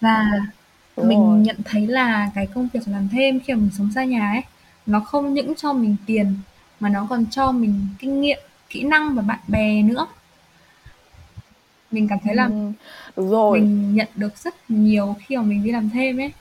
và 0.01 0.23
Đúng 0.97 1.07
mình 1.07 1.19
rồi. 1.19 1.39
nhận 1.39 1.55
thấy 1.65 1.88
là 1.88 2.31
cái 2.36 2.47
công 2.47 2.67
việc 2.73 2.88
làm 2.88 3.10
thêm 3.12 3.39
khi 3.39 3.53
mà 3.53 3.60
mình 3.60 3.69
sống 3.77 3.91
xa 3.95 4.03
nhà 4.03 4.31
ấy 4.31 4.41
nó 4.86 4.99
không 4.99 5.33
những 5.33 5.55
cho 5.55 5.73
mình 5.73 5.95
tiền 6.05 6.36
mà 6.79 6.89
nó 6.89 7.07
còn 7.10 7.25
cho 7.31 7.51
mình 7.51 7.88
kinh 7.99 8.21
nghiệm 8.21 8.39
kỹ 8.69 8.83
năng 8.83 9.15
và 9.15 9.21
bạn 9.21 9.39
bè 9.47 9.81
nữa 9.81 10.07
mình 11.91 12.07
cảm 12.07 12.19
thấy 12.23 12.36
là 12.36 12.45
ừ. 12.45 12.71
Đúng 13.15 13.29
rồi. 13.29 13.60
mình 13.60 13.95
nhận 13.95 14.07
được 14.15 14.38
rất 14.38 14.71
nhiều 14.71 15.15
khi 15.19 15.38
mà 15.38 15.43
mình 15.43 15.63
đi 15.63 15.71
làm 15.71 15.89
thêm 15.89 16.17
ấy 16.17 16.31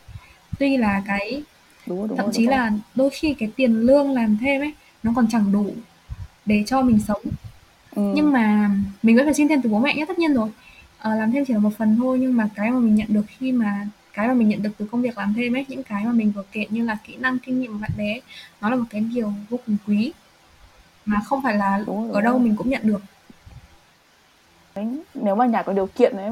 tuy 0.58 0.76
là 0.76 1.02
cái 1.06 1.42
đúng 1.86 1.98
rồi, 1.98 2.08
đúng 2.08 2.16
thậm 2.18 2.26
rồi, 2.26 2.34
chí 2.34 2.46
đúng 2.46 2.50
là 2.50 2.72
đôi 2.94 3.10
khi 3.10 3.34
cái 3.34 3.50
tiền 3.56 3.72
lương 3.80 4.10
làm 4.10 4.38
thêm 4.40 4.60
ấy 4.62 4.72
nó 5.02 5.12
còn 5.16 5.26
chẳng 5.30 5.52
đủ 5.52 5.74
để 6.46 6.64
cho 6.66 6.82
mình 6.82 6.98
sống 7.08 7.22
ừ. 7.96 8.12
nhưng 8.14 8.32
mà 8.32 8.70
mình 9.02 9.16
vẫn 9.16 9.24
phải 9.24 9.34
xin 9.34 9.48
thêm 9.48 9.62
từ 9.62 9.70
bố 9.70 9.78
mẹ 9.78 9.94
nhé 9.94 10.04
tất 10.08 10.18
nhiên 10.18 10.34
rồi 10.34 10.48
à, 10.98 11.14
làm 11.14 11.32
thêm 11.32 11.44
chỉ 11.44 11.52
là 11.54 11.58
một 11.60 11.70
phần 11.78 11.96
thôi 11.96 12.18
nhưng 12.20 12.36
mà 12.36 12.48
cái 12.54 12.70
mà 12.70 12.78
mình 12.78 12.94
nhận 12.94 13.06
được 13.10 13.24
khi 13.38 13.52
mà 13.52 13.86
cái 14.16 14.28
mà 14.28 14.34
mình 14.34 14.48
nhận 14.48 14.62
được 14.62 14.70
từ 14.78 14.86
công 14.92 15.02
việc 15.02 15.18
làm 15.18 15.34
thêm 15.36 15.56
ấy 15.56 15.66
những 15.68 15.82
cái 15.82 16.04
mà 16.04 16.12
mình 16.12 16.32
vừa 16.32 16.44
kể 16.52 16.66
như 16.70 16.84
là 16.84 16.96
kỹ 17.04 17.16
năng 17.16 17.38
kinh 17.38 17.60
nghiệm 17.60 17.72
của 17.72 17.78
bạn 17.78 17.90
bè 17.98 18.20
nó 18.60 18.70
là 18.70 18.76
một 18.76 18.84
cái 18.90 19.00
điều 19.00 19.32
vô 19.50 19.58
cùng 19.66 19.76
quý 19.86 20.12
mà 21.04 21.20
không 21.26 21.42
phải 21.42 21.54
là 21.54 21.82
đúng 21.86 22.12
ở 22.12 22.20
đâu 22.20 22.38
mình 22.38 22.56
cũng 22.56 22.70
nhận 22.70 22.80
được. 22.84 23.00
Đấy, 24.74 24.86
nếu 25.14 25.34
mà 25.34 25.46
nhà 25.46 25.62
có 25.62 25.72
điều 25.72 25.86
kiện 25.86 26.16
đấy 26.16 26.30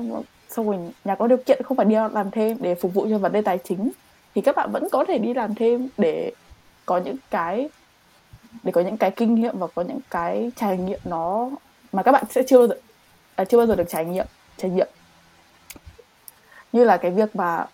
xong 0.48 0.66
rồi 0.66 0.78
nhà 1.04 1.14
có 1.14 1.26
điều 1.26 1.38
kiện 1.46 1.62
không 1.62 1.76
phải 1.76 1.86
đi 1.86 1.94
làm 2.12 2.30
thêm 2.30 2.56
để 2.60 2.74
phục 2.74 2.94
vụ 2.94 3.06
cho 3.10 3.18
vấn 3.18 3.32
đề 3.32 3.42
tài 3.42 3.58
chính 3.64 3.90
thì 4.34 4.40
các 4.40 4.56
bạn 4.56 4.72
vẫn 4.72 4.88
có 4.92 5.04
thể 5.08 5.18
đi 5.18 5.34
làm 5.34 5.54
thêm 5.54 5.88
để 5.98 6.32
có 6.86 6.98
những 6.98 7.16
cái 7.30 7.68
để 8.62 8.72
có 8.72 8.80
những 8.80 8.96
cái 8.96 9.10
kinh 9.10 9.34
nghiệm 9.34 9.58
và 9.58 9.66
có 9.74 9.82
những 9.82 10.00
cái 10.10 10.50
trải 10.56 10.78
nghiệm 10.78 11.00
nó 11.04 11.50
mà 11.92 12.02
các 12.02 12.12
bạn 12.12 12.24
sẽ 12.30 12.42
chưa 12.46 12.58
bao 12.58 12.66
giờ 12.66 12.74
à, 13.34 13.44
chưa 13.44 13.58
bao 13.58 13.66
giờ 13.66 13.76
được 13.76 13.88
trải 13.88 14.04
nghiệm 14.04 14.26
trải 14.56 14.70
nghiệm. 14.70 14.88
Như 16.72 16.84
là 16.84 16.96
cái 16.96 17.10
việc 17.10 17.36
mà 17.36 17.66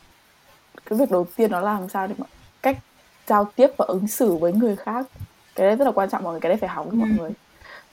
cái 0.91 0.99
việc 0.99 1.11
đầu 1.11 1.27
tiên 1.37 1.51
nó 1.51 1.61
làm 1.61 1.89
sao 1.89 2.07
để 2.07 2.15
mà 2.19 2.27
cách 2.63 2.79
giao 3.27 3.45
tiếp 3.57 3.71
và 3.77 3.85
ứng 3.89 4.09
xử 4.09 4.37
với 4.37 4.53
người 4.53 4.77
khác 4.77 5.07
cái 5.55 5.67
đấy 5.67 5.77
rất 5.77 5.85
là 5.85 5.93
quan 5.93 6.11
trọng 6.11 6.23
mọi 6.23 6.33
người 6.33 6.41
cái 6.41 6.51
đấy 6.51 6.59
phải 6.59 6.69
học 6.69 6.87
với 6.87 6.97
mọi 6.97 7.09
ừ. 7.09 7.15
người 7.19 7.31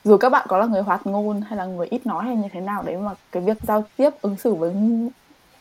dù 0.03 0.17
các 0.17 0.29
bạn 0.29 0.45
có 0.49 0.57
là 0.57 0.65
người 0.65 0.81
hoạt 0.81 1.07
ngôn 1.07 1.41
hay 1.41 1.57
là 1.57 1.65
người 1.65 1.87
ít 1.87 2.05
nói 2.05 2.25
hay 2.25 2.35
như 2.35 2.47
thế 2.53 2.61
nào 2.61 2.83
đấy 2.83 2.97
mà 2.97 3.11
cái 3.31 3.43
việc 3.43 3.57
giao 3.67 3.83
tiếp 3.97 4.09
ứng 4.21 4.37
xử 4.37 4.53
với 4.53 4.73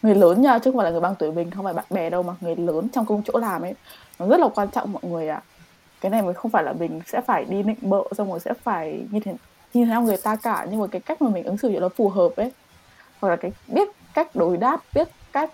người 0.02 0.14
lớn 0.14 0.42
nha 0.42 0.58
chứ 0.58 0.70
không 0.70 0.78
phải 0.78 0.84
là 0.84 0.90
người 0.90 1.00
bằng 1.00 1.14
tuổi 1.14 1.32
mình 1.32 1.50
không 1.50 1.64
phải 1.64 1.74
bạn 1.74 1.84
bè 1.90 2.10
đâu 2.10 2.22
mà 2.22 2.34
người 2.40 2.56
lớn 2.56 2.88
trong 2.92 3.06
công 3.06 3.22
chỗ 3.22 3.38
làm 3.38 3.62
ấy 3.62 3.74
nó 4.18 4.26
rất 4.26 4.40
là 4.40 4.48
quan 4.54 4.68
trọng 4.70 4.92
mọi 4.92 5.02
người 5.04 5.28
ạ 5.28 5.36
à. 5.36 5.46
cái 6.00 6.10
này 6.10 6.22
mới 6.22 6.34
không 6.34 6.50
phải 6.50 6.64
là 6.64 6.72
mình 6.72 7.00
sẽ 7.06 7.20
phải 7.20 7.44
đi 7.44 7.62
nịnh 7.62 7.76
bợ 7.80 8.02
xong 8.18 8.30
rồi 8.30 8.40
sẽ 8.40 8.52
phải 8.62 9.00
như 9.10 9.20
thế 9.20 9.34
như 9.74 9.84
thế 9.84 9.90
nào 9.90 10.02
người 10.02 10.16
ta 10.16 10.36
cả 10.36 10.66
nhưng 10.70 10.80
mà 10.80 10.86
cái 10.86 11.00
cách 11.00 11.22
mà 11.22 11.30
mình 11.30 11.44
ứng 11.44 11.58
xử 11.58 11.72
cho 11.74 11.80
nó 11.80 11.88
phù 11.88 12.08
hợp 12.08 12.36
ấy 12.36 12.52
hoặc 13.20 13.28
là 13.28 13.36
cái 13.36 13.52
biết 13.66 13.88
cách 14.14 14.36
đối 14.36 14.56
đáp 14.56 14.80
biết 14.94 15.08
cách 15.32 15.50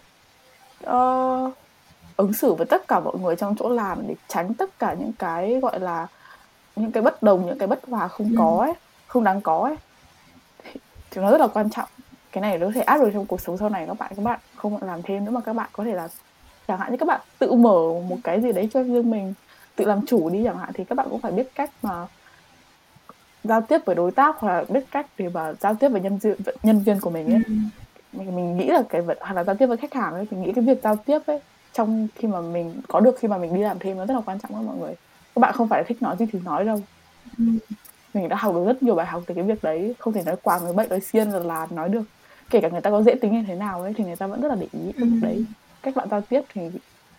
uh, 0.91 1.53
ứng 2.23 2.33
xử 2.33 2.55
với 2.55 2.67
tất 2.67 2.89
cả 2.89 3.01
mọi 3.01 3.19
người 3.19 3.37
trong 3.37 3.55
chỗ 3.59 3.69
làm 3.69 4.09
để 4.09 4.15
tránh 4.29 4.55
tất 4.55 4.79
cả 4.79 4.95
những 4.95 5.13
cái 5.19 5.61
gọi 5.63 5.81
là 5.81 6.07
những 6.77 6.93
cái 6.93 7.03
bất 7.03 7.23
đồng 7.23 7.47
những 7.47 7.59
cái 7.59 7.69
bất 7.69 7.81
hòa 7.89 8.09
không 8.09 8.29
ừ. 8.29 8.35
có 8.39 8.59
ấy 8.61 8.73
không 9.07 9.25
đáng 9.25 9.41
có 9.41 9.59
ấy 9.59 9.77
thì 11.11 11.23
nó 11.23 11.31
rất 11.31 11.41
là 11.41 11.47
quan 11.47 11.71
trọng 11.71 11.89
cái 12.33 12.43
này 12.43 12.59
nó 12.59 12.67
có 12.67 12.73
thể 12.75 12.81
áp 12.81 12.99
được 12.99 13.11
trong 13.15 13.27
cuộc 13.27 13.41
sống 13.41 13.59
sau 13.59 13.69
này 13.69 13.87
các 13.87 13.99
bạn 13.99 14.13
các 14.17 14.23
bạn 14.25 14.41
không 14.57 14.83
làm 14.83 15.03
thêm 15.03 15.25
nữa 15.25 15.31
mà 15.31 15.41
các 15.41 15.53
bạn 15.53 15.69
có 15.73 15.85
thể 15.85 15.95
là 15.95 16.09
chẳng 16.69 16.79
hạn 16.79 16.91
như 16.91 16.97
các 16.97 17.07
bạn 17.07 17.21
tự 17.39 17.53
mở 17.53 18.01
một 18.09 18.17
cái 18.25 18.41
gì 18.41 18.53
đấy 18.53 18.69
cho 18.73 18.83
riêng 18.83 19.11
mình 19.11 19.35
tự 19.77 19.85
làm 19.85 20.07
chủ 20.07 20.31
đi 20.31 20.45
chẳng 20.45 20.59
hạn 20.59 20.71
thì 20.75 20.85
các 20.85 20.95
bạn 20.95 21.07
cũng 21.11 21.21
phải 21.21 21.33
biết 21.33 21.55
cách 21.55 21.71
mà 21.83 22.07
giao 23.45 23.61
tiếp 23.61 23.79
với 23.85 23.95
đối 23.95 24.11
tác 24.11 24.37
hoặc 24.39 24.53
là 24.53 24.65
biết 24.69 24.85
cách 24.91 25.07
để 25.19 25.29
mà 25.29 25.53
giao 25.61 25.75
tiếp 25.75 25.89
với 25.89 26.01
nhân 26.01 26.19
viên 26.19 26.37
nhân 26.63 26.81
viên 26.81 27.01
của 27.01 27.11
mình 27.11 27.27
ấy 27.27 27.43
ừ. 27.47 27.55
mình, 28.13 28.37
mình 28.37 28.59
nghĩ 28.59 28.67
là 28.67 28.83
cái 28.89 29.01
vật 29.01 29.19
hoặc 29.21 29.33
là 29.33 29.45
giao 29.45 29.57
tiếp 29.57 29.67
với 29.67 29.77
khách 29.77 29.95
hàng 29.95 30.15
ấy 30.15 30.27
mình 30.31 30.43
nghĩ 30.43 30.53
cái 30.53 30.65
việc 30.65 30.81
giao 30.83 30.97
tiếp 30.97 31.19
ấy 31.27 31.41
trong 31.73 32.09
khi 32.15 32.29
mà 32.29 32.41
mình 32.41 32.81
có 32.89 33.01
được 33.01 33.17
khi 33.19 33.29
mà 33.29 33.39
mình 33.39 33.55
đi 33.55 33.61
làm 33.61 33.79
thêm 33.79 33.97
nó 33.97 34.07
rất 34.07 34.15
là 34.15 34.21
quan 34.21 34.39
trọng 34.39 34.55
với 34.55 34.63
mọi 34.63 34.77
người 34.77 34.95
các 35.35 35.41
bạn 35.41 35.55
không 35.55 35.69
phải 35.69 35.85
thích 35.89 36.03
nói 36.03 36.17
gì 36.19 36.27
thì 36.33 36.39
nói 36.45 36.65
đâu 36.65 36.81
ừ. 37.39 37.45
mình 38.15 38.29
đã 38.29 38.37
học 38.37 38.55
được 38.55 38.65
rất 38.67 38.83
nhiều 38.83 38.95
bài 38.95 39.07
học 39.07 39.23
từ 39.27 39.35
cái 39.35 39.45
việc 39.45 39.63
đấy 39.63 39.95
không 39.99 40.13
thể 40.13 40.23
nói 40.23 40.37
quàng 40.43 40.65
người 40.65 40.73
bệnh 40.73 40.89
nói 40.89 41.01
xiên 41.01 41.31
là, 41.31 41.39
là 41.39 41.67
nói 41.71 41.89
được 41.89 42.03
kể 42.51 42.61
cả 42.61 42.69
người 42.69 42.81
ta 42.81 42.91
có 42.91 43.03
dễ 43.03 43.15
tính 43.15 43.33
như 43.33 43.45
thế 43.47 43.55
nào 43.55 43.83
ấy 43.83 43.95
thì 43.97 44.05
người 44.05 44.17
ta 44.17 44.27
vẫn 44.27 44.41
rất 44.41 44.49
là 44.49 44.55
để 44.55 44.67
ý 44.73 44.93
ừ. 44.97 45.07
đấy 45.23 45.45
cách 45.83 45.97
bạn 45.97 46.09
giao 46.11 46.21
tiếp 46.21 46.41
thì 46.55 46.63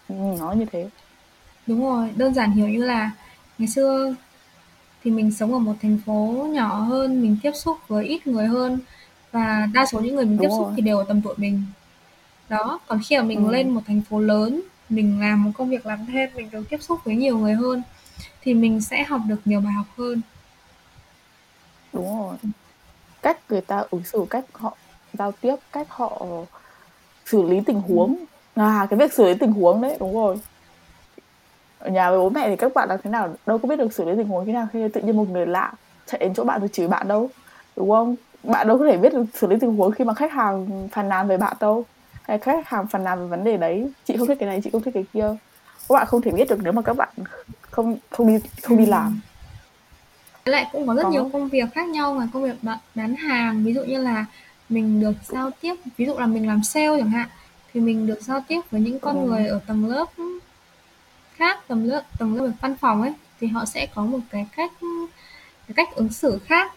nó 0.09 0.51
như 0.51 0.65
thế 0.71 0.89
đúng 1.67 1.83
rồi 1.83 2.09
đơn 2.15 2.33
giản 2.33 2.51
hiểu 2.51 2.67
như 2.67 2.83
là 2.83 3.11
ngày 3.57 3.67
xưa 3.67 4.15
thì 5.03 5.11
mình 5.11 5.31
sống 5.31 5.53
ở 5.53 5.59
một 5.59 5.73
thành 5.81 5.97
phố 6.05 6.47
nhỏ 6.51 6.75
hơn 6.75 7.21
mình 7.21 7.37
tiếp 7.43 7.51
xúc 7.55 7.77
với 7.87 8.05
ít 8.05 8.27
người 8.27 8.45
hơn 8.45 8.79
và 9.31 9.67
đa 9.73 9.85
số 9.85 9.99
những 9.99 10.15
người 10.15 10.25
mình 10.25 10.37
đúng 10.37 10.41
tiếp 10.41 10.49
rồi. 10.49 10.57
xúc 10.59 10.73
thì 10.75 10.81
đều 10.81 10.97
ở 10.97 11.05
tầm 11.07 11.21
tuổi 11.21 11.33
mình 11.37 11.63
đó 12.53 12.79
còn 12.87 12.99
khi 13.05 13.17
mà 13.17 13.23
mình 13.23 13.45
ừ. 13.45 13.51
lên 13.51 13.69
một 13.69 13.81
thành 13.87 14.01
phố 14.09 14.19
lớn 14.19 14.61
mình 14.89 15.19
làm 15.19 15.43
một 15.43 15.51
công 15.53 15.69
việc 15.69 15.85
làm 15.85 16.05
thêm 16.05 16.29
mình 16.35 16.49
được 16.51 16.63
tiếp 16.69 16.81
xúc 16.81 16.99
với 17.03 17.15
nhiều 17.15 17.37
người 17.37 17.53
hơn 17.53 17.81
thì 18.41 18.53
mình 18.53 18.81
sẽ 18.81 19.03
học 19.03 19.21
được 19.27 19.41
nhiều 19.45 19.59
bài 19.59 19.73
học 19.73 19.85
hơn. 19.97 20.21
Đúng 21.93 22.19
rồi. 22.19 22.35
Cách 23.21 23.37
người 23.49 23.61
ta 23.61 23.83
ứng 23.89 24.03
xử 24.03 24.25
cách 24.29 24.45
họ 24.53 24.77
giao 25.13 25.31
tiếp 25.31 25.55
cách 25.71 25.87
họ 25.89 26.25
xử 27.25 27.43
lý 27.43 27.59
tình 27.65 27.81
huống. 27.81 28.15
Ừ. 28.55 28.61
à 28.61 28.87
cái 28.89 28.99
việc 28.99 29.13
xử 29.13 29.25
lý 29.25 29.33
tình 29.33 29.51
huống 29.51 29.81
đấy 29.81 29.97
đúng 29.99 30.13
rồi. 30.13 30.37
Ở 31.79 31.89
nhà 31.89 32.09
với 32.09 32.19
bố 32.19 32.29
mẹ 32.29 32.49
thì 32.49 32.55
các 32.55 32.73
bạn 32.73 32.89
làm 32.89 32.99
thế 33.03 33.09
nào? 33.09 33.35
Đâu 33.45 33.57
có 33.57 33.67
biết 33.67 33.75
được 33.75 33.93
xử 33.93 34.05
lý 34.05 34.11
tình 34.17 34.27
huống 34.27 34.45
thế 34.45 34.53
nào 34.53 34.67
khi 34.73 34.87
tự 34.87 35.01
nhiên 35.01 35.17
một 35.17 35.29
người 35.29 35.45
lạ 35.45 35.73
chạy 36.05 36.19
đến 36.19 36.33
chỗ 36.33 36.43
bạn 36.43 36.59
rồi 36.59 36.69
chửi 36.73 36.87
bạn 36.87 37.07
đâu 37.07 37.29
đúng 37.75 37.89
không? 37.89 38.15
Bạn 38.43 38.67
đâu 38.67 38.77
có 38.77 38.85
thể 38.85 38.97
biết 38.97 39.13
được 39.13 39.25
xử 39.33 39.47
lý 39.47 39.55
tình 39.59 39.75
huống 39.75 39.91
khi 39.91 40.03
mà 40.03 40.13
khách 40.13 40.31
hàng 40.31 40.87
phàn 40.91 41.09
nàn 41.09 41.27
về 41.27 41.37
bạn 41.37 41.57
đâu 41.59 41.85
hay 42.23 42.39
khách 42.39 42.67
hàng 42.67 42.88
phàn 42.88 43.03
nàn 43.03 43.19
về 43.19 43.27
vấn 43.27 43.43
đề 43.43 43.57
đấy? 43.57 43.91
Chị 44.05 44.17
không 44.17 44.27
thích 44.27 44.38
cái 44.39 44.49
này 44.49 44.62
chị 44.63 44.69
không 44.69 44.81
thích 44.81 44.93
cái 44.93 45.05
kia. 45.13 45.36
Các 45.89 45.93
bạn 45.93 46.07
không 46.07 46.21
thể 46.21 46.31
biết 46.31 46.49
được 46.49 46.59
nếu 46.63 46.73
mà 46.73 46.81
các 46.81 46.97
bạn 46.97 47.09
không 47.62 47.97
không 48.09 48.27
đi 48.27 48.33
không 48.63 48.77
đi 48.77 48.86
làm. 48.86 49.19
Lại 50.45 50.69
cũng 50.71 50.88
có 50.88 50.95
rất 50.95 51.03
có. 51.03 51.09
nhiều 51.09 51.29
công 51.33 51.49
việc 51.49 51.73
khác 51.73 51.88
nhau 51.88 52.13
ngoài 52.13 52.27
công 52.33 52.43
việc 52.43 52.55
bán 52.95 53.15
hàng. 53.15 53.63
Ví 53.63 53.73
dụ 53.73 53.83
như 53.83 54.01
là 54.01 54.25
mình 54.69 55.01
được 55.01 55.15
giao 55.23 55.51
tiếp 55.62 55.75
ví 55.97 56.05
dụ 56.05 56.13
là 56.17 56.27
mình 56.27 56.47
làm 56.47 56.63
sale 56.63 56.97
chẳng 56.97 57.09
hạn 57.09 57.29
thì 57.73 57.79
mình 57.79 58.07
được 58.07 58.21
giao 58.21 58.43
tiếp 58.47 58.62
với 58.71 58.81
những 58.81 58.99
con 58.99 59.23
ừ. 59.23 59.27
người 59.27 59.48
ở 59.48 59.60
tầng 59.67 59.85
lớp 59.85 60.06
khác 61.35 61.67
tầng 61.67 61.85
lớp 61.85 62.04
tầng 62.19 62.35
lớp 62.35 62.52
văn 62.62 62.75
phòng 62.77 63.02
ấy 63.02 63.13
thì 63.39 63.48
họ 63.48 63.65
sẽ 63.65 63.85
có 63.95 64.06
một 64.06 64.19
cái 64.29 64.48
cách 64.56 64.71
cái 65.67 65.73
cách 65.75 65.95
ứng 65.95 66.10
xử 66.10 66.39
khác 66.45 66.73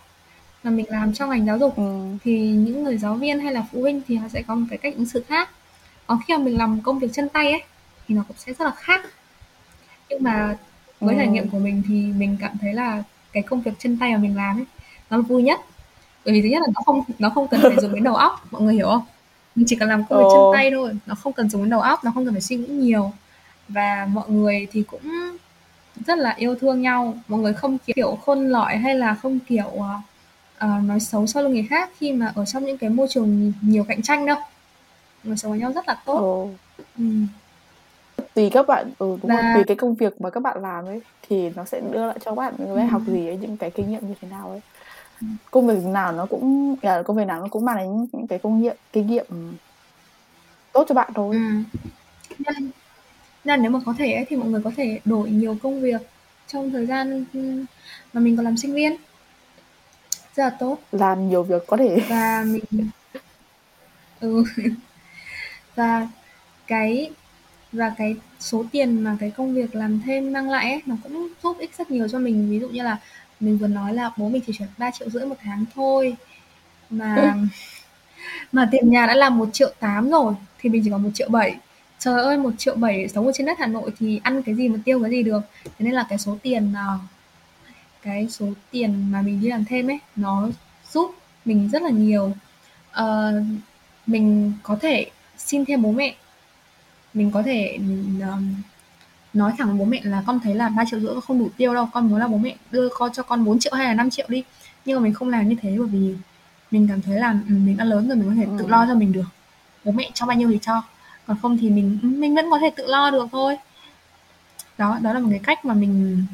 mà 0.66 0.72
mình 0.72 0.86
làm 0.88 1.12
trong 1.12 1.30
ngành 1.30 1.46
giáo 1.46 1.58
dục. 1.58 1.76
Ừ. 1.76 2.04
thì 2.24 2.38
những 2.40 2.84
người 2.84 2.98
giáo 2.98 3.14
viên 3.14 3.40
hay 3.40 3.52
là 3.52 3.64
phụ 3.72 3.80
huynh 3.80 4.00
thì 4.08 4.16
họ 4.16 4.28
sẽ 4.28 4.42
có 4.42 4.54
một 4.54 4.66
cái 4.70 4.78
cách 4.78 4.94
ứng 4.96 5.06
xử 5.06 5.24
khác. 5.28 5.50
Còn 6.06 6.18
khi 6.26 6.36
mà 6.36 6.44
mình 6.44 6.58
làm 6.58 6.80
công 6.80 6.98
việc 6.98 7.08
chân 7.12 7.28
tay 7.28 7.50
ấy 7.52 7.62
thì 8.08 8.14
nó 8.14 8.24
cũng 8.28 8.36
sẽ 8.36 8.52
rất 8.52 8.64
là 8.64 8.70
khác. 8.70 9.00
Nhưng 10.10 10.22
mà 10.22 10.56
với 11.00 11.14
ừ. 11.14 11.18
trải 11.18 11.28
nghiệm 11.28 11.48
của 11.50 11.58
mình 11.58 11.82
thì 11.88 11.94
mình 11.94 12.36
cảm 12.40 12.52
thấy 12.60 12.72
là 12.74 13.02
cái 13.32 13.42
công 13.42 13.60
việc 13.60 13.72
chân 13.78 13.98
tay 14.00 14.12
mà 14.12 14.18
mình 14.18 14.36
làm 14.36 14.58
ấy 14.58 14.64
nó 15.10 15.20
vui 15.20 15.42
nhất. 15.42 15.60
Bởi 16.24 16.34
vì 16.34 16.42
thứ 16.42 16.48
nhất 16.48 16.62
là 16.62 16.68
nó 16.74 16.80
không 16.86 17.02
nó 17.18 17.30
không 17.30 17.48
cần 17.48 17.60
phải 17.62 17.76
dùng 17.82 17.94
đến 17.94 18.04
đầu 18.04 18.14
óc 18.14 18.46
mọi 18.50 18.62
người 18.62 18.74
hiểu 18.74 18.86
không? 18.86 19.04
Mình 19.54 19.66
chỉ 19.68 19.76
cần 19.76 19.88
làm 19.88 20.04
công 20.04 20.18
việc 20.18 20.28
chân 20.32 20.52
tay 20.52 20.70
thôi 20.70 20.96
nó 21.06 21.14
không 21.14 21.32
cần 21.32 21.48
dùng 21.48 21.62
đến 21.62 21.70
đầu 21.70 21.80
óc 21.80 22.04
nó 22.04 22.10
không 22.14 22.24
cần 22.24 22.34
phải 22.34 22.42
suy 22.42 22.56
nghĩ 22.56 22.66
nhiều. 22.66 23.12
Và 23.68 24.08
mọi 24.12 24.30
người 24.30 24.66
thì 24.72 24.82
cũng 24.82 25.02
rất 26.06 26.18
là 26.18 26.34
yêu 26.36 26.54
thương 26.54 26.82
nhau. 26.82 27.14
Mọi 27.28 27.40
người 27.40 27.54
không 27.54 27.78
kiểu 27.78 28.18
khôn 28.24 28.48
lọi 28.48 28.76
hay 28.76 28.94
là 28.94 29.14
không 29.14 29.38
kiểu 29.38 29.72
uh, 30.64 30.84
nói 30.84 31.00
xấu 31.00 31.26
sau 31.26 31.42
lưng 31.42 31.52
người 31.52 31.66
khác 31.70 31.90
khi 31.98 32.12
mà 32.12 32.32
ở 32.34 32.44
trong 32.44 32.64
những 32.64 32.78
cái 32.78 32.90
môi 32.90 33.06
trường 33.10 33.52
nhiều 33.60 33.84
cạnh 33.84 34.02
tranh 34.02 34.26
đâu 34.26 34.38
người 35.24 35.36
sống 35.36 35.50
với 35.50 35.60
nhau 35.60 35.72
rất 35.72 35.88
là 35.88 36.02
tốt 36.04 36.48
ừ. 36.78 36.86
Ừ. 36.98 37.04
tùy 38.34 38.50
các 38.50 38.66
bạn 38.66 38.90
ừ 38.98 39.18
đúng 39.22 39.30
và... 39.30 39.42
rồi 39.42 39.54
tùy 39.54 39.64
cái 39.66 39.76
công 39.76 39.94
việc 39.94 40.20
mà 40.20 40.30
các 40.30 40.40
bạn 40.42 40.62
làm 40.62 40.84
ấy 40.84 41.00
thì 41.28 41.50
nó 41.50 41.64
sẽ 41.64 41.80
đưa 41.90 42.06
lại 42.06 42.18
cho 42.24 42.34
bạn 42.34 42.54
bài 42.58 42.84
ừ. 42.84 42.90
học 42.90 43.02
gì 43.06 43.26
ấy 43.26 43.36
những 43.36 43.56
cái 43.56 43.70
kinh 43.70 43.90
nghiệm 43.90 44.08
như 44.08 44.14
thế 44.20 44.28
nào 44.28 44.50
ấy 44.50 44.60
ừ. 45.20 45.26
công 45.50 45.66
việc 45.66 45.84
nào 45.84 46.12
nó 46.12 46.26
cũng 46.26 46.76
là 46.82 47.02
công 47.02 47.16
việc 47.16 47.26
nào 47.26 47.40
nó 47.40 47.48
cũng 47.50 47.64
mang 47.64 47.76
đến 47.76 48.06
những 48.12 48.26
cái 48.26 48.38
kinh 48.42 48.60
nghiệm 48.60 48.76
kinh 48.92 49.06
nghiệm 49.06 49.26
tốt 50.72 50.84
cho 50.88 50.94
bạn 50.94 51.10
thôi 51.14 51.34
ừ. 51.34 51.78
nên, 52.38 52.70
nên 53.44 53.62
nếu 53.62 53.70
mà 53.70 53.80
có 53.86 53.94
thể 53.98 54.12
ấy, 54.12 54.24
thì 54.28 54.36
mọi 54.36 54.48
người 54.48 54.62
có 54.64 54.70
thể 54.76 55.00
đổi 55.04 55.30
nhiều 55.30 55.56
công 55.62 55.80
việc 55.80 56.00
trong 56.46 56.70
thời 56.70 56.86
gian 56.86 57.24
mà 58.12 58.20
mình 58.20 58.36
còn 58.36 58.44
làm 58.44 58.56
sinh 58.56 58.74
viên 58.74 58.96
rất 60.36 60.44
là 60.44 60.50
tốt. 60.50 60.78
Làm 60.92 61.28
nhiều 61.28 61.42
việc 61.42 61.62
có 61.66 61.76
thể. 61.76 62.02
Và 62.08 62.44
mình 62.46 62.90
ừ. 64.20 64.44
Và 65.76 66.08
cái 66.66 67.10
và 67.72 67.94
cái 67.98 68.16
số 68.40 68.64
tiền 68.72 69.04
mà 69.04 69.16
cái 69.20 69.30
công 69.30 69.54
việc 69.54 69.74
làm 69.74 70.00
thêm 70.06 70.32
mang 70.32 70.50
lại 70.50 70.70
ấy, 70.70 70.82
nó 70.86 70.96
cũng 71.02 71.28
giúp 71.42 71.58
ích 71.58 71.70
rất 71.78 71.90
nhiều 71.90 72.08
cho 72.08 72.18
mình. 72.18 72.50
Ví 72.50 72.60
dụ 72.60 72.68
như 72.68 72.82
là 72.82 72.98
mình 73.40 73.58
vừa 73.58 73.66
nói 73.66 73.94
là 73.94 74.10
bố 74.16 74.28
mình 74.28 74.42
chỉ 74.46 74.52
chuyển 74.58 74.68
ba 74.78 74.90
triệu 74.90 75.10
rưỡi 75.10 75.26
một 75.26 75.36
tháng 75.42 75.64
thôi 75.74 76.16
mà 76.90 77.34
mà 78.52 78.68
tiền 78.72 78.90
nhà 78.90 79.06
đã 79.06 79.14
là 79.14 79.30
một 79.30 79.48
triệu 79.52 79.72
tám 79.80 80.10
rồi 80.10 80.34
thì 80.58 80.70
mình 80.70 80.82
chỉ 80.84 80.90
còn 80.90 81.02
một 81.02 81.10
triệu 81.14 81.28
bảy. 81.28 81.56
Trời 81.98 82.22
ơi 82.22 82.38
một 82.38 82.50
triệu 82.58 82.74
bảy 82.74 83.08
sống 83.08 83.26
ở 83.26 83.32
trên 83.34 83.46
đất 83.46 83.58
Hà 83.58 83.66
Nội 83.66 83.90
thì 83.98 84.20
ăn 84.22 84.42
cái 84.42 84.54
gì 84.54 84.68
mà 84.68 84.78
tiêu 84.84 85.00
cái 85.02 85.10
gì 85.10 85.22
được. 85.22 85.40
Thế 85.64 85.84
nên 85.84 85.92
là 85.92 86.06
cái 86.08 86.18
số 86.18 86.38
tiền 86.42 86.72
nào 86.72 87.00
cái 88.06 88.28
số 88.30 88.46
tiền 88.70 89.12
mà 89.12 89.22
mình 89.22 89.40
đi 89.40 89.48
làm 89.48 89.64
thêm 89.64 89.90
ấy 89.90 89.98
nó 90.16 90.48
giúp 90.92 91.14
mình 91.44 91.68
rất 91.72 91.82
là 91.82 91.90
nhiều. 91.90 92.32
Uh, 93.00 93.44
mình 94.06 94.52
có 94.62 94.76
thể 94.80 95.10
xin 95.38 95.64
thêm 95.64 95.82
bố 95.82 95.92
mẹ. 95.92 96.14
Mình 97.14 97.30
có 97.30 97.42
thể 97.42 97.78
um, 98.20 98.54
nói 99.32 99.52
thẳng 99.58 99.68
với 99.68 99.76
bố 99.78 99.84
mẹ 99.84 100.00
là 100.02 100.22
con 100.26 100.40
thấy 100.40 100.54
là 100.54 100.68
ba 100.68 100.84
triệu 100.90 101.00
rưỡi 101.00 101.20
không 101.20 101.38
đủ 101.38 101.50
tiêu 101.56 101.74
đâu 101.74 101.88
con 101.92 102.08
muốn 102.08 102.20
là 102.20 102.28
bố 102.28 102.38
mẹ 102.38 102.56
đưa 102.70 102.88
con 102.88 103.12
cho 103.12 103.22
con 103.22 103.44
4 103.44 103.58
triệu 103.58 103.74
hay 103.74 103.86
là 103.86 103.94
5 103.94 104.10
triệu 104.10 104.26
đi. 104.28 104.42
Nhưng 104.84 104.96
mà 104.96 105.02
mình 105.02 105.14
không 105.14 105.28
làm 105.28 105.48
như 105.48 105.56
thế 105.62 105.76
bởi 105.78 105.86
vì 105.86 106.14
mình 106.70 106.86
cảm 106.88 107.02
thấy 107.02 107.16
là 107.16 107.32
mình 107.46 107.76
đã 107.76 107.84
lớn 107.84 108.08
rồi 108.08 108.16
mình 108.16 108.28
có 108.28 108.34
thể 108.34 108.44
ừ. 108.44 108.56
tự 108.58 108.66
lo 108.66 108.86
cho 108.86 108.94
mình 108.94 109.12
được. 109.12 109.28
Bố 109.84 109.92
mẹ 109.92 110.10
cho 110.14 110.26
bao 110.26 110.36
nhiêu 110.36 110.48
thì 110.50 110.58
cho 110.62 110.82
còn 111.26 111.36
không 111.42 111.58
thì 111.58 111.70
mình 111.70 111.98
mình 112.02 112.34
vẫn 112.34 112.46
có 112.50 112.58
thể 112.58 112.70
tự 112.76 112.86
lo 112.86 113.10
được 113.10 113.26
thôi. 113.32 113.56
Đó 114.78 114.98
đó 115.02 115.12
là 115.12 115.18
một 115.20 115.28
cái 115.30 115.40
cách 115.42 115.64
mà 115.64 115.74
mình 115.74 116.26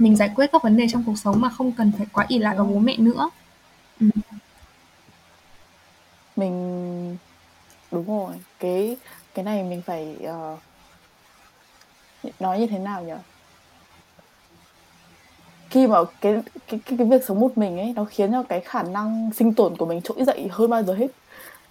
mình 0.00 0.16
giải 0.16 0.30
quyết 0.36 0.52
các 0.52 0.62
vấn 0.62 0.76
đề 0.76 0.86
trong 0.92 1.02
cuộc 1.06 1.18
sống 1.18 1.40
mà 1.40 1.48
không 1.48 1.72
cần 1.72 1.92
phải 1.98 2.06
quá 2.12 2.24
ỷ 2.28 2.38
lại 2.38 2.56
vào 2.56 2.66
bố 2.66 2.78
mẹ 2.78 2.96
nữa. 2.98 3.30
Ừ. 4.00 4.06
mình 6.36 7.16
đúng 7.90 8.06
rồi 8.06 8.34
cái 8.58 8.96
cái 9.34 9.44
này 9.44 9.62
mình 9.62 9.82
phải 9.82 10.16
uh, 10.24 10.58
nói 12.40 12.58
như 12.58 12.66
thế 12.66 12.78
nào 12.78 13.02
nhỉ? 13.02 13.12
Khi 15.70 15.86
mà 15.86 15.98
cái 16.20 16.42
cái 16.68 16.80
cái, 16.86 16.96
cái 16.98 17.08
việc 17.08 17.24
sống 17.26 17.40
một 17.40 17.58
mình 17.58 17.78
ấy 17.78 17.92
nó 17.96 18.04
khiến 18.04 18.32
cho 18.32 18.42
cái 18.42 18.60
khả 18.60 18.82
năng 18.82 19.30
sinh 19.36 19.54
tồn 19.54 19.76
của 19.76 19.86
mình 19.86 20.00
trỗi 20.02 20.24
dậy 20.24 20.48
hơn 20.50 20.70
bao 20.70 20.82
giờ 20.82 20.94
hết. 20.94 21.10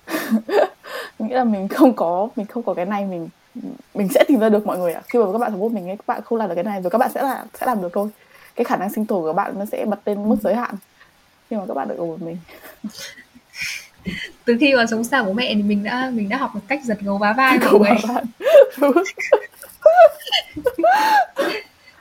Nghĩa 1.20 1.36
là 1.36 1.44
mình 1.44 1.68
không 1.68 1.96
có 1.96 2.30
mình 2.36 2.46
không 2.46 2.64
có 2.64 2.74
cái 2.74 2.86
này 2.86 3.06
mình 3.06 3.30
mình 3.94 4.08
sẽ 4.14 4.24
tìm 4.28 4.40
ra 4.40 4.50
được 4.50 4.68
mọi 4.68 4.78
người 4.78 4.94
ạ 4.94 5.02
à. 5.04 5.08
khi 5.08 5.20
mà 5.20 5.26
các 5.32 5.38
bạn 5.38 5.60
một 5.60 5.72
mình 5.72 5.90
ấy 5.90 5.98
các 5.98 6.08
bạn 6.08 6.22
không 6.26 6.38
làm 6.38 6.50
được 6.50 6.56
cái 6.56 6.64
này 6.64 6.82
rồi 6.82 6.90
các 6.90 6.98
bạn 6.98 7.12
sẽ 7.14 7.24
là 7.24 7.46
sẽ 7.60 7.66
làm 7.66 7.82
được 7.82 7.90
thôi 7.94 8.10
cái 8.56 8.66
khả 8.66 8.78
năng 8.78 8.94
sinh 8.94 9.06
tồn 9.06 9.22
của 9.22 9.34
bạn 9.34 9.60
nó 9.60 9.66
sẽ 9.66 9.86
bật 9.86 10.00
lên 10.06 10.30
mức 10.30 10.36
giới 10.44 10.56
hạn 10.56 10.76
khi 11.50 11.58
mà 11.58 11.64
các 11.68 11.74
bạn 11.74 11.88
được 11.88 11.98
ở 11.98 12.06
một 12.06 12.22
mình 12.22 12.38
từ 14.46 14.58
khi 14.60 14.74
mà 14.74 14.86
sống 14.86 15.04
xa 15.04 15.24
bố 15.24 15.34
mẹ 15.34 15.56
thì 15.56 15.64
mình 15.64 15.84
đã 15.84 16.12
mình 16.14 16.30
đã 16.30 16.38
học 16.38 16.52
được 16.56 16.62
cách 16.68 16.82
giật 16.84 16.98
gấu 17.02 17.18
bá 17.18 17.34
vai 17.34 17.58
rồi 17.58 17.80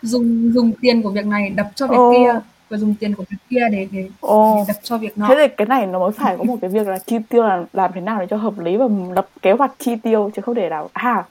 dùng 0.03 0.53
dùng 0.55 0.72
tiền 0.80 1.03
của 1.03 1.11
việc 1.11 1.26
này 1.26 1.51
đập 1.51 1.66
cho 1.74 1.86
việc 1.86 1.96
oh. 1.96 2.16
kia 2.16 2.40
và 2.68 2.76
dùng 2.76 2.94
tiền 3.01 3.14
của 3.14 3.24
việc 3.30 3.36
kia 3.51 3.68
để 3.72 3.88
để, 3.92 4.09
oh. 4.26 4.57
để 4.57 4.64
đập 4.74 4.76
cho 4.82 4.99
việc 4.99 5.18
nọ 5.18 5.28
thế 5.28 5.34
thì 5.38 5.55
cái 5.57 5.66
này 5.66 5.86
nó 5.86 5.99
mới 5.99 6.12
phải 6.12 6.36
có 6.36 6.44
một 6.44 6.59
cái 6.61 6.70
việc 6.70 6.88
là 6.88 6.99
chi 6.99 7.16
tiêu 7.28 7.42
là 7.42 7.64
làm 7.72 7.90
thế 7.94 8.01
nào 8.01 8.20
để 8.20 8.26
cho 8.30 8.36
hợp 8.36 8.59
lý 8.59 8.76
và 8.76 8.86
lập 9.14 9.28
kế 9.42 9.53
hoạch 9.53 9.72
chi 9.78 9.96
tiêu 10.03 10.30
chứ 10.34 10.42
không 10.42 10.55
để 10.55 10.68
là 10.68 10.84
à 10.92 11.24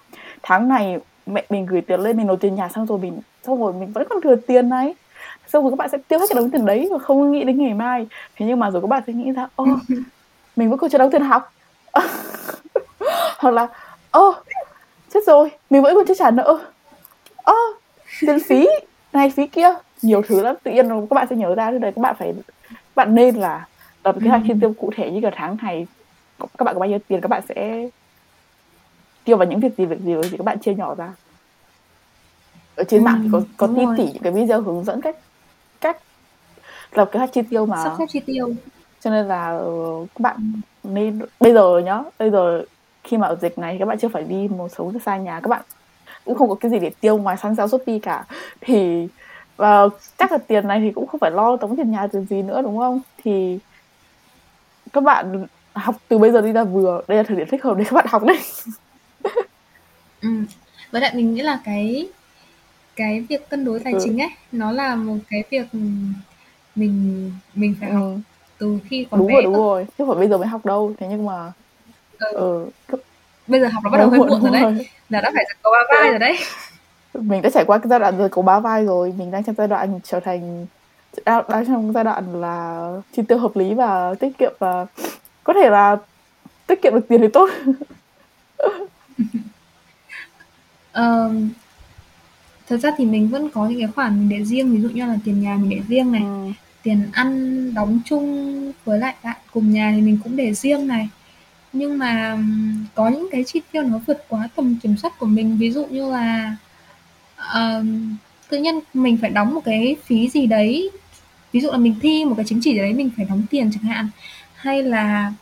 tháng 0.43 0.67
này 0.67 0.99
mẹ 1.25 1.43
mình 1.49 1.65
gửi 1.65 1.81
tiền 1.81 1.99
lên 1.99 2.17
mình 2.17 2.27
nộp 2.27 2.41
tiền 2.41 2.55
nhà 2.55 2.69
xong 2.69 2.85
rồi 2.85 2.97
mình 2.97 3.19
xong 3.43 3.59
rồi 3.59 3.73
mình 3.73 3.91
vẫn 3.91 4.07
còn 4.09 4.21
thừa 4.21 4.35
tiền 4.35 4.69
này. 4.69 4.95
Xong 5.47 5.63
rồi 5.63 5.71
các 5.71 5.75
bạn 5.75 5.89
sẽ 5.89 5.97
tiêu 6.07 6.19
hết 6.19 6.25
cái 6.29 6.35
đống 6.35 6.49
tiền 6.49 6.65
đấy 6.65 6.89
và 6.91 6.99
không 6.99 7.31
nghĩ 7.31 7.43
đến 7.43 7.57
ngày 7.57 7.73
mai. 7.73 8.07
Thế 8.35 8.45
nhưng 8.45 8.59
mà 8.59 8.71
rồi 8.71 8.81
các 8.81 8.87
bạn 8.87 9.03
sẽ 9.07 9.13
nghĩ 9.13 9.31
ra 9.31 9.47
ô 9.55 9.65
mình 10.55 10.69
vẫn 10.69 10.79
còn 10.79 10.89
chưa 10.89 10.97
đóng 10.97 11.11
tiền 11.11 11.21
học. 11.21 11.53
Hoặc 13.37 13.51
là 13.51 13.67
ô 14.11 14.35
chết 15.13 15.19
rồi 15.27 15.51
mình 15.69 15.81
vẫn 15.81 15.95
còn 15.95 16.05
chưa 16.07 16.13
trả 16.13 16.31
nợ. 16.31 16.59
Ơ 17.35 17.53
tiền 18.21 18.39
phí 18.39 18.67
này 19.13 19.29
phí 19.29 19.47
kia. 19.47 19.69
Nhiều 20.01 20.21
thứ 20.21 20.41
lắm 20.41 20.55
tự 20.63 20.71
nhiên 20.71 20.89
các 20.89 21.15
bạn 21.15 21.27
sẽ 21.29 21.35
nhớ 21.35 21.55
ra 21.55 21.71
thế 21.71 21.79
đấy 21.79 21.91
các 21.95 22.01
bạn 22.01 22.15
phải 22.19 22.33
các 22.69 22.95
bạn 22.95 23.15
nên 23.15 23.35
là 23.35 23.65
lập 24.03 24.15
kế 24.23 24.29
hoạch 24.29 24.41
chi 24.47 24.53
tiêu 24.61 24.73
cụ 24.77 24.91
thể 24.95 25.11
như 25.11 25.19
cả 25.21 25.31
tháng 25.35 25.57
này. 25.61 25.87
Các 26.39 26.63
bạn 26.63 26.75
có 26.75 26.79
bao 26.79 26.89
nhiêu 26.89 26.99
tiền 27.07 27.21
các 27.21 27.27
bạn 27.27 27.41
sẽ 27.49 27.87
tiêu 29.27 29.37
vào 29.37 29.47
những 29.47 29.59
việc 29.59 29.77
gì 29.77 29.85
việc 29.85 29.99
gì 29.99 30.15
thì 30.31 30.37
các 30.37 30.45
bạn 30.45 30.59
chia 30.59 30.73
nhỏ 30.73 30.95
ra. 30.95 31.13
Ở 32.75 32.83
trên 32.83 33.01
ừ, 33.01 33.03
mạng 33.03 33.19
thì 33.23 33.29
có 33.31 33.41
có 33.57 33.67
ti 33.67 33.83
tỉ 33.97 34.03
những 34.13 34.23
cái 34.23 34.33
video 34.33 34.61
hướng 34.61 34.83
dẫn 34.83 35.01
cách 35.01 35.15
cách 35.81 35.97
lập 36.91 37.09
kế 37.11 37.19
hoạch 37.19 37.33
chi 37.33 37.41
tiêu 37.49 37.65
mà. 37.65 37.83
Sắp 37.83 37.95
xếp 37.99 38.05
chi 38.09 38.19
tiêu. 38.19 38.53
Cho 38.99 39.09
nên 39.09 39.25
là 39.27 39.57
uh, 39.57 40.07
các 40.15 40.19
bạn 40.19 40.61
nên 40.83 41.21
bây 41.39 41.53
giờ 41.53 41.79
nhá 41.79 42.01
bây 42.19 42.31
giờ 42.31 42.63
khi 43.03 43.17
mà 43.17 43.27
ở 43.27 43.35
dịch 43.41 43.57
này 43.57 43.75
các 43.79 43.85
bạn 43.85 43.99
chưa 43.99 44.07
phải 44.07 44.23
đi 44.23 44.47
một 44.47 44.69
số 44.77 44.91
xa 45.05 45.17
nhà 45.17 45.39
các 45.39 45.47
bạn 45.47 45.61
cũng 46.25 46.35
không 46.35 46.49
có 46.49 46.55
cái 46.55 46.71
gì 46.71 46.79
để 46.79 46.91
tiêu 47.01 47.17
ngoài 47.17 47.37
săn 47.37 47.55
sale 47.55 47.67
shopee 47.67 47.99
cả. 47.99 48.25
Thì 48.61 49.07
và 49.57 49.87
chắc 50.17 50.31
là 50.31 50.37
tiền 50.37 50.67
này 50.67 50.79
thì 50.79 50.91
cũng 50.91 51.07
không 51.07 51.19
phải 51.19 51.31
lo 51.31 51.57
tống 51.57 51.77
tiền 51.77 51.91
nhà 51.91 52.07
từ 52.07 52.25
gì 52.29 52.41
nữa 52.41 52.61
đúng 52.61 52.77
không? 52.77 53.01
Thì 53.23 53.59
các 54.93 55.03
bạn 55.03 55.45
học 55.73 55.95
từ 56.07 56.17
bây 56.17 56.31
giờ 56.31 56.41
đi 56.41 56.51
ra 56.51 56.63
vừa 56.63 57.01
đây 57.07 57.17
là 57.17 57.23
thời 57.23 57.37
điểm 57.37 57.47
thích 57.51 57.63
hợp 57.63 57.77
để 57.77 57.83
các 57.83 57.93
bạn 57.93 58.05
học 58.09 58.23
đấy 58.23 58.39
ừ. 60.27 60.55
với 60.91 61.01
lại 61.01 61.11
mình 61.15 61.33
nghĩ 61.33 61.41
là 61.41 61.59
cái 61.63 62.07
cái 62.95 63.25
việc 63.29 63.49
cân 63.49 63.65
đối 63.65 63.79
tài 63.79 63.93
ừ. 63.93 63.99
chính 64.03 64.21
ấy 64.21 64.29
nó 64.51 64.71
là 64.71 64.95
một 64.95 65.17
cái 65.29 65.43
việc 65.49 65.67
mình 66.75 67.31
mình 67.55 67.75
phải 67.81 67.89
ừ. 67.89 67.95
học 67.95 68.11
từ 68.57 68.79
khi 68.89 69.07
còn 69.11 69.19
đúng 69.19 69.27
bé 69.27 69.33
rồi 69.33 69.43
đúng 69.43 69.53
rồi 69.53 69.85
chứ 69.85 69.93
không 69.97 70.07
phải 70.07 70.19
bây 70.19 70.29
giờ 70.29 70.37
mới 70.37 70.47
học 70.47 70.65
đâu 70.65 70.93
thế 70.99 71.07
nhưng 71.09 71.25
mà 71.25 71.51
ừ. 72.19 72.65
ừ. 72.87 72.97
bây 73.47 73.61
giờ 73.61 73.67
học 73.67 73.83
nó 73.83 73.89
bắt 73.89 73.97
đầu 73.97 74.09
hơi 74.09 74.19
muộn 74.19 74.41
rồi 74.41 74.51
đấy 74.51 74.61
rồi. 74.61 74.87
là 75.09 75.21
đã 75.21 75.31
phải 75.33 75.45
giật 75.47 75.57
cầu 75.63 75.73
ba 75.73 75.97
vai 75.97 76.09
rồi 76.09 76.19
đấy 76.19 76.37
mình 77.13 77.41
đã 77.41 77.49
trải 77.49 77.65
qua 77.65 77.77
cái 77.77 77.87
giai 77.89 77.99
đoạn 77.99 78.17
rồi 78.17 78.29
cầu 78.29 78.41
ba 78.41 78.59
vai 78.59 78.85
rồi 78.85 79.13
mình 79.17 79.31
đang 79.31 79.43
trong 79.43 79.55
giai 79.55 79.67
đoạn 79.67 79.99
trở 80.03 80.19
thành 80.19 80.65
đang 81.25 81.65
trong 81.67 81.93
giai 81.93 82.03
đoạn 82.03 82.41
là 82.41 82.89
chi 83.15 83.21
tiêu 83.27 83.37
hợp 83.37 83.55
lý 83.55 83.73
và 83.73 84.15
tiết 84.19 84.37
kiệm 84.37 84.53
và 84.59 84.85
có 85.43 85.53
thể 85.53 85.69
là 85.69 85.97
tiết 86.67 86.81
kiệm 86.81 86.93
được 86.93 87.07
tiền 87.07 87.21
thì 87.21 87.27
tốt 87.27 87.49
um, 90.97 91.49
thật 92.67 92.77
ra 92.77 92.91
thì 92.97 93.05
mình 93.05 93.29
vẫn 93.29 93.49
có 93.49 93.67
những 93.67 93.79
cái 93.79 93.87
khoản 93.95 94.19
mình 94.19 94.29
để 94.29 94.45
riêng 94.45 94.71
ví 94.71 94.81
dụ 94.81 94.89
như 94.89 95.05
là 95.05 95.17
tiền 95.23 95.41
nhà 95.41 95.57
mình 95.57 95.69
để 95.69 95.81
riêng 95.87 96.11
này 96.11 96.21
ừ 96.21 96.51
tiền 96.87 97.07
ăn 97.11 97.73
đóng 97.73 97.99
chung 98.05 98.71
với 98.85 98.99
lại 98.99 99.15
bạn 99.23 99.37
cùng 99.51 99.71
nhà 99.71 99.93
thì 99.95 100.01
mình 100.01 100.17
cũng 100.23 100.35
để 100.35 100.53
riêng 100.53 100.87
này 100.87 101.09
nhưng 101.73 101.97
mà 101.97 102.37
có 102.95 103.09
những 103.09 103.27
cái 103.31 103.43
chi 103.43 103.61
tiêu 103.71 103.83
nó 103.83 103.99
vượt 104.07 104.25
quá 104.29 104.49
tầm 104.55 104.75
kiểm 104.83 104.97
soát 104.97 105.19
của 105.19 105.25
mình 105.25 105.57
ví 105.57 105.71
dụ 105.71 105.85
như 105.85 106.11
là 106.11 106.55
uh, 107.39 107.85
tự 108.49 108.57
nhiên 108.57 108.79
mình 108.93 109.17
phải 109.21 109.29
đóng 109.29 109.53
một 109.53 109.61
cái 109.65 109.95
phí 110.05 110.29
gì 110.29 110.45
đấy 110.45 110.89
ví 111.51 111.61
dụ 111.61 111.71
là 111.71 111.77
mình 111.77 111.95
thi 112.01 112.25
một 112.25 112.33
cái 112.37 112.45
chứng 112.45 112.59
chỉ 112.61 112.73
gì 112.73 112.79
đấy 112.79 112.93
mình 112.93 113.09
phải 113.17 113.25
đóng 113.25 113.43
tiền 113.49 113.71
chẳng 113.73 113.83
hạn 113.83 114.09
hay 114.55 114.83
là 114.83 115.33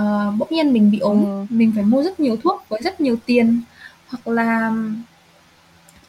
uh, 0.00 0.34
bỗng 0.38 0.48
nhiên 0.50 0.72
mình 0.72 0.90
bị 0.90 0.98
ốm 0.98 1.24
ừ. 1.24 1.46
mình 1.50 1.72
phải 1.74 1.84
mua 1.84 2.02
rất 2.02 2.20
nhiều 2.20 2.36
thuốc 2.36 2.64
với 2.68 2.80
rất 2.82 3.00
nhiều 3.00 3.16
tiền 3.26 3.60
hoặc 4.24 4.32
là 4.32 4.72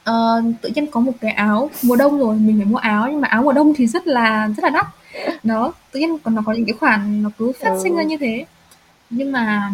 Ờ, 0.05 0.41
tự 0.61 0.69
nhiên 0.75 0.87
có 0.91 0.99
một 0.99 1.11
cái 1.21 1.31
áo 1.31 1.69
mùa 1.83 1.95
đông 1.95 2.19
rồi 2.19 2.35
mình 2.35 2.57
phải 2.57 2.65
mua 2.65 2.77
áo 2.77 3.07
nhưng 3.11 3.21
mà 3.21 3.27
áo 3.27 3.43
mùa 3.43 3.51
đông 3.51 3.73
thì 3.75 3.87
rất 3.87 4.07
là 4.07 4.47
rất 4.47 4.63
là 4.63 4.69
đắt. 4.69 4.85
Nó 5.43 5.73
tự 5.91 5.99
nhiên 5.99 6.17
còn 6.19 6.35
nó 6.35 6.41
có 6.45 6.53
những 6.53 6.65
cái 6.65 6.73
khoản 6.73 7.23
nó 7.23 7.29
cứ 7.37 7.51
phát 7.59 7.77
sinh 7.83 7.95
ra 7.95 8.03
ừ. 8.03 8.07
như 8.07 8.17
thế. 8.17 8.45
Nhưng 9.09 9.31
mà 9.31 9.71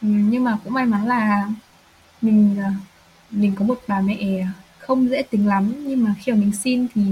nhưng 0.00 0.44
mà 0.44 0.58
cũng 0.64 0.72
may 0.72 0.86
mắn 0.86 1.06
là 1.06 1.48
mình 2.22 2.56
ờ, 2.64 2.70
mình 3.30 3.52
có 3.58 3.64
một 3.64 3.80
bà 3.88 4.00
mẹ 4.00 4.46
không 4.78 5.08
dễ 5.08 5.22
tính 5.22 5.48
lắm. 5.48 5.72
Nhưng 5.76 6.04
mà 6.04 6.14
khi 6.20 6.32
mà 6.32 6.38
mình 6.38 6.52
xin 6.52 6.86
thì 6.94 7.02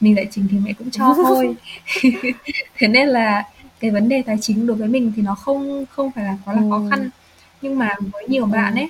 mình 0.00 0.16
giải 0.16 0.26
trình 0.30 0.46
thì 0.50 0.58
mẹ 0.64 0.72
cũng 0.72 0.90
cho 0.90 1.14
thôi. 1.14 1.56
Thế 2.76 2.88
nên 2.88 3.08
là 3.08 3.44
cái 3.80 3.90
vấn 3.90 4.08
đề 4.08 4.22
tài 4.22 4.36
chính 4.40 4.66
đối 4.66 4.76
với 4.76 4.88
mình 4.88 5.12
thì 5.16 5.22
nó 5.22 5.34
không 5.34 5.84
không 5.90 6.10
phải 6.10 6.24
là 6.24 6.36
quá 6.44 6.54
là 6.54 6.62
khó 6.70 6.82
khăn. 6.90 7.10
Nhưng 7.62 7.78
mà 7.78 7.94
với 8.12 8.28
nhiều 8.28 8.46
bạn 8.46 8.74
ấy 8.74 8.88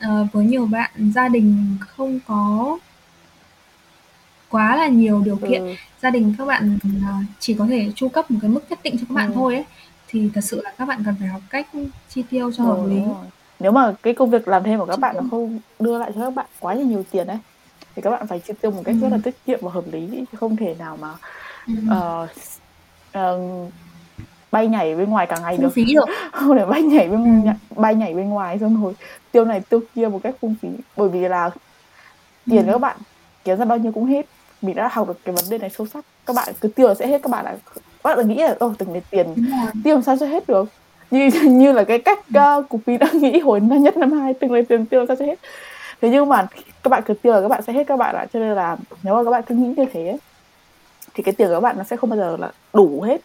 Ờ, 0.00 0.26
với 0.32 0.44
nhiều 0.44 0.66
bạn 0.66 0.90
gia 1.14 1.28
đình 1.28 1.76
không 1.80 2.20
có 2.26 2.78
quá 4.48 4.76
là 4.76 4.86
nhiều 4.88 5.22
điều 5.24 5.36
kiện, 5.36 5.62
Ừ. 5.62 5.74
gia 6.02 6.10
đình 6.10 6.34
các 6.38 6.44
bạn, 6.44 6.78
ờ, 7.06 7.12
chỉ 7.38 7.54
có 7.54 7.66
thể 7.66 7.92
chu 7.94 8.08
cấp 8.08 8.30
một 8.30 8.38
cái 8.42 8.50
mức 8.50 8.60
nhất 8.70 8.78
định 8.82 8.96
cho 8.98 9.04
các 9.08 9.14
bạn 9.14 9.28
Ừ. 9.30 9.34
thôi 9.34 9.54
ấy, 9.54 9.64
thì 10.08 10.30
thật 10.34 10.40
sự 10.44 10.60
là 10.64 10.72
các 10.78 10.84
bạn 10.88 11.02
cần 11.04 11.14
phải 11.20 11.28
học 11.28 11.40
cách 11.50 11.66
chi 12.08 12.22
tiêu 12.30 12.52
cho 12.52 12.64
hợp 12.64 12.86
lý. 12.90 13.00
nếu 13.60 13.72
mà 13.72 13.94
cái 14.02 14.14
công 14.14 14.30
việc 14.30 14.48
làm 14.48 14.62
thêm 14.64 14.78
của 14.78 14.86
các 14.86 14.98
bạn 14.98 15.16
nó 15.16 15.22
không 15.30 15.58
đưa 15.80 15.98
lại 15.98 16.12
cho 16.14 16.20
các 16.20 16.34
bạn 16.34 16.46
quá 16.60 16.74
là 16.74 16.82
nhiều 16.82 17.04
tiền 17.10 17.26
ấy 17.26 17.38
thì 17.94 18.02
các 18.02 18.10
bạn 18.10 18.26
phải 18.26 18.40
chi 18.40 18.52
tiêu 18.60 18.70
một 18.70 18.82
cách 18.84 18.96
rất 19.00 19.08
là 19.08 19.18
tiết 19.24 19.34
kiệm 19.46 19.58
và 19.62 19.70
hợp 19.70 19.84
lý 19.92 20.24
không 20.36 20.56
thể 20.56 20.74
nào 20.78 20.98
mà 21.00 21.10
uh, 22.24 22.30
uh, 23.18 23.72
bay 24.50 24.66
nhảy 24.68 24.94
bên 24.94 25.10
ngoài 25.10 25.26
cả 25.26 25.38
ngày 25.42 25.56
phung 25.56 25.62
được. 25.62 25.72
phí 25.72 25.94
được. 25.94 26.04
Không 26.32 26.56
để 26.56 26.64
bay 26.64 26.82
nhảy 26.82 27.08
bên 27.08 27.42
ừ. 27.44 27.50
bay 27.76 27.94
nhảy 27.94 28.14
bên 28.14 28.28
ngoài 28.28 28.58
xong 28.58 28.82
rồi 28.82 28.94
tiêu 29.32 29.44
này 29.44 29.60
tiêu 29.60 29.80
kia 29.94 30.08
một 30.08 30.20
cách 30.22 30.34
phung 30.40 30.54
phí. 30.62 30.68
Bởi 30.96 31.08
vì 31.08 31.20
là 31.20 31.50
tiền 32.50 32.66
ừ. 32.66 32.72
các 32.72 32.78
bạn 32.78 32.96
kiếm 33.44 33.58
ra 33.58 33.64
bao 33.64 33.78
nhiêu 33.78 33.92
cũng 33.92 34.06
hết. 34.06 34.26
Mình 34.62 34.76
đã 34.76 34.88
học 34.92 35.08
được 35.08 35.18
cái 35.24 35.34
vấn 35.34 35.44
đề 35.50 35.58
này 35.58 35.70
sâu 35.70 35.86
sắc. 35.86 36.04
Các 36.26 36.36
bạn 36.36 36.48
cứ 36.60 36.68
tiêu 36.68 36.88
là 36.88 36.94
sẽ 36.94 37.06
hết 37.06 37.22
các 37.22 37.30
bạn 37.30 37.44
là 37.44 37.56
các 38.04 38.16
bạn 38.16 38.28
nghĩ 38.28 38.34
là 38.34 38.56
ô 38.58 38.72
từng 38.78 38.92
này 38.92 39.02
tiền 39.10 39.26
tiêu 39.84 39.94
làm 39.94 40.02
sao 40.02 40.16
cho 40.16 40.26
hết 40.26 40.48
được? 40.48 40.68
Như 41.10 41.30
như 41.42 41.72
là 41.72 41.84
cái 41.84 41.98
cách 41.98 42.18
uh, 42.38 42.68
cục 42.68 42.80
phi 42.86 42.96
đã 42.96 43.10
nghĩ 43.12 43.38
hồi 43.38 43.60
năm 43.60 43.82
nhất 43.82 43.96
năm 43.96 44.12
hai 44.12 44.34
từng 44.34 44.52
này 44.52 44.62
tiền 44.62 44.86
tiêu 44.86 45.00
làm 45.00 45.06
sao 45.06 45.16
cho 45.16 45.24
hết? 45.24 45.38
Thế 46.00 46.08
nhưng 46.08 46.28
mà 46.28 46.46
các 46.82 46.88
bạn 46.88 47.02
cứ 47.06 47.14
tiêu 47.14 47.32
là 47.32 47.40
các 47.40 47.48
bạn 47.48 47.62
sẽ 47.62 47.72
hết 47.72 47.86
các 47.86 47.96
bạn 47.96 48.14
ạ. 48.16 48.26
Cho 48.32 48.40
nên 48.40 48.54
là 48.54 48.76
nếu 49.02 49.14
mà 49.14 49.24
các 49.24 49.30
bạn 49.30 49.42
cứ 49.46 49.54
nghĩ 49.54 49.74
như 49.76 49.84
thế 49.92 50.18
thì 51.14 51.22
cái 51.22 51.34
tiền 51.34 51.48
của 51.48 51.54
các 51.54 51.60
bạn 51.60 51.78
nó 51.78 51.84
sẽ 51.84 51.96
không 51.96 52.10
bao 52.10 52.16
giờ 52.16 52.36
là 52.40 52.50
đủ 52.72 53.02
hết 53.02 53.20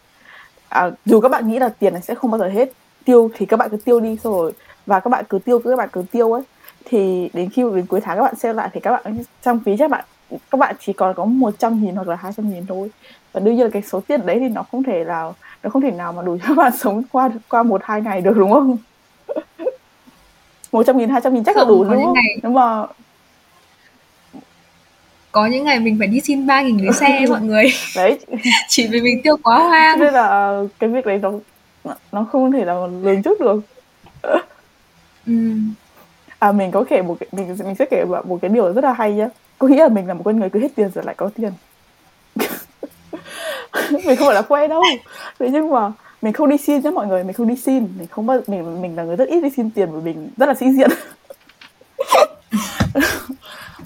à, 0.74 0.90
dù 1.04 1.20
các 1.20 1.28
bạn 1.28 1.48
nghĩ 1.48 1.58
là 1.58 1.68
tiền 1.68 1.92
này 1.92 2.02
sẽ 2.02 2.14
không 2.14 2.30
bao 2.30 2.38
giờ 2.38 2.48
hết 2.48 2.72
tiêu 3.04 3.30
thì 3.34 3.46
các 3.46 3.56
bạn 3.56 3.70
cứ 3.70 3.76
tiêu 3.76 4.00
đi 4.00 4.16
rồi. 4.22 4.52
Và 4.86 5.00
các 5.00 5.10
bạn 5.10 5.24
cứ 5.28 5.38
tiêu 5.38 5.58
các 5.58 5.76
bạn 5.76 5.88
cứ 5.92 6.04
tiêu 6.12 6.32
ấy. 6.32 6.42
Thì 6.84 7.30
đến 7.32 7.50
khi 7.50 7.62
đến 7.74 7.86
cuối 7.86 8.00
tháng 8.00 8.16
các 8.16 8.22
bạn 8.22 8.36
xem 8.36 8.56
lại 8.56 8.68
thì 8.72 8.80
các 8.80 8.90
bạn 8.90 9.24
trong 9.42 9.60
phí 9.64 9.76
chắc 9.78 9.90
bạn 9.90 10.04
các 10.50 10.58
bạn 10.58 10.76
chỉ 10.80 10.92
còn 10.92 11.14
có 11.14 11.24
100 11.24 11.82
nghìn 11.82 11.94
hoặc 11.94 12.08
là 12.08 12.16
200 12.16 12.50
nghìn 12.50 12.66
thôi. 12.66 12.90
Và 13.32 13.40
đương 13.40 13.54
nhiên 13.54 13.64
là 13.64 13.70
cái 13.70 13.82
số 13.82 14.00
tiền 14.00 14.26
đấy 14.26 14.38
thì 14.40 14.48
nó 14.48 14.62
không 14.62 14.82
thể 14.82 15.04
nào 15.04 15.34
nó 15.62 15.70
không 15.70 15.82
thể 15.82 15.90
nào 15.90 16.12
mà 16.12 16.22
đủ 16.22 16.36
cho 16.38 16.48
các 16.48 16.54
bạn 16.56 16.72
sống 16.78 17.02
qua 17.12 17.30
qua 17.48 17.62
một 17.62 17.80
hai 17.84 18.00
ngày 18.00 18.20
được 18.20 18.36
đúng 18.36 18.52
không? 18.52 18.76
một 20.72 20.82
trăm 20.86 20.98
nghìn 20.98 21.08
hai 21.08 21.20
trăm 21.20 21.34
nghìn 21.34 21.44
chắc 21.44 21.56
là 21.56 21.64
đủ 21.64 21.84
đúng 21.84 22.04
không? 22.04 22.12
ngày... 22.12 22.38
nhưng 22.42 22.54
mà 22.54 22.86
có 25.34 25.46
những 25.46 25.64
ngày 25.64 25.80
mình 25.80 25.96
phải 25.98 26.06
đi 26.06 26.20
xin 26.20 26.46
ba 26.46 26.62
nghìn 26.62 26.78
cái 26.84 26.92
xe 26.92 27.26
mọi 27.28 27.40
người. 27.40 27.64
Đấy. 27.96 28.18
Chỉ 28.68 28.86
vì 28.86 29.00
mình 29.00 29.22
tiêu 29.22 29.36
quá 29.42 29.58
hoang. 29.58 30.00
Nên 30.00 30.14
là 30.14 30.60
cái 30.78 30.90
việc 30.90 31.06
đấy 31.06 31.20
nó 31.22 31.32
nó 32.12 32.26
không 32.32 32.52
thể 32.52 32.64
nào 32.64 32.90
lường 33.02 33.22
trước 33.22 33.40
được. 33.40 33.60
Ừ. 35.26 35.32
à 36.38 36.52
mình 36.52 36.70
có 36.70 36.84
kể 36.88 37.02
một 37.02 37.16
cái 37.20 37.28
mình 37.32 37.56
mình 37.64 37.74
sẽ 37.74 37.84
kể 37.90 38.04
một 38.24 38.38
cái 38.42 38.48
điều 38.48 38.72
rất 38.72 38.84
là 38.84 38.92
hay 38.92 39.12
nhá. 39.12 39.28
Có 39.58 39.68
nghĩa 39.68 39.82
là 39.82 39.88
mình 39.88 40.06
là 40.06 40.14
một 40.14 40.22
con 40.24 40.40
người 40.40 40.50
cứ 40.50 40.60
hết 40.60 40.68
tiền 40.76 40.90
rồi 40.94 41.04
lại 41.04 41.14
có 41.14 41.30
tiền. 41.36 41.52
Mình 43.90 44.16
không 44.16 44.26
phải 44.26 44.34
là 44.34 44.42
khoe 44.42 44.68
đâu. 44.68 44.82
Thế 45.38 45.48
nhưng 45.52 45.70
mà 45.70 45.92
mình 46.22 46.32
không 46.32 46.48
đi 46.48 46.56
xin 46.56 46.80
nhá 46.80 46.90
mọi 46.90 47.06
người 47.06 47.24
mình 47.24 47.32
không 47.32 47.48
đi 47.48 47.56
xin. 47.56 47.88
Mình 47.98 48.06
không 48.10 48.26
bao 48.26 48.40
mình 48.46 48.82
mình 48.82 48.96
là 48.96 49.02
người 49.02 49.16
rất 49.16 49.28
ít 49.28 49.40
đi 49.40 49.50
xin 49.56 49.70
tiền 49.70 49.88
bởi 49.92 50.02
mình 50.02 50.30
rất 50.36 50.46
là 50.46 50.54
sĩ 50.54 50.66
diện. 50.72 50.90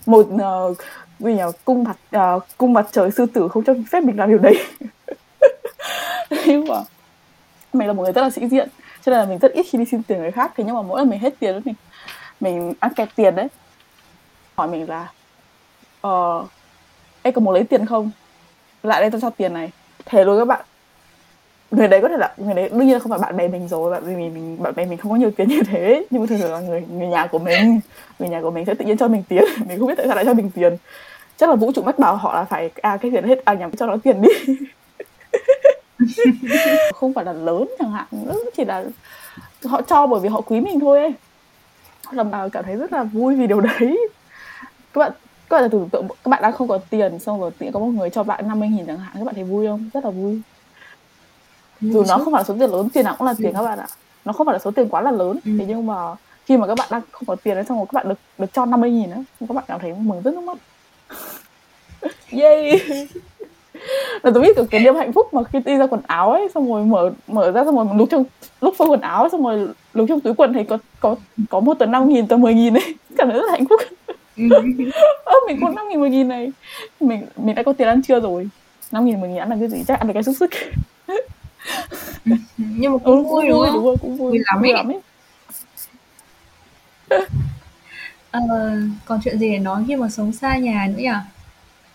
Một 0.06 0.26
uh, 0.34 0.78
vì 1.18 1.34
nhờ 1.34 1.52
cung 1.64 1.84
mặt 1.84 1.96
uh, 2.36 2.42
cung 2.58 2.72
mặt 2.72 2.88
trời 2.92 3.10
sư 3.10 3.26
tử 3.26 3.48
không 3.48 3.64
cho 3.64 3.74
phép 3.90 4.04
mình 4.04 4.18
làm 4.18 4.28
điều 4.28 4.38
đấy. 4.38 4.66
Nhưng 6.46 6.64
mà 6.68 6.82
mình 7.72 7.88
là 7.88 7.92
một 7.92 8.02
người 8.02 8.12
rất 8.12 8.22
là 8.22 8.30
sĩ 8.30 8.48
diện 8.48 8.68
cho 9.04 9.10
nên 9.10 9.20
là 9.20 9.26
mình 9.26 9.38
rất 9.38 9.52
ít 9.52 9.66
khi 9.70 9.78
đi 9.78 9.84
xin 9.84 10.02
tiền 10.02 10.18
người 10.18 10.30
khác. 10.30 10.52
Thế 10.56 10.64
nhưng 10.64 10.74
mà 10.74 10.82
mỗi 10.82 11.00
lần 11.00 11.10
mình 11.10 11.20
hết 11.20 11.34
tiền 11.40 11.60
mình 11.64 11.74
mình 12.40 12.74
ăn 12.80 12.94
kẹt 12.94 13.08
tiền 13.16 13.34
đấy. 13.34 13.48
Hỏi 14.56 14.68
mình 14.68 14.88
là 14.88 15.12
ờ 16.00 16.46
em 17.22 17.34
có 17.34 17.40
muốn 17.40 17.54
lấy 17.54 17.64
tiền 17.64 17.86
không? 17.86 18.10
Lại 18.82 19.00
đây 19.00 19.10
tao 19.10 19.20
cho 19.20 19.30
tiền 19.30 19.54
này. 19.54 19.70
Thế 20.04 20.24
luôn 20.24 20.38
các 20.38 20.44
bạn 20.44 20.64
người 21.70 21.88
đấy 21.88 22.00
có 22.02 22.08
thể 22.08 22.16
là 22.16 22.34
người 22.36 22.54
đấy 22.54 22.68
đương 22.68 22.86
nhiên 22.86 22.92
là 22.92 22.98
không 22.98 23.10
phải 23.10 23.18
bạn 23.18 23.36
bè 23.36 23.48
mình 23.48 23.68
rồi 23.68 23.90
bạn 23.90 24.06
bè 24.06 24.16
mình, 24.16 24.34
mình 24.34 24.62
bạn 24.62 24.74
bè 24.76 24.84
mình 24.84 24.98
không 24.98 25.10
có 25.12 25.16
nhiều 25.16 25.30
tiền 25.30 25.48
như 25.48 25.62
thế. 25.62 26.06
Nhưng 26.10 26.22
mà 26.22 26.26
thường 26.26 26.38
thường 26.38 26.52
là 26.52 26.60
người 26.60 26.84
người 26.90 27.08
nhà 27.08 27.26
của 27.26 27.38
mình 27.38 27.80
người 28.18 28.28
nhà 28.28 28.40
của 28.40 28.50
mình 28.50 28.64
sẽ 28.64 28.74
tự 28.74 28.84
nhiên 28.84 28.96
cho 28.96 29.08
mình 29.08 29.22
tiền. 29.28 29.44
Mình 29.68 29.78
không 29.78 29.88
biết 29.88 29.94
tại 29.96 30.06
sao 30.06 30.16
lại 30.16 30.24
cho 30.24 30.34
mình 30.34 30.50
tiền. 30.50 30.76
Chắc 31.36 31.48
là 31.48 31.56
vũ 31.56 31.72
trụ 31.72 31.82
mách 31.82 31.98
bảo 31.98 32.16
họ 32.16 32.34
là 32.34 32.44
phải 32.44 32.70
à 32.82 32.96
cái 32.96 33.10
tiền 33.10 33.24
hết 33.24 33.44
à 33.44 33.54
nhắm 33.54 33.70
cho 33.70 33.86
nó 33.86 33.96
tiền 34.02 34.22
đi. 34.22 34.28
Không 36.94 37.12
phải 37.12 37.24
là 37.24 37.32
lớn 37.32 37.68
chẳng 37.78 37.92
hạn 37.92 38.06
nữa 38.10 38.34
chỉ 38.56 38.64
là 38.64 38.84
họ 39.64 39.82
cho 39.82 40.06
bởi 40.06 40.20
vì 40.20 40.28
họ 40.28 40.40
quý 40.40 40.60
mình 40.60 40.80
thôi 40.80 41.00
ấy. 41.00 41.14
Làm 42.10 42.30
nào 42.30 42.48
cảm 42.50 42.64
thấy 42.64 42.76
rất 42.76 42.92
là 42.92 43.02
vui 43.02 43.34
vì 43.36 43.46
điều 43.46 43.60
đấy. 43.60 44.08
Các 44.92 44.98
bạn 44.98 45.12
các 45.50 45.60
bạn 45.60 45.70
tưởng 45.70 45.88
tượng 45.88 46.08
các 46.08 46.28
bạn 46.28 46.42
đang 46.42 46.52
không 46.52 46.68
có 46.68 46.78
tiền 46.90 47.18
xong 47.18 47.40
rồi 47.40 47.50
tự 47.58 47.66
có 47.72 47.80
một 47.80 47.86
người 47.86 48.10
cho 48.10 48.22
bạn 48.22 48.48
50 48.48 48.68
nghìn 48.68 48.86
chẳng 48.86 48.98
hạn 48.98 49.12
các 49.18 49.24
bạn 49.24 49.34
thấy 49.34 49.44
vui 49.44 49.66
không? 49.66 49.90
Rất 49.94 50.04
là 50.04 50.10
vui 50.10 50.40
dù 51.80 52.04
nó 52.08 52.18
không 52.18 52.32
phải 52.32 52.40
là 52.40 52.44
số 52.44 52.54
tiền 52.60 52.70
lớn 52.70 52.88
tiền 52.88 53.04
nào 53.04 53.14
cũng 53.18 53.26
là 53.26 53.34
tiền 53.38 53.52
các 53.54 53.62
bạn 53.62 53.78
ạ. 53.78 53.86
Nó 54.24 54.32
không 54.32 54.46
phải 54.46 54.54
là 54.54 54.58
số 54.58 54.70
tiền 54.70 54.88
quá 54.88 55.00
là 55.00 55.10
lớn. 55.10 55.38
Ừ. 55.44 55.50
thế 55.58 55.64
nhưng 55.68 55.86
mà 55.86 56.14
khi 56.48 56.56
mà 56.56 56.66
các 56.66 56.78
bạn 56.78 56.88
đang 56.90 57.02
không 57.12 57.26
có 57.26 57.36
tiền 57.36 57.54
đấy 57.54 57.64
xong 57.68 57.78
rồi 57.78 57.86
các 57.86 57.94
bạn 57.94 58.08
được 58.08 58.18
được 58.38 58.52
cho 58.52 58.64
50 58.64 58.90
nghìn 58.90 59.10
á 59.10 59.18
các 59.40 59.54
bạn 59.54 59.64
cảm 59.68 59.80
thấy 59.80 59.94
mừng 59.98 60.22
rất 60.22 60.34
nước 60.34 60.40
mắt 60.40 60.58
yay! 62.42 62.80
Là 64.22 64.30
tôi 64.34 64.42
biết 64.42 64.56
được 64.56 64.66
cái 64.70 64.80
niềm 64.80 64.94
hạnh 64.96 65.12
phúc 65.12 65.34
mà 65.34 65.42
khi 65.44 65.58
đi 65.64 65.76
ra 65.76 65.86
quần 65.86 66.00
áo 66.06 66.32
ấy 66.32 66.48
xong 66.54 66.72
rồi 66.72 66.84
mở 66.84 67.10
mở 67.26 67.50
ra 67.50 67.64
xong 67.64 67.76
rồi 67.76 67.86
lúc 67.96 68.08
trong 68.10 68.24
lúc 68.60 68.74
phơi 68.78 68.88
quần 68.88 69.00
áo 69.00 69.28
xong 69.28 69.44
rồi 69.44 69.68
lúc 69.94 70.06
trong 70.08 70.20
túi 70.20 70.34
quần 70.34 70.52
thấy 70.52 70.64
có 70.64 70.78
có 71.00 71.16
có 71.50 71.60
một 71.60 71.74
tờ 71.74 71.86
năm 71.86 72.08
nghìn 72.08 72.26
tờ 72.26 72.36
mười 72.36 72.54
nghìn 72.54 72.74
ấy. 72.74 72.94
Cảm 73.16 73.30
thấy 73.30 73.38
rất 73.38 73.46
là 73.46 73.52
hạnh 73.52 73.64
phúc. 73.68 73.80
Ừ. 74.36 74.44
ơ 75.24 75.34
mình 75.46 75.58
có 75.60 75.70
năm 75.70 75.88
nghìn 75.88 76.00
mười 76.00 76.10
nghìn 76.10 76.28
này. 76.28 76.52
Mình 77.00 77.26
mình 77.36 77.54
đã 77.54 77.62
có 77.62 77.72
tiền 77.72 77.88
ăn 77.88 78.02
trưa 78.02 78.20
rồi. 78.20 78.48
năm 78.92 79.04
nghìn 79.04 79.20
mười 79.20 79.28
nghìn 79.28 79.38
ăn 79.38 79.50
là 79.50 79.56
cái 79.60 79.68
gì? 79.68 79.84
Chắc 79.88 79.98
ăn 79.98 80.06
được 80.06 80.14
cái 80.14 80.22
xúc 80.22 80.34
xích 80.40 80.50
nhưng 82.56 82.92
mà 82.92 82.98
cũng 83.04 83.28
vui 83.28 83.48
đúng 83.48 83.60
không 83.66 83.74
đúng 83.74 83.84
rồi 83.84 83.96
cũng 84.00 84.16
vui, 84.16 84.30
vui 84.30 84.40
lắm, 84.46 84.62
vui 84.62 84.72
lắm 84.72 84.88
ấy. 84.88 85.00
Ờ, 88.30 88.40
còn 89.04 89.20
chuyện 89.24 89.38
gì 89.38 89.50
để 89.50 89.58
nói 89.58 89.84
khi 89.88 89.96
mà 89.96 90.08
sống 90.08 90.32
xa 90.32 90.56
nhà 90.56 90.86
nữa 90.88 90.98
nhỉ? 90.98 91.10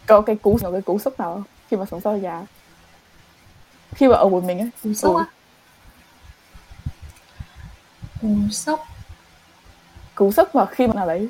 Có 0.06 0.22
cái 0.22 0.36
cú 0.36 0.58
có 0.62 0.72
cái 0.72 0.82
cú 0.82 1.00
sốc 1.00 1.20
nào 1.20 1.34
không? 1.34 1.44
Khi 1.70 1.78
mà 1.78 1.86
sống 1.92 2.02
xa 2.02 2.12
nhà. 2.12 2.46
Khi 3.96 4.08
mà 4.08 4.16
ở 4.16 4.30
một 4.30 4.44
mình 4.44 4.60
ấy. 4.60 4.70
Cú 4.84 4.94
sốc 4.94 5.16
ừ. 5.16 5.20
á? 5.20 5.26
Cú 8.22 8.36
sốc. 8.52 8.88
Cú 10.16 10.32
sốc 10.32 10.56
mà 10.56 10.66
khi 10.66 10.88
mà 10.88 10.94
nào 10.94 11.08
đấy 11.08 11.30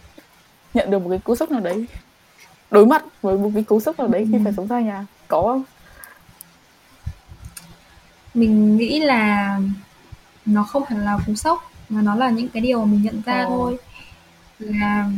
nhận 0.74 0.92
được 0.92 1.00
một 1.00 1.10
cái 1.10 1.20
cú 1.20 1.36
sốc 1.36 1.52
nào 1.52 1.62
đấy 1.62 1.86
đối 2.72 2.86
mặt 2.86 3.04
với 3.22 3.38
một 3.38 3.52
cái 3.54 3.64
cú 3.64 3.80
sốc 3.80 4.00
nào 4.00 4.08
đấy 4.08 4.28
khi 4.32 4.38
phải 4.44 4.52
ừ. 4.52 4.54
sống 4.58 4.68
xa 4.68 4.80
nhà 4.80 5.06
có 5.28 5.42
không 5.42 5.64
mình 8.34 8.78
nghĩ 8.78 9.00
là 9.00 9.60
nó 10.46 10.64
không 10.64 10.84
hẳn 10.88 11.06
là 11.06 11.18
cú 11.28 11.36
sốc 11.36 11.72
mà 11.90 12.02
nó 12.02 12.16
là 12.16 12.30
những 12.30 12.50
cái 12.50 12.62
điều 12.62 12.80
mà 12.80 12.86
mình 12.86 13.02
nhận 13.04 13.22
ra 13.26 13.34
ờ. 13.34 13.46
thôi. 13.48 13.78
Là 14.60 15.10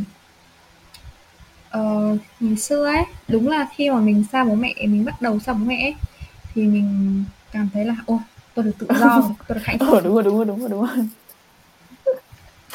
uh, 1.78 2.18
ngày 2.40 2.56
xưa 2.56 2.86
ấy 2.86 3.04
đúng 3.28 3.48
là 3.48 3.68
khi 3.76 3.90
mà 3.90 4.00
mình 4.00 4.24
xa 4.32 4.44
bố 4.44 4.54
mẹ 4.54 4.74
mình 4.80 5.04
bắt 5.04 5.22
đầu 5.22 5.38
xa 5.38 5.52
bố 5.52 5.64
mẹ 5.64 5.86
ấy, 5.86 5.94
thì 6.54 6.62
mình 6.62 7.24
cảm 7.52 7.68
thấy 7.74 7.84
là 7.84 7.94
ô 8.06 8.20
tôi 8.54 8.64
được 8.64 8.72
tự 8.78 8.86
do 9.00 9.22
tôi 9.48 9.54
được 9.54 9.64
hạnh 9.64 9.78
phúc. 9.78 9.88
ờ, 9.92 10.00
đúng 10.00 10.14
rồi 10.14 10.22
đúng 10.22 10.36
rồi 10.36 10.44
đúng 10.44 10.60
rồi 10.60 10.68
đúng 10.68 10.86
rồi. 10.86 11.08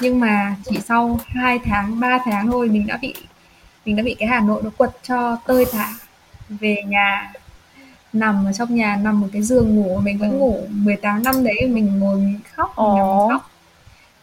Nhưng 0.01 0.19
mà 0.19 0.55
chỉ 0.65 0.79
sau 0.85 1.19
2 1.27 1.59
tháng 1.59 1.99
3 1.99 2.19
tháng 2.25 2.51
thôi 2.51 2.69
mình 2.69 2.87
đã 2.87 2.97
bị 3.01 3.13
mình 3.85 3.95
đã 3.95 4.03
bị 4.03 4.15
cái 4.19 4.29
Hà 4.29 4.39
Nội 4.39 4.61
nó 4.63 4.69
quật 4.77 4.91
cho 5.03 5.37
tơi 5.47 5.65
tả 5.71 5.93
về 6.49 6.83
nhà 6.87 7.33
nằm 8.13 8.45
ở 8.45 8.53
trong 8.53 8.75
nhà 8.75 8.99
nằm 9.03 9.23
ở 9.23 9.27
cái 9.33 9.41
giường 9.41 9.75
ngủ 9.75 9.99
mình 10.03 10.17
vẫn 10.17 10.31
ừ. 10.31 10.37
ngủ 10.37 10.67
18 10.69 11.23
năm 11.23 11.43
đấy 11.43 11.67
mình 11.67 11.99
ngồi 11.99 12.17
mình 12.17 12.39
khóc 12.55 12.73
mình 12.77 12.97
nằm 12.97 13.29
khóc. 13.29 13.51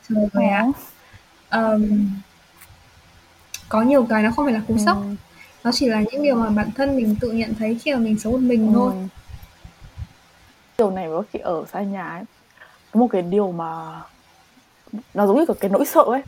Trời 0.09 0.28
ơi. 0.32 0.47
Ạ 0.47 0.66
um, 1.51 2.11
có 3.68 3.82
nhiều 3.82 4.07
cái 4.09 4.22
nó 4.22 4.30
không 4.36 4.47
phải 4.47 4.55
là 4.55 4.62
cú 4.68 4.78
sốc. 4.78 4.97
Ừ. 4.97 5.14
nó 5.64 5.72
chỉ 5.72 5.86
là 5.89 6.03
những 6.12 6.22
điều 6.22 6.34
mà 6.34 6.51
bản 6.51 6.70
thân 6.76 6.97
mình 6.97 7.16
tự 7.20 7.32
nhận 7.32 7.55
thấy 7.55 7.78
khi 7.82 7.93
mà 7.93 7.99
mình 7.99 8.18
sống 8.18 8.32
một 8.32 8.39
mình 8.39 8.66
ừ. 8.66 8.72
thôi. 8.74 8.93
Điều 10.78 10.91
này 10.91 11.09
có 11.09 11.22
khi 11.32 11.39
ở 11.39 11.64
xa 11.72 11.82
nhà 11.82 12.09
ấy 12.09 12.24
có 12.93 13.01
một 13.01 13.09
cái 13.12 13.22
điều 13.22 13.53
mà 13.53 14.01
nó 15.14 15.26
giống 15.26 15.36
như 15.36 15.45
cái 15.61 15.70
nỗi 15.70 15.84
sợ 15.86 16.03
ấy. 16.03 16.22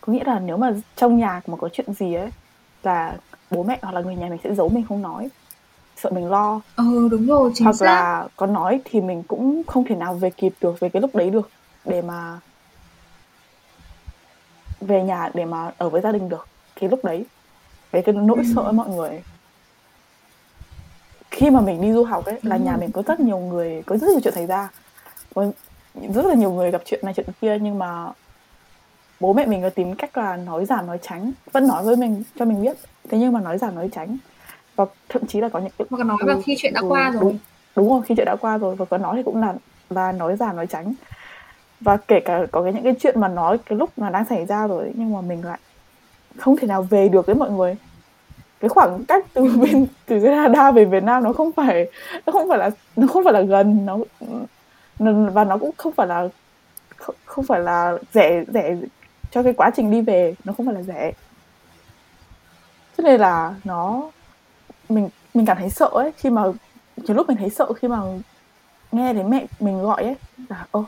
Có 0.00 0.12
nghĩa 0.12 0.24
là 0.24 0.38
nếu 0.38 0.56
mà 0.56 0.72
trong 0.96 1.18
nhà 1.18 1.40
mà 1.46 1.56
có 1.56 1.68
chuyện 1.72 1.94
gì 1.94 2.14
ấy 2.14 2.30
là 2.82 3.16
bố 3.50 3.62
mẹ 3.62 3.78
hoặc 3.82 3.94
là 3.94 4.00
người 4.00 4.16
nhà 4.16 4.28
mình 4.28 4.38
sẽ 4.44 4.54
giấu 4.54 4.68
mình 4.68 4.84
không 4.88 5.02
nói 5.02 5.28
sợ 6.02 6.10
mình 6.10 6.30
lo. 6.30 6.60
Ừ 6.76 7.08
đúng 7.10 7.26
rồi 7.26 7.50
chính 7.54 7.64
hoặc 7.64 7.76
xác. 7.76 7.86
là 7.86 8.28
có 8.36 8.46
nói 8.46 8.80
thì 8.84 9.00
mình 9.00 9.22
cũng 9.22 9.62
không 9.66 9.84
thể 9.84 9.94
nào 9.94 10.14
về 10.14 10.30
kịp 10.30 10.52
được 10.60 10.80
về 10.80 10.88
cái 10.88 11.02
lúc 11.02 11.14
đấy 11.14 11.30
được 11.30 11.50
để 11.84 12.02
mà 12.02 12.40
về 14.80 15.02
nhà 15.02 15.30
để 15.34 15.44
mà 15.44 15.72
ở 15.78 15.88
với 15.88 16.00
gia 16.00 16.12
đình 16.12 16.28
được 16.28 16.48
cái 16.80 16.90
lúc 16.90 17.04
đấy. 17.04 17.24
Về 17.92 18.02
cái 18.02 18.14
nỗi 18.14 18.38
ừ. 18.38 18.44
sợ 18.54 18.72
mọi 18.72 18.88
người. 18.88 19.22
Khi 21.30 21.50
mà 21.50 21.60
mình 21.60 21.80
đi 21.80 21.92
du 21.92 22.04
học 22.04 22.24
ấy 22.24 22.38
là 22.42 22.56
nhà 22.56 22.76
mình 22.76 22.92
có 22.92 23.02
rất 23.02 23.20
nhiều 23.20 23.38
người 23.38 23.82
có 23.86 23.96
rất 23.96 24.10
nhiều 24.10 24.20
chuyện 24.24 24.34
xảy 24.34 24.46
ra. 24.46 24.68
Có 25.34 25.50
rất 26.14 26.26
là 26.26 26.34
nhiều 26.34 26.52
người 26.52 26.70
gặp 26.70 26.82
chuyện 26.84 27.00
này 27.04 27.14
chuyện 27.14 27.26
kia 27.40 27.58
nhưng 27.60 27.78
mà 27.78 28.12
bố 29.20 29.32
mẹ 29.32 29.46
mình 29.46 29.62
có 29.62 29.70
tìm 29.70 29.94
cách 29.94 30.18
là 30.18 30.36
nói 30.36 30.64
giảm 30.64 30.86
nói 30.86 30.98
tránh 31.02 31.32
vẫn 31.52 31.66
nói 31.66 31.84
với 31.84 31.96
mình 31.96 32.22
cho 32.38 32.44
mình 32.44 32.62
biết. 32.62 32.76
Thế 33.08 33.18
nhưng 33.18 33.32
mà 33.32 33.40
nói 33.40 33.58
giảm 33.58 33.74
nói 33.74 33.88
tránh 33.92 34.16
và 34.78 34.84
thậm 35.08 35.26
chí 35.26 35.40
là 35.40 35.48
có 35.48 35.60
những 35.60 35.72
mà 35.90 36.04
nói 36.04 36.18
là 36.26 36.36
khi 36.44 36.54
chuyện 36.58 36.72
đã 36.72 36.80
qua 36.88 37.10
rồi. 37.10 37.22
đúng, 37.22 37.38
đúng 37.76 37.88
rồi 37.88 38.02
khi 38.06 38.14
chuyện 38.14 38.26
đã 38.26 38.36
qua 38.36 38.58
rồi. 38.58 38.76
Và 38.76 38.84
có 38.84 38.98
nói 38.98 39.16
thì 39.16 39.22
cũng 39.22 39.40
là 39.40 39.54
là 39.90 40.12
nói 40.12 40.36
giảm 40.36 40.56
nói 40.56 40.66
tránh 40.66 40.94
và 41.80 41.96
kể 41.96 42.20
cả 42.20 42.46
có 42.52 42.62
cái 42.62 42.72
những 42.72 42.84
cái 42.84 42.94
chuyện 43.00 43.20
mà 43.20 43.28
nói 43.28 43.58
cái 43.58 43.78
lúc 43.78 43.90
mà 43.98 44.10
đang 44.10 44.24
xảy 44.24 44.46
ra 44.46 44.66
rồi 44.66 44.92
nhưng 44.94 45.12
mà 45.12 45.20
mình 45.20 45.44
lại 45.44 45.58
không 46.38 46.56
thể 46.56 46.66
nào 46.66 46.82
về 46.82 47.08
được 47.08 47.26
với 47.26 47.34
mọi 47.34 47.50
người. 47.50 47.76
Cái 48.60 48.68
khoảng 48.68 49.04
cách 49.04 49.26
từ 49.34 49.42
bên 49.60 49.86
từ 50.06 50.20
Canada 50.24 50.70
về 50.70 50.84
Việt 50.84 51.02
Nam 51.02 51.24
nó 51.24 51.32
không 51.32 51.52
phải 51.52 51.90
nó 52.26 52.32
không 52.32 52.48
phải 52.48 52.58
là 52.58 52.70
nó 52.96 53.06
không 53.06 53.24
phải 53.24 53.32
là 53.32 53.40
gần 53.40 53.86
nó 53.86 53.98
và 55.32 55.44
nó 55.44 55.58
cũng 55.58 55.70
không 55.76 55.92
phải 55.92 56.06
là 56.06 56.28
không, 56.96 57.14
không 57.24 57.44
phải 57.44 57.60
là 57.60 57.98
rẻ 58.14 58.44
rẻ 58.48 58.76
cho 59.30 59.42
cái 59.42 59.52
quá 59.52 59.70
trình 59.76 59.90
đi 59.90 60.00
về 60.00 60.34
nó 60.44 60.52
không 60.56 60.66
phải 60.66 60.74
là 60.74 60.82
rẻ. 60.82 61.12
Cho 62.96 63.02
nên 63.02 63.20
là 63.20 63.54
nó 63.64 64.10
mình 64.88 65.08
mình 65.34 65.46
cảm 65.46 65.56
thấy 65.56 65.70
sợ 65.70 65.86
ấy, 65.92 66.12
khi 66.16 66.30
mà, 66.30 66.42
nhiều 66.96 67.16
lúc 67.16 67.28
mình 67.28 67.36
thấy 67.36 67.50
sợ 67.50 67.72
khi 67.72 67.88
mà 67.88 67.98
nghe 68.92 69.14
thấy 69.14 69.24
mẹ 69.24 69.46
mình 69.60 69.82
gọi 69.82 70.02
ấy, 70.02 70.16
là 70.48 70.66
ô 70.70 70.84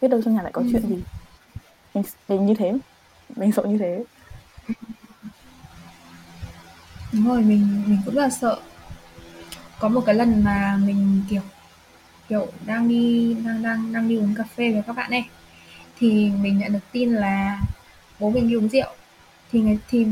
biết 0.00 0.08
đâu 0.08 0.22
trong 0.24 0.34
nhà 0.34 0.42
lại 0.42 0.52
có 0.52 0.60
ừ. 0.62 0.68
chuyện 0.72 0.82
gì. 0.88 1.02
Mình 1.94 2.04
mình 2.28 2.46
như 2.46 2.54
thế, 2.54 2.72
mình 3.36 3.52
sợ 3.52 3.62
như 3.62 3.78
thế. 3.78 4.04
Đúng 7.12 7.28
rồi, 7.28 7.42
mình 7.42 7.82
mình 7.86 7.98
cũng 8.04 8.16
là 8.16 8.30
sợ. 8.30 8.60
Có 9.78 9.88
một 9.88 10.02
cái 10.06 10.14
lần 10.14 10.44
mà 10.44 10.78
mình, 10.84 11.22
kiểu 11.30 11.42
kiểu, 12.28 12.46
đang 12.66 12.88
đi, 12.88 13.34
đang 13.44 13.62
đang 13.62 13.92
đang 13.92 14.08
đi 14.08 14.16
uống 14.16 14.34
cà 14.34 14.44
phê 14.56 14.72
với 14.72 14.82
các 14.86 14.96
bạn 14.96 15.10
ấy, 15.10 15.24
thì 15.98 16.30
mình 16.40 16.58
nhận 16.58 16.72
được 16.72 16.92
tin 16.92 17.12
là 17.12 17.60
bố 18.20 18.30
mình 18.30 18.48
đi 18.48 18.54
uống 18.54 18.68
rượu. 18.68 18.88
Thì 19.52 19.62
thì 19.88 20.06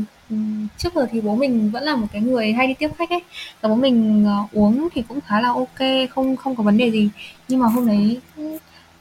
trước 0.77 0.95
giờ 0.95 1.07
thì 1.11 1.21
bố 1.21 1.35
mình 1.35 1.71
vẫn 1.71 1.83
là 1.83 1.95
một 1.95 2.07
cái 2.11 2.21
người 2.21 2.53
hay 2.53 2.67
đi 2.67 2.73
tiếp 2.73 2.89
khách 2.97 3.09
ấy. 3.09 3.21
Và 3.61 3.69
bố 3.69 3.75
mình 3.75 4.27
uh, 4.43 4.53
uống 4.53 4.87
thì 4.93 5.03
cũng 5.07 5.21
khá 5.21 5.41
là 5.41 5.49
ok 5.49 6.09
không 6.09 6.35
không 6.35 6.55
có 6.55 6.63
vấn 6.63 6.77
đề 6.77 6.91
gì. 6.91 7.09
Nhưng 7.47 7.59
mà 7.59 7.67
hôm 7.67 7.87
đấy 7.87 8.19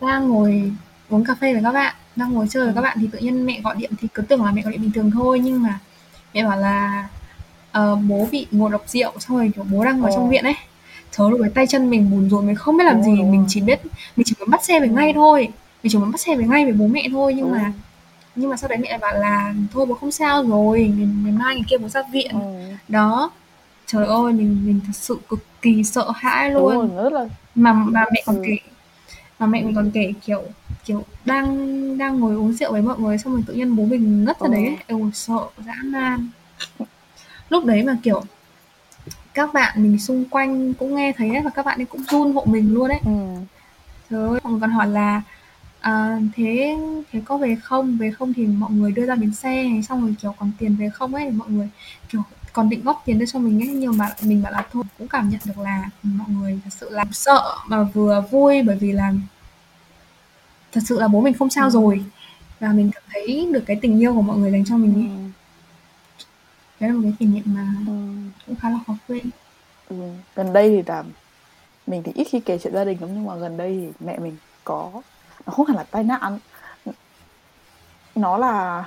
đang 0.01 0.29
ngồi 0.29 0.73
uống 1.09 1.25
cà 1.25 1.35
phê 1.35 1.53
với 1.53 1.63
các 1.63 1.73
bạn 1.73 1.95
đang 2.17 2.33
ngồi 2.33 2.47
chơi 2.51 2.65
với 2.65 2.75
các 2.75 2.81
bạn 2.81 2.99
thì 3.01 3.09
tự 3.13 3.19
nhiên 3.19 3.47
mẹ 3.47 3.61
gọi 3.61 3.75
điện 3.79 3.91
thì 4.01 4.09
cứ 4.15 4.23
tưởng 4.23 4.45
là 4.45 4.53
mẹ 4.53 4.63
gọi 4.63 4.73
điện 4.73 4.83
bình 4.83 4.93
thường 4.93 5.11
thôi. 5.11 5.41
Nhưng 5.45 5.63
mà 5.63 5.81
mẹ 6.35 6.45
bảo 6.45 6.59
là 6.59 7.09
uh, 7.79 7.99
bố 8.09 8.29
bị 8.33 8.47
ngộ 8.51 8.69
độc 8.69 8.83
rượu 8.87 9.13
xong 9.19 9.37
rồi 9.37 9.51
kiểu 9.55 9.65
bố 9.73 9.85
đang 9.85 10.03
ở 10.03 10.11
trong 10.15 10.31
viện 10.31 10.45
ấy. 10.45 10.55
Trời 11.11 11.31
lúc 11.31 11.41
tay 11.55 11.67
chân 11.67 11.91
mình 11.91 12.11
bùn 12.11 12.31
rùn 12.31 12.47
mình 12.47 12.57
không 12.57 12.77
biết 12.77 12.85
làm 12.85 13.03
gì 13.03 13.11
mình 13.11 13.45
chỉ 13.49 13.61
biết 13.61 13.81
mình 14.17 14.25
chỉ 14.25 14.35
muốn 14.41 14.51
bắt 14.51 14.65
xe 14.65 14.81
về 14.81 14.89
ngay 14.89 15.13
thôi. 15.13 15.49
Mình 15.83 15.93
chỉ 15.93 15.99
muốn 15.99 16.13
bắt 16.13 16.21
xe 16.21 16.37
về 16.37 16.45
ngay 16.45 16.65
với 16.65 16.73
bố 16.73 16.87
mẹ 16.87 17.09
thôi 17.11 17.35
nhưng 17.37 17.51
mà 17.51 17.73
nhưng 18.39 18.51
mà 18.51 18.57
sau 18.57 18.69
đấy 18.69 18.79
mẹ 18.79 18.89
lại 18.89 18.99
bảo 18.99 19.15
là 19.15 19.55
thôi 19.73 19.87
bố 19.87 19.95
không 19.95 20.13
sao 20.13 20.45
rồi 20.45 20.95
ngày, 20.97 21.09
ngày 21.25 21.33
mai 21.33 21.55
ngày 21.55 21.65
kia 21.69 21.77
bố 21.77 21.89
ra 21.89 22.03
viện 22.13 22.31
ừ. 22.31 22.75
đó 22.89 23.31
trời 23.87 24.07
ơi 24.07 24.33
mình 24.33 24.61
mình 24.65 24.81
thật 24.87 24.93
sự 24.93 25.19
cực 25.29 25.39
kỳ 25.63 25.85
sợ 25.85 26.11
hãi 26.17 26.51
luôn 26.51 26.97
rất 26.97 27.13
là 27.13 27.29
mà 27.55 27.73
mà 27.73 28.05
mẹ 28.13 28.23
còn 28.27 28.37
ừ. 28.37 28.43
kể 28.47 28.57
mà 29.39 29.47
mẹ 29.47 29.63
mình 29.63 29.75
còn 29.75 29.91
kể 29.91 30.13
kiểu 30.27 30.43
kiểu 30.85 31.05
đang 31.25 31.99
đang 31.99 32.21
ngồi 32.21 32.35
uống 32.35 32.53
rượu 32.53 32.73
với 32.73 32.83
mọi 32.83 32.99
người 32.99 33.19
xong 33.19 33.33
rồi 33.33 33.43
tự 33.47 33.55
nhiên 33.55 33.77
bố 33.77 33.85
mình 33.85 34.25
ngất 34.25 34.41
ra 34.41 34.49
ừ. 34.49 34.53
đấy 34.53 34.77
ôi 34.89 35.11
sợ 35.15 35.47
dã 35.67 35.75
man 35.85 36.29
lúc 37.51 37.65
đấy 37.65 37.83
mà 37.83 37.97
kiểu 38.03 38.23
các 39.35 39.53
bạn 39.55 39.83
mình 39.83 39.99
xung 39.99 40.25
quanh 40.25 40.75
cũng 40.75 40.95
nghe 40.95 41.13
thấy 41.13 41.29
ấy, 41.29 41.43
và 41.43 41.51
các 41.51 41.67
bạn 41.67 41.81
ấy 41.81 41.85
cũng 41.85 42.03
run 42.11 42.33
hộ 42.33 42.45
mình 42.45 42.75
luôn 42.75 42.89
đấy 42.89 43.01
ừ. 43.05 43.11
trời 44.11 44.29
ơi 44.29 44.41
còn 44.43 44.71
hỏi 44.71 44.87
là 44.87 45.23
à, 45.81 46.21
thế 46.37 46.77
thế 47.13 47.21
có 47.25 47.39
về 47.39 47.57
không 47.63 47.99
về 47.99 48.11
không 48.11 48.33
thì 48.35 48.47
mọi 48.47 48.71
người 48.71 48.93
đưa 48.93 49.07
ra 49.07 49.15
bến 49.15 49.35
xe 49.35 49.65
này 49.65 49.83
xong 49.83 50.01
rồi 50.01 50.15
kiểu 50.23 50.35
còn 50.39 50.51
tiền 50.59 50.77
về 50.77 50.91
không 50.91 51.15
ấy 51.15 51.25
thì 51.25 51.31
mọi 51.31 51.49
người 51.49 51.69
kiểu 52.09 52.23
còn 52.53 52.69
định 52.69 52.85
góp 52.85 53.03
tiền 53.05 53.19
đưa 53.19 53.27
cho 53.27 53.39
mình 53.39 53.63
ấy 53.63 53.69
nhưng 53.69 53.97
mà 53.97 54.09
mình 54.23 54.43
bảo 54.43 54.53
là 54.53 54.67
thôi 54.73 54.85
cũng 54.99 55.09
cảm 55.09 55.29
nhận 55.29 55.41
được 55.45 55.59
là 55.59 55.91
mọi 56.03 56.29
người 56.29 56.61
thật 56.65 56.71
sự 56.81 56.91
là 56.91 57.05
sợ 57.13 57.57
mà 57.67 57.83
vừa 57.83 58.25
vui 58.31 58.63
bởi 58.63 58.77
vì 58.77 58.93
là 58.93 59.13
thật 60.73 60.81
sự 60.85 61.01
là 61.01 61.09
bố 61.09 61.21
mình 61.21 61.35
không 61.35 61.51
sao 61.51 61.65
ừ. 61.65 61.71
rồi 61.71 62.05
và 62.61 62.69
mình 62.69 62.91
cảm 62.95 63.03
thấy 63.13 63.49
được 63.53 63.63
cái 63.67 63.79
tình 63.83 64.01
yêu 64.01 64.15
của 64.15 64.23
mọi 64.23 64.37
người 64.37 64.51
dành 64.51 64.65
cho 64.65 64.77
mình 64.77 64.95
ấy. 64.95 65.03
Ừ. 65.03 65.31
đấy 66.81 66.91
là 66.91 66.97
một 66.97 67.03
cái 67.03 67.15
kỷ 67.19 67.27
niệm 67.27 67.45
mà 67.47 67.75
ừ. 67.87 67.93
cũng 68.47 68.57
khá 68.57 68.71
là 68.71 68.79
khó 68.87 68.97
quên 69.09 69.31
ừ. 69.89 69.97
gần 70.35 70.53
đây 70.53 70.71
thì 70.71 70.83
là 70.87 71.05
mình 71.87 72.03
thì 72.03 72.13
ít 72.15 72.25
khi 72.25 72.41
kể 72.41 72.59
chuyện 72.59 72.75
gia 72.75 72.85
đình 72.85 72.99
lắm 73.01 73.11
nhưng 73.15 73.27
mà 73.27 73.37
gần 73.37 73.57
đây 73.57 73.79
thì 73.81 74.07
mẹ 74.07 74.19
mình 74.19 74.37
có 74.65 75.03
nó 75.49 75.55
không 75.55 75.67
hẳn 75.67 75.77
là 75.77 75.83
tai 75.83 76.05
nạn. 76.05 76.39
Nó 78.15 78.39
là 78.39 78.85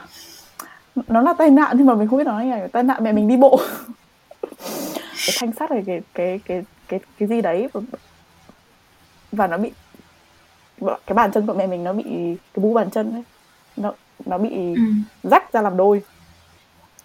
nó 1.07 1.22
là 1.22 1.34
tai 1.34 1.49
nạn 1.49 1.76
nhưng 1.78 1.88
mà 1.88 1.95
mình 1.95 2.07
không 2.07 2.18
biết 2.18 2.28
nói 2.28 2.45
như 2.45 2.51
này 2.51 2.68
tai 2.68 2.84
nạn 2.84 3.03
mẹ 3.03 3.12
mình 3.12 3.28
đi 3.28 3.38
bộ. 3.38 3.59
Cái 5.26 5.36
thanh 5.39 5.51
sắt 5.51 5.72
này 5.72 5.84
cái 5.86 6.01
cái 6.14 6.39
cái 6.45 6.64
cái 6.88 6.99
cái 7.20 7.28
gì 7.28 7.41
đấy. 7.41 7.68
Và 9.32 9.47
nó 9.47 9.57
bị 9.57 9.72
cái 10.80 11.14
bàn 11.16 11.32
chân 11.32 11.47
của 11.47 11.53
mẹ 11.53 11.68
mình 11.68 11.84
nó 11.84 11.93
bị 11.93 12.03
cái 12.53 12.64
bú 12.64 12.74
bàn 12.74 12.91
chân 12.91 13.12
ấy 13.14 13.24
nó 13.78 13.93
nó 14.26 14.38
bị 14.38 14.49
ừ. 14.76 14.82
rách 15.24 15.53
ra 15.53 15.62
làm 15.62 15.78
đôi. 15.78 16.01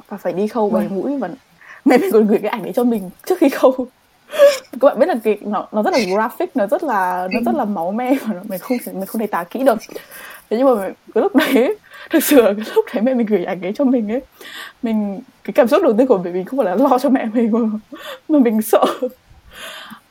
Và 0.08 0.16
phải 0.16 0.32
đi 0.32 0.48
khâu 0.48 0.70
bảy 0.70 0.88
mũi 0.88 1.18
và 1.18 1.28
mẹ 1.84 1.98
mình 1.98 2.10
còn 2.12 2.26
gửi 2.26 2.38
cái 2.42 2.50
ảnh 2.50 2.62
đấy 2.62 2.72
cho 2.76 2.84
mình 2.84 3.10
trước 3.26 3.38
khi 3.38 3.48
khâu 3.48 3.86
các 4.80 4.82
bạn 4.82 4.98
biết 4.98 5.06
là 5.06 5.14
cái 5.24 5.38
nó 5.40 5.66
nó 5.72 5.82
rất 5.82 5.92
là 5.92 5.98
graphic 5.98 6.56
nó 6.56 6.66
rất 6.66 6.82
là 6.82 7.28
nó 7.32 7.40
rất 7.46 7.54
là 7.54 7.64
máu 7.74 7.92
me 7.92 8.14
và 8.26 8.34
mình 8.48 8.58
không 8.58 8.78
mình 8.86 9.06
không 9.06 9.20
thể 9.20 9.26
tả 9.26 9.44
kỹ 9.44 9.62
được. 9.62 9.78
Thế 10.50 10.56
nhưng 10.56 10.66
mà 10.66 10.88
cái 11.14 11.22
lúc 11.22 11.36
đấy 11.36 11.76
thực 12.10 12.24
sự 12.24 12.42
cái 12.42 12.66
lúc 12.74 12.84
đấy 12.94 13.02
mẹ 13.02 13.14
mình 13.14 13.26
gửi 13.26 13.44
ảnh 13.44 13.62
ấy 13.62 13.72
cho 13.72 13.84
mình 13.84 14.12
ấy 14.12 14.20
mình 14.82 15.20
cái 15.44 15.52
cảm 15.52 15.68
xúc 15.68 15.82
đầu 15.82 15.92
tiên 15.98 16.06
của 16.06 16.18
mình 16.18 16.44
không 16.44 16.58
phải 16.58 16.66
là 16.66 16.74
lo 16.74 16.98
cho 16.98 17.08
mẹ 17.08 17.26
mình 17.34 17.52
mà, 17.52 17.60
mà 18.28 18.38
mình 18.38 18.62
sợ. 18.62 18.84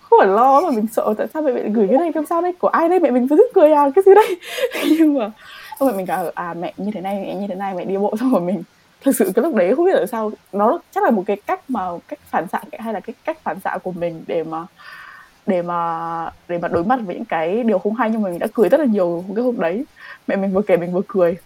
Không 0.02 0.20
phải 0.20 0.28
lo 0.28 0.62
mà 0.62 0.72
mình 0.72 0.88
sợ 0.92 1.14
tại 1.18 1.28
sao 1.34 1.42
mẹ 1.42 1.52
mình 1.52 1.74
gửi 1.74 1.88
cái 1.88 1.98
này 1.98 2.12
làm 2.16 2.26
sao 2.26 2.42
đây? 2.42 2.54
Của 2.60 2.68
ai 2.68 2.90
đây? 2.90 3.00
Mẹ 3.00 3.12
mình 3.12 3.28
cứ 3.28 3.48
cười 3.54 3.72
à 3.72 3.90
cái 3.96 4.04
gì 4.06 4.12
đây? 4.16 4.40
Nhưng 5.00 5.18
mà 5.18 5.32
xong 5.80 5.90
rồi 5.90 5.98
mình 5.98 6.06
cả 6.06 6.24
à 6.36 6.54
mẹ 6.54 6.74
như 6.78 6.92
thế 6.94 7.02
này 7.02 7.20
mẹ 7.20 7.36
như 7.36 7.48
thế 7.48 7.56
này 7.56 7.74
mẹ 7.74 7.86
đi 7.86 7.98
bộ 7.98 8.14
xong 8.20 8.32
rồi 8.32 8.42
mình 8.42 8.64
thực 9.06 9.16
sự 9.16 9.32
cái 9.36 9.44
lúc 9.44 9.56
đấy 9.56 9.76
không 9.76 9.86
biết 9.86 9.92
tại 9.96 10.08
sao, 10.08 10.32
nó 10.54 10.80
chắc 10.92 11.04
là 11.04 11.12
một 11.12 11.24
cái 11.26 11.38
cách 11.48 11.70
mà, 11.70 11.82
cách 12.08 12.20
phản 12.30 12.48
xạ 12.52 12.62
hay 12.80 12.94
là 12.94 13.00
cái 13.00 13.14
cách 13.26 13.38
phản 13.44 13.60
xạ 13.60 13.78
của 13.84 13.92
mình 13.92 14.24
để 14.28 14.44
mà 14.44 14.66
để 15.46 15.62
mà 15.62 16.30
để 16.48 16.58
mà 16.58 16.68
đối 16.68 16.84
mặt 16.84 17.00
với 17.06 17.16
những 17.16 17.26
cái 17.26 17.64
điều 17.64 17.80
không 17.80 17.96
hay 17.96 18.10
nhưng 18.10 18.22
mà 18.22 18.30
mình 18.30 18.40
đã 18.40 18.48
cười 18.54 18.70
rất 18.70 18.80
là 18.80 18.86
nhiều 18.86 19.24
cái 19.36 19.44
hôm 19.44 19.60
đấy. 19.60 19.86
Mẹ 20.28 20.36
mình 20.36 20.54
vừa 20.54 20.62
kể 20.62 20.78
mình 20.78 20.94
vừa 20.94 21.02
cười. 21.08 21.38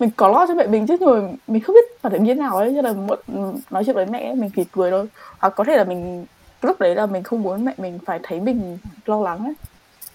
Mình 0.00 0.10
có 0.16 0.28
lo 0.28 0.46
cho 0.46 0.54
mẹ 0.54 0.66
mình 0.66 0.86
chứ, 0.86 0.96
nhưng 1.00 1.10
mà 1.10 1.28
mình 1.46 1.62
không 1.62 1.74
biết 1.74 2.00
phản 2.00 2.12
ứng 2.12 2.24
như 2.24 2.34
thế 2.34 2.40
nào 2.40 2.56
ấy, 2.56 2.72
cho 2.74 2.82
là 2.82 2.92
muốn 2.92 3.18
ừ, 3.34 3.52
nói 3.70 3.84
chuyện 3.84 3.96
với 3.96 4.06
mẹ 4.06 4.34
mình 4.34 4.50
chỉ 4.56 4.64
cười 4.72 4.90
thôi. 4.90 5.06
Hoặc 5.38 5.50
có 5.56 5.64
thể 5.64 5.76
là 5.76 5.84
mình, 5.84 6.26
lúc 6.62 6.80
đấy 6.80 6.94
là 6.94 7.06
mình 7.06 7.22
không 7.22 7.42
muốn 7.42 7.64
mẹ 7.64 7.74
mình 7.78 7.98
phải 8.06 8.20
thấy 8.22 8.40
mình 8.40 8.78
lo 9.06 9.20
lắng 9.20 9.44
ấy 9.44 9.54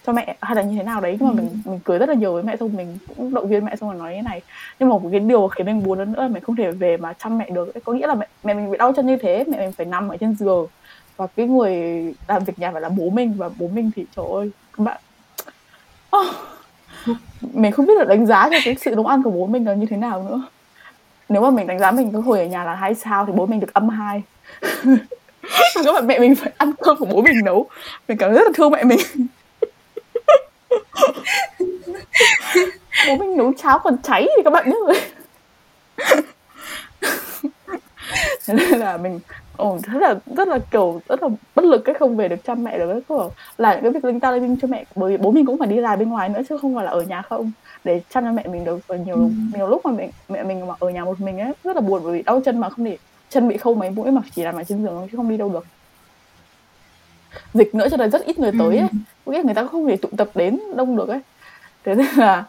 cho 0.06 0.12
mẹ 0.12 0.36
hay 0.40 0.56
là 0.56 0.62
như 0.62 0.76
thế 0.76 0.82
nào 0.82 1.00
đấy. 1.00 1.16
Nhưng 1.20 1.28
mà 1.28 1.34
mình 1.34 1.48
mình 1.64 1.80
cười 1.84 1.98
rất 1.98 2.08
là 2.08 2.14
nhiều 2.14 2.32
với 2.32 2.42
mẹ 2.42 2.56
xong 2.56 2.76
mình 2.76 2.98
cũng 3.08 3.34
động 3.34 3.48
viên 3.48 3.64
mẹ 3.64 3.76
xong 3.76 3.90
rồi 3.90 3.98
nói 3.98 4.16
như 4.16 4.22
này. 4.22 4.42
Nhưng 4.78 4.88
mà 4.88 4.98
một 4.98 5.08
cái 5.10 5.20
điều 5.20 5.48
khiến 5.48 5.66
mình 5.66 5.82
buồn 5.82 5.98
hơn 5.98 6.12
nữa 6.12 6.22
là 6.22 6.28
mình 6.28 6.42
không 6.42 6.56
thể 6.56 6.70
về 6.70 6.96
mà 6.96 7.12
chăm 7.12 7.38
mẹ 7.38 7.50
được. 7.50 7.72
Có 7.84 7.92
nghĩa 7.92 8.06
là 8.06 8.14
mẹ, 8.14 8.28
mẹ 8.44 8.54
mình 8.54 8.70
bị 8.70 8.78
đau 8.78 8.92
chân 8.92 9.06
như 9.06 9.16
thế 9.16 9.44
mẹ 9.48 9.58
mình 9.58 9.72
phải 9.72 9.86
nằm 9.86 10.08
ở 10.08 10.16
trên 10.16 10.36
giường. 10.36 10.66
Và 11.16 11.26
cái 11.26 11.46
người 11.46 11.74
làm 12.28 12.44
việc 12.44 12.58
nhà 12.58 12.70
phải 12.72 12.80
là 12.80 12.88
bố 12.88 13.10
mình 13.10 13.34
và 13.36 13.50
bố 13.58 13.68
mình 13.68 13.90
thì 13.96 14.06
trời 14.16 14.26
ơi 14.34 14.50
các 14.76 14.84
bạn. 14.84 15.00
Oh, 16.16 16.26
mình 17.52 17.72
không 17.72 17.86
biết 17.86 17.98
là 17.98 18.04
đánh 18.04 18.26
giá 18.26 18.48
cho 18.50 18.56
cái 18.64 18.76
sự 18.80 18.94
nấu 18.94 19.06
ăn 19.06 19.22
của 19.22 19.30
bố 19.30 19.46
mình 19.46 19.64
là 19.64 19.74
như 19.74 19.86
thế 19.86 19.96
nào 19.96 20.22
nữa. 20.22 20.42
Nếu 21.28 21.42
mà 21.42 21.50
mình 21.50 21.66
đánh 21.66 21.78
giá 21.78 21.90
mình 21.90 22.12
cái 22.12 22.20
hồi 22.20 22.38
ở 22.38 22.46
nhà 22.46 22.64
là 22.64 22.74
hai 22.74 22.94
sao 22.94 23.26
thì 23.26 23.32
bố 23.36 23.46
mình 23.46 23.60
được 23.60 23.72
âm 23.72 23.88
hai. 23.88 24.22
Các 25.84 25.92
bạn 25.94 26.06
mẹ 26.06 26.18
mình 26.18 26.34
phải 26.34 26.52
ăn 26.56 26.72
cơm 26.82 26.96
của 26.96 27.06
bố 27.06 27.22
mình 27.22 27.44
nấu 27.44 27.66
mình 28.08 28.18
cảm 28.18 28.30
thấy 28.30 28.38
rất 28.38 28.46
là 28.46 28.52
thương 28.54 28.70
mẹ 28.70 28.84
mình 28.84 28.98
bố 33.08 33.16
mình 33.16 33.36
nấu 33.36 33.52
cháo 33.62 33.78
còn 33.78 33.96
cháy 34.02 34.26
thì 34.36 34.42
các 34.44 34.50
bạn 34.50 34.70
biết 34.70 34.76
rồi 34.86 35.00
thế 38.46 38.54
nên 38.54 38.80
là 38.80 38.96
mình 38.96 39.20
ồ 39.56 39.78
rất 39.92 39.98
là 40.02 40.14
rất 40.36 40.48
là 40.48 40.58
kiểu 40.70 41.00
rất 41.08 41.22
là 41.22 41.28
bất 41.54 41.64
lực 41.64 41.82
cái 41.84 41.94
không 41.94 42.16
về 42.16 42.28
được 42.28 42.44
chăm 42.44 42.64
mẹ 42.64 42.78
được 42.78 43.00
kiểu 43.08 43.30
là 43.58 43.74
những 43.74 43.82
cái 43.82 43.92
việc 43.92 44.04
linh 44.04 44.20
ta 44.20 44.30
linh 44.30 44.56
cho 44.62 44.68
mẹ 44.68 44.84
bởi 44.94 45.10
vì 45.10 45.16
bố 45.16 45.30
mình 45.30 45.46
cũng 45.46 45.58
phải 45.58 45.68
đi 45.68 45.76
làm 45.76 45.98
bên 45.98 46.08
ngoài 46.08 46.28
nữa 46.28 46.40
chứ 46.48 46.58
không 46.58 46.74
phải 46.74 46.84
là 46.84 46.90
ở 46.90 47.00
nhà 47.00 47.22
không. 47.22 47.52
Để 47.84 48.00
chăm 48.10 48.24
cho 48.24 48.32
mẹ 48.32 48.46
mình 48.46 48.64
được 48.64 48.80
và 48.86 48.96
nhiều 48.96 49.14
ừ. 49.14 49.28
nhiều 49.54 49.68
lúc 49.68 49.86
mà 49.86 49.92
mẹ 49.92 50.08
mẹ 50.28 50.42
mình 50.42 50.66
mà 50.66 50.74
ở 50.78 50.90
nhà 50.90 51.04
một 51.04 51.20
mình 51.20 51.38
ấy 51.38 51.52
rất 51.64 51.76
là 51.76 51.80
buồn 51.80 52.02
bởi 52.04 52.12
vì 52.12 52.22
đau 52.22 52.40
chân 52.44 52.60
mà 52.60 52.68
không 52.68 52.84
để 52.84 52.98
chân 53.30 53.48
bị 53.48 53.56
khâu 53.56 53.74
mấy 53.74 53.90
mũi 53.90 54.10
mà 54.10 54.20
chỉ 54.34 54.42
làm 54.42 54.56
ở 54.56 54.64
trên 54.64 54.82
giường 54.82 55.08
chứ 55.10 55.16
không 55.16 55.28
đi 55.28 55.36
đâu 55.36 55.48
được. 55.48 55.66
Dịch 57.54 57.74
nữa 57.74 57.88
cho 57.90 57.96
nên 57.96 58.10
rất 58.10 58.24
ít 58.24 58.38
người 58.38 58.52
tới 58.58 58.78
ấy 58.78 58.88
có 59.26 59.32
nghĩa 59.32 59.42
người 59.44 59.54
ta 59.54 59.64
không 59.66 59.86
thể 59.86 59.96
tụ 59.96 60.08
tập 60.16 60.30
đến 60.34 60.60
đông 60.76 60.96
được 60.96 61.08
ấy. 61.08 61.20
Thế 61.84 61.94
nên 61.94 62.06
là 62.16 62.44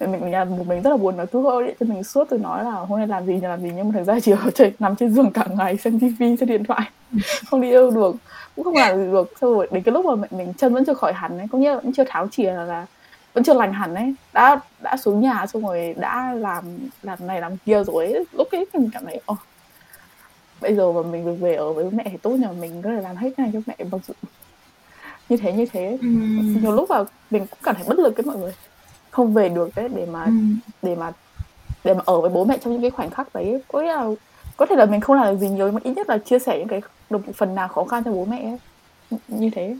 mình 0.00 0.20
ở 0.20 0.28
nhà 0.28 0.44
một 0.44 0.66
mình 0.66 0.82
rất 0.82 0.90
là 0.90 0.96
buồn 0.96 1.16
và 1.16 1.24
cứ 1.24 1.42
gọi 1.42 1.66
điện 1.66 1.76
cho 1.80 1.86
mình 1.86 2.04
suốt 2.04 2.24
từ 2.30 2.38
nói 2.38 2.64
là 2.64 2.70
hôm 2.70 2.98
nay 2.98 3.08
làm 3.08 3.26
gì 3.26 3.40
nhà 3.40 3.48
làm 3.48 3.60
gì 3.60 3.70
nhưng 3.76 3.88
mà 3.88 3.94
thực 3.94 4.04
ra 4.04 4.20
chỉ 4.20 4.32
ở 4.32 4.50
chơi 4.54 4.72
nằm 4.78 4.96
trên 4.96 5.14
giường 5.14 5.30
cả 5.30 5.46
ngày 5.56 5.76
xem 5.76 6.00
tivi 6.00 6.36
xem 6.36 6.48
điện 6.48 6.64
thoại 6.64 6.90
không 7.50 7.60
đi 7.60 7.70
đâu 7.70 7.90
được. 7.90 8.16
Cũng 8.56 8.64
không 8.64 8.74
làm 8.74 8.96
gì 8.96 9.10
được. 9.12 9.32
Xong 9.40 9.54
rồi 9.54 9.68
đến 9.70 9.82
cái 9.82 9.92
lúc 9.92 10.04
mà 10.04 10.14
mẹ 10.14 10.28
mình 10.30 10.52
chân 10.58 10.74
vẫn 10.74 10.84
chưa 10.84 10.94
khỏi 10.94 11.12
hẳn 11.12 11.38
ấy 11.38 11.46
có 11.52 11.58
nghĩa 11.58 11.70
là 11.70 11.76
vẫn 11.76 11.92
chưa 11.92 12.04
tháo 12.08 12.28
chìa 12.28 12.52
là, 12.52 12.64
là 12.64 12.86
vẫn 13.32 13.44
chưa 13.44 13.54
lành 13.54 13.72
hẳn 13.72 13.94
ấy. 13.94 14.14
Đã 14.32 14.60
đã 14.80 14.96
xuống 14.96 15.20
nhà 15.20 15.46
xong 15.46 15.66
rồi 15.66 15.94
đã 15.98 16.32
làm 16.32 16.64
làm 17.02 17.18
này 17.26 17.40
làm 17.40 17.56
kia 17.56 17.84
rồi 17.84 18.12
ấy. 18.12 18.24
lúc 18.32 18.48
ấy 18.50 18.66
mình 18.72 18.90
cảm 18.92 19.04
thấy 19.06 19.20
oh, 19.32 19.38
bây 20.60 20.74
giờ 20.74 20.92
mà 20.92 21.02
mình 21.02 21.24
được 21.24 21.36
về 21.40 21.54
ở 21.54 21.72
với 21.72 21.90
mẹ 21.90 22.04
thì 22.10 22.16
tốt 22.16 22.36
mà 22.40 22.52
mình 22.60 22.82
có 22.82 22.90
thể 22.90 23.00
làm 23.00 23.16
hết 23.16 23.38
này 23.38 23.50
cho 23.52 23.60
mẹ. 23.66 23.76
Mặc 23.90 24.00
dù 24.08 24.14
như 25.32 25.36
thế 25.36 25.52
như 25.52 25.66
thế 25.72 25.98
Ừm. 26.00 26.62
nhiều 26.62 26.72
lúc 26.72 26.90
là 26.90 27.04
mình 27.30 27.46
cũng 27.46 27.58
cảm 27.62 27.74
thấy 27.74 27.84
bất 27.88 27.98
lực 27.98 28.16
với 28.16 28.24
mọi 28.26 28.36
người 28.36 28.52
không 29.10 29.34
về 29.34 29.48
được 29.48 29.68
đấy 29.76 29.88
để 29.96 30.06
mà 30.06 30.24
Ừm. 30.24 30.58
để 30.82 30.94
mà 30.96 31.12
để 31.84 31.94
mà 31.94 32.00
ở 32.06 32.20
với 32.20 32.30
bố 32.30 32.44
mẹ 32.44 32.58
trong 32.58 32.72
những 32.72 32.82
cái 32.82 32.90
khoảnh 32.90 33.10
khắc 33.10 33.34
đấy 33.34 33.62
có 33.68 33.80
nghĩa 33.80 33.92
là 33.96 34.06
có 34.56 34.66
thể 34.66 34.76
là 34.76 34.86
mình 34.86 35.00
không 35.00 35.16
làm 35.16 35.26
được 35.26 35.38
gì 35.40 35.48
nhiều 35.48 35.66
nhưng 35.66 35.74
mà 35.74 35.80
ít 35.84 35.92
nhất 35.92 36.08
là 36.08 36.18
chia 36.18 36.38
sẻ 36.38 36.58
những 36.58 36.68
cái 36.68 36.80
được 37.10 37.20
phần 37.34 37.54
nào 37.54 37.68
khó 37.68 37.84
khăn 37.84 38.04
cho 38.04 38.12
bố 38.12 38.24
mẹ 38.24 38.42
ấy. 38.42 38.58
như 39.28 39.50
thế 39.54 39.76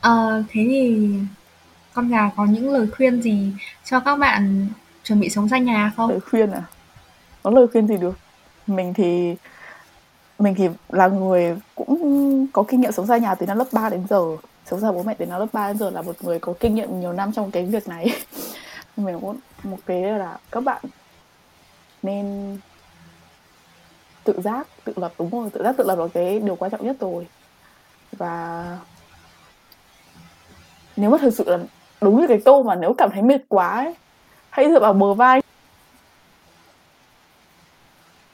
Ờ, 0.00 0.42
thế 0.48 0.64
thì 0.68 1.10
con 1.94 2.08
gà 2.08 2.30
có 2.36 2.44
những 2.46 2.72
lời 2.72 2.86
khuyên 2.96 3.22
gì 3.22 3.52
cho 3.84 4.00
các 4.00 4.16
bạn 4.16 4.66
chuẩn 5.04 5.20
bị 5.20 5.30
sống 5.30 5.48
xa 5.48 5.58
nhà 5.58 5.92
không? 5.96 6.10
lời 6.10 6.20
khuyên 6.20 6.50
à 6.50 6.62
có 7.42 7.50
lời 7.50 7.66
khuyên 7.72 7.86
gì 7.88 7.96
được 7.96 8.18
mình 8.66 8.94
thì 8.94 9.34
mình 10.40 10.54
thì 10.54 10.68
là 10.88 11.08
người 11.08 11.56
cũng 11.74 12.46
có 12.52 12.62
kinh 12.68 12.80
nghiệm 12.80 12.92
sống 12.92 13.06
xa 13.06 13.16
nhà 13.16 13.34
từ 13.34 13.46
năm 13.46 13.58
lớp 13.58 13.66
3 13.72 13.88
đến 13.88 14.06
giờ. 14.10 14.22
Sống 14.66 14.80
xa 14.80 14.92
bố 14.92 15.02
mẹ 15.02 15.14
từ 15.18 15.26
năm 15.26 15.40
lớp 15.40 15.46
3 15.52 15.68
đến 15.68 15.78
giờ 15.78 15.90
là 15.90 16.02
một 16.02 16.16
người 16.20 16.38
có 16.38 16.54
kinh 16.60 16.74
nghiệm 16.74 17.00
nhiều 17.00 17.12
năm 17.12 17.32
trong 17.32 17.50
cái 17.50 17.64
việc 17.64 17.88
này. 17.88 18.06
Mình 18.96 19.20
cũng 19.20 19.36
một 19.62 19.78
cái 19.86 20.02
là 20.02 20.38
các 20.50 20.64
bạn 20.64 20.82
nên 22.02 22.56
tự 24.24 24.40
giác 24.40 24.66
tự 24.84 24.92
lập 24.96 25.12
đúng 25.18 25.30
rồi 25.30 25.50
tự 25.50 25.62
giác 25.62 25.76
tự 25.76 25.84
lập 25.84 25.98
là 25.98 26.06
cái 26.14 26.40
điều 26.40 26.56
quan 26.56 26.70
trọng 26.70 26.86
nhất 26.86 26.96
rồi. 27.00 27.26
Và 28.12 28.66
nếu 30.96 31.10
mà 31.10 31.18
thực 31.18 31.34
sự 31.34 31.44
là 31.46 31.58
đúng 32.00 32.20
như 32.20 32.26
cái 32.26 32.40
câu 32.44 32.62
mà 32.62 32.74
nếu 32.74 32.94
cảm 32.98 33.10
thấy 33.10 33.22
mệt 33.22 33.40
quá 33.48 33.68
ấy, 33.68 33.94
hãy 34.50 34.68
dựa 34.70 34.80
vào 34.80 34.92
bờ 34.92 35.14
vai 35.14 35.42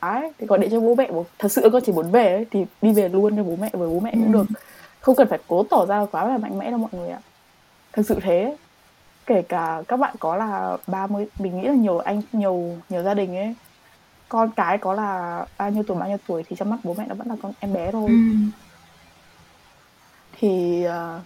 ấy 0.01 0.33
thì 0.39 0.47
gọi 0.47 0.59
điện 0.59 0.71
cho 0.71 0.81
bố 0.81 0.95
mẹ 0.95 1.11
một 1.11 1.27
thật 1.39 1.53
sự 1.53 1.69
con 1.73 1.83
chỉ 1.87 1.93
muốn 1.93 2.11
về 2.11 2.35
ấy, 2.35 2.47
thì 2.51 2.67
đi 2.83 2.93
về 2.93 3.09
luôn 3.09 3.37
cho 3.37 3.43
bố 3.43 3.57
mẹ 3.57 3.71
với 3.73 3.89
bố 3.89 4.01
mẹ 4.01 4.11
cũng 4.15 4.33
Ừ. 4.33 4.33
được. 4.33 4.47
Không 5.01 5.15
cần 5.17 5.29
phải 5.29 5.39
cố 5.49 5.63
tỏ 5.71 5.87
ra 5.87 6.07
quá 6.13 6.25
là 6.29 6.39
mạnh 6.39 6.59
mẽ 6.59 6.71
đâu 6.71 6.79
mọi 6.79 6.91
người 6.93 7.09
ạ. 7.09 7.19
Thật 7.93 8.03
sự 8.09 8.19
thế. 8.23 8.57
Kể 9.27 9.43
cả 9.43 9.83
các 9.89 9.97
bạn 9.97 10.15
có 10.19 10.37
là 10.37 10.77
30 10.87 11.27
mình 11.39 11.61
nghĩ 11.61 11.67
là 11.69 11.75
nhiều 11.75 11.99
anh 11.99 12.23
nhiều 12.33 12.77
nhiều 12.89 13.03
gia 13.03 13.15
đình 13.15 13.37
ấy 13.37 13.55
con 14.29 14.51
cái 14.57 14.79
có 14.79 14.93
là 14.93 15.47
bao 15.59 15.71
nhiêu 15.71 15.83
tuổi 15.87 15.97
bao 15.99 16.09
nhiêu 16.09 16.19
tuổi 16.27 16.43
thì 16.49 16.57
trong 16.57 16.71
mắt 16.71 16.77
bố 16.85 16.95
mẹ 16.99 17.05
nó 17.09 17.15
vẫn 17.15 17.29
là 17.29 17.37
con 17.43 17.53
em 17.61 17.73
bé 17.73 17.93
thôi. 17.93 18.05
Ừm. 18.09 18.51
thì 20.41 20.85
ờ, 20.85 21.21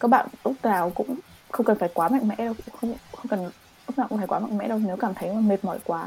các 0.00 0.08
bạn 0.08 0.26
lúc 0.44 0.54
nào 0.62 0.90
cũng 0.94 1.14
không 1.50 1.66
cần 1.66 1.78
phải 1.78 1.88
quá 1.94 2.08
mạnh 2.08 2.28
mẽ 2.28 2.34
đâu 2.36 2.54
không 2.80 2.94
không 3.12 3.26
cần 3.28 3.44
lúc 3.86 3.98
nào 3.98 4.06
cũng 4.08 4.18
phải 4.18 4.26
quá 4.26 4.38
mạnh 4.38 4.58
mẽ 4.58 4.68
đâu 4.68 4.78
nếu 4.86 4.96
cảm 4.96 5.14
thấy 5.14 5.32
mà 5.32 5.40
mệt 5.40 5.64
mỏi 5.64 5.78
quá 5.84 6.06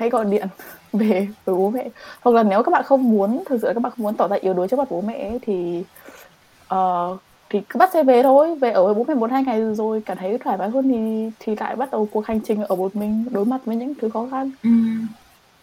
hãy 0.00 0.10
gọi 0.10 0.24
điện 0.24 0.46
về 0.92 1.28
với 1.44 1.54
bố 1.56 1.70
mẹ. 1.70 1.88
Hoặc 2.20 2.32
là 2.32 2.42
nếu 2.42 2.62
các 2.62 2.70
bạn 2.70 2.82
không 2.84 3.10
muốn 3.10 3.44
thực 3.46 3.58
sự 3.62 3.70
các 3.74 3.80
bạn 3.80 3.92
không 3.96 4.02
muốn 4.02 4.16
tỏ 4.16 4.28
ra 4.28 4.36
yếu 4.40 4.54
đuối 4.54 4.68
trước 4.68 4.78
mặt 4.78 4.90
bố 4.90 5.00
mẹ 5.00 5.28
ấy, 5.28 5.38
thì 5.42 5.84
ờ, 6.68 7.16
thì 7.50 7.60
cứ 7.68 7.78
bắt 7.78 7.90
xe 7.92 8.02
về 8.02 8.22
thôi. 8.22 8.54
Về 8.60 8.70
ở 8.70 8.84
với 8.84 8.94
bố 8.94 9.04
mẹ 9.08 9.14
một 9.14 9.30
hai 9.30 9.44
ngày 9.44 9.74
rồi 9.74 10.02
cảm 10.06 10.16
thấy 10.16 10.38
thoải 10.38 10.56
mái 10.58 10.70
hơn 10.70 10.88
thì 10.88 11.30
thì 11.40 11.56
lại 11.56 11.76
bắt 11.76 11.90
đầu 11.90 12.08
cuộc 12.12 12.26
hành 12.26 12.40
trình 12.40 12.64
ở 12.64 12.76
một 12.76 12.96
mình 12.96 13.24
đối 13.30 13.44
mặt 13.44 13.60
với 13.64 13.76
những 13.76 13.94
thứ 14.00 14.10
khó 14.10 14.26
khăn. 14.30 14.50
Ừm. 14.62 15.06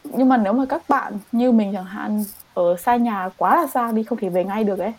nhưng 0.04 0.30
mà 0.30 0.38
nếu 0.38 0.54
mà 0.54 0.66
các 0.66 0.82
bạn 0.90 1.14
như 1.32 1.52
mình 1.52 1.74
chẳng 1.74 1.86
hạn 1.86 2.24
ở 2.54 2.78
xa 2.78 2.96
nhà 2.96 3.30
quá 3.38 3.56
là 3.56 3.68
xa 3.68 3.92
đi 3.92 4.04
không 4.04 4.18
thể 4.18 4.30
về 4.30 4.44
ngay 4.44 4.64
được 4.64 4.80
ấy 4.80 4.94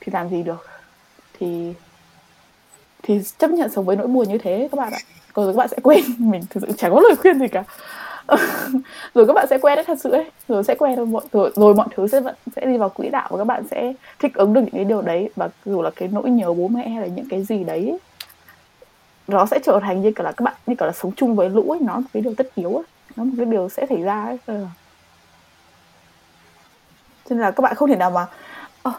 thì 0.00 0.12
làm 0.12 0.28
gì 0.28 0.42
được? 0.42 0.66
Thì 1.38 1.74
thì 3.02 3.20
chấp 3.38 3.50
nhận 3.50 3.70
sống 3.70 3.84
với 3.84 3.96
nỗi 3.96 4.06
buồn 4.06 4.28
như 4.28 4.38
thế 4.38 4.68
các 4.72 4.78
bạn 4.78 4.92
ạ. 4.92 4.98
Còn 5.32 5.44
rồi 5.44 5.54
các 5.54 5.58
bạn 5.58 5.68
sẽ 5.68 5.76
quen 5.82 6.04
mình 6.18 6.42
thực 6.50 6.60
sự 6.66 6.72
chẳng 6.78 6.94
có 6.94 7.00
lời 7.00 7.16
khuyên 7.16 7.38
gì 7.38 7.48
cả 7.48 7.64
rồi 9.14 9.26
các 9.26 9.32
bạn 9.32 9.46
sẽ 9.50 9.58
quen 9.58 9.76
đấy 9.76 9.84
thật 9.84 9.98
sự 10.00 10.10
ấy. 10.10 10.30
Rồi 10.48 10.64
sẽ 10.64 10.74
quen 10.74 10.96
thôi 10.96 11.06
mọi 11.06 11.24
rồi, 11.32 11.52
rồi 11.56 11.74
mọi 11.74 11.86
thứ 11.96 12.06
sẽ 12.06 12.20
vẫn 12.20 12.34
sẽ 12.56 12.66
đi 12.66 12.76
vào 12.76 12.88
quỹ 12.88 13.08
đạo 13.08 13.28
và 13.30 13.38
các 13.38 13.44
bạn 13.44 13.62
sẽ 13.70 13.92
thích 14.18 14.34
ứng 14.34 14.52
được 14.52 14.60
những 14.60 14.74
cái 14.74 14.84
điều 14.84 15.02
đấy. 15.02 15.30
Và 15.36 15.48
dù 15.64 15.82
là 15.82 15.90
cái 15.96 16.08
nỗi 16.12 16.30
nhớ 16.30 16.52
bố 16.52 16.68
mẹ 16.68 16.88
hay 16.88 17.00
là 17.00 17.06
những 17.06 17.28
cái 17.28 17.44
gì 17.44 17.64
đấy 17.64 17.98
nó 19.28 19.46
sẽ 19.46 19.58
trở 19.64 19.80
thành 19.82 20.02
như 20.02 20.12
kiểu 20.12 20.24
là 20.24 20.32
các 20.32 20.42
bạn 20.42 20.54
như 20.66 20.74
kiểu 20.74 20.86
là 20.86 20.92
sống 20.92 21.12
chung 21.16 21.36
với 21.36 21.50
lũ 21.50 21.70
ấy. 21.70 21.80
Nó 21.80 21.92
là 21.92 21.98
một 21.98 22.08
cái 22.12 22.22
điều 22.22 22.34
tất 22.34 22.48
yếu 22.54 22.74
ấy. 22.74 22.84
Nó 23.16 23.24
là 23.24 23.30
một 23.30 23.34
cái 23.36 23.46
điều 23.46 23.68
sẽ 23.68 23.86
xảy 23.88 24.02
ra 24.02 24.24
ấy. 24.24 24.38
Ừ. 24.46 24.64
cho 27.28 27.34
nên 27.34 27.40
là 27.40 27.50
các 27.50 27.62
bạn 27.62 27.74
không 27.74 27.88
thể 27.88 27.96
nào 27.96 28.10
mà 28.10 28.26
ờ, 28.82 28.92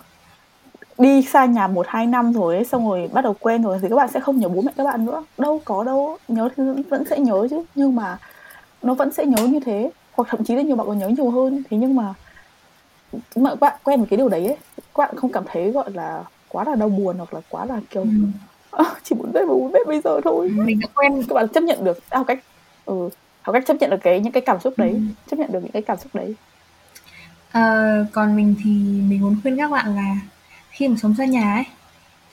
đi 0.97 1.21
xa 1.21 1.45
nhà 1.45 1.67
một 1.67 1.85
hai 1.89 2.05
năm 2.07 2.33
rồi 2.33 2.55
ấy, 2.55 2.65
xong 2.65 2.89
rồi 2.89 3.09
bắt 3.13 3.23
đầu 3.23 3.35
quen 3.39 3.63
rồi 3.63 3.79
thì 3.81 3.89
các 3.89 3.95
bạn 3.95 4.09
sẽ 4.11 4.19
không 4.19 4.39
nhớ 4.39 4.49
bố 4.49 4.61
mẹ 4.61 4.71
các 4.77 4.83
bạn 4.83 5.05
nữa. 5.05 5.23
Đâu 5.37 5.61
có 5.65 5.83
đâu 5.83 6.17
nhớ 6.27 6.49
thì 6.57 6.63
vẫn 6.89 7.03
sẽ 7.09 7.19
nhớ 7.19 7.47
chứ. 7.49 7.63
Nhưng 7.75 7.95
mà 7.95 8.17
nó 8.81 8.93
vẫn 8.93 9.11
sẽ 9.13 9.25
nhớ 9.25 9.47
như 9.47 9.59
thế. 9.59 9.91
Hoặc 10.13 10.27
thậm 10.31 10.43
chí 10.43 10.55
là 10.55 10.61
nhiều 10.61 10.75
bạn 10.75 10.87
còn 10.87 10.97
nhớ 10.99 11.07
nhiều 11.07 11.29
hơn. 11.29 11.63
Thế 11.69 11.77
nhưng 11.77 11.95
mà 11.95 12.13
mà 13.35 13.49
các 13.49 13.59
bạn 13.59 13.73
quen 13.83 13.99
với 13.99 14.07
cái 14.09 14.17
điều 14.17 14.29
đấy 14.29 14.45
ấy 14.45 14.57
các 14.77 14.97
bạn 14.97 15.15
không 15.15 15.31
cảm 15.31 15.43
thấy 15.47 15.71
gọi 15.71 15.91
là 15.91 16.23
quá 16.49 16.63
là 16.63 16.75
đau 16.75 16.89
buồn 16.89 17.17
hoặc 17.17 17.33
là 17.33 17.41
quá 17.49 17.65
là 17.65 17.79
kiểu 17.89 18.01
Ừm. 18.01 18.31
"Ơ, 18.71 18.83
chỉ 19.03 19.15
muốn 19.15 19.31
với 19.31 19.45
bố 19.47 19.69
mẹ 19.73 19.79
bây 19.87 20.01
giờ 20.01 20.21
thôi. 20.23 20.49
Mình 20.65 20.79
đã 20.79 20.87
quen. 20.95 21.23
Các 21.29 21.33
bạn 21.35 21.47
chấp 21.49 21.63
nhận 21.63 21.83
được 21.83 21.97
học 22.11 22.25
cách 22.27 22.39
ừ 22.85 23.09
học 23.41 23.53
cách 23.53 23.63
chấp 23.67 23.77
nhận 23.79 23.89
được 23.89 23.97
cái 24.03 24.19
những 24.19 24.33
cái 24.33 24.41
cảm 24.45 24.59
xúc 24.59 24.73
đấy 24.77 24.89
Ừm. 24.89 25.09
chấp 25.31 25.39
nhận 25.39 25.51
được 25.51 25.59
những 25.63 25.71
cái 25.71 25.81
cảm 25.81 25.97
xúc 25.97 26.15
đấy. 26.15 26.35
Ờ, 27.51 28.05
còn 28.11 28.35
mình 28.35 28.55
thì 28.63 28.69
mình 29.09 29.21
muốn 29.21 29.35
khuyên 29.41 29.57
các 29.57 29.71
bạn 29.71 29.95
là 29.95 30.15
khi 30.69 30.87
mà 30.87 30.95
sống 31.01 31.15
xa 31.17 31.25
nhà 31.25 31.53
ấy 31.55 31.63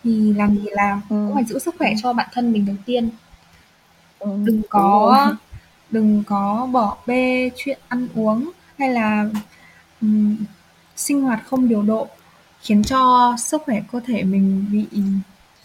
thì 0.05 0.35
làm 0.35 0.55
gì 0.57 0.67
làm 0.71 1.01
Ừ. 1.11 1.15
cũng 1.27 1.35
phải 1.35 1.45
giữ 1.45 1.59
sức 1.59 1.75
khỏe 1.79 1.93
cho 2.03 2.13
bản 2.13 2.29
thân 2.33 2.53
mình 2.53 2.67
đầu 2.67 2.77
tiên. 2.87 3.11
Ừ, 4.19 4.29
đừng 4.45 4.63
có 4.69 5.35
đừng 5.91 6.23
có 6.27 6.69
bỏ 6.73 6.97
bê 7.07 7.51
chuyện 7.57 7.79
ăn 7.89 8.09
uống 8.15 8.51
hay 8.79 8.91
là 8.91 9.27
ừm, 10.01 10.37
sinh 10.97 11.23
hoạt 11.23 11.41
không 11.47 11.69
điều 11.69 11.83
độ 11.83 12.09
khiến 12.63 12.83
cho 12.83 13.35
sức 13.39 13.63
khỏe 13.67 13.83
cơ 13.93 14.01
thể 14.07 14.23
mình 14.23 14.67
bị 14.73 14.87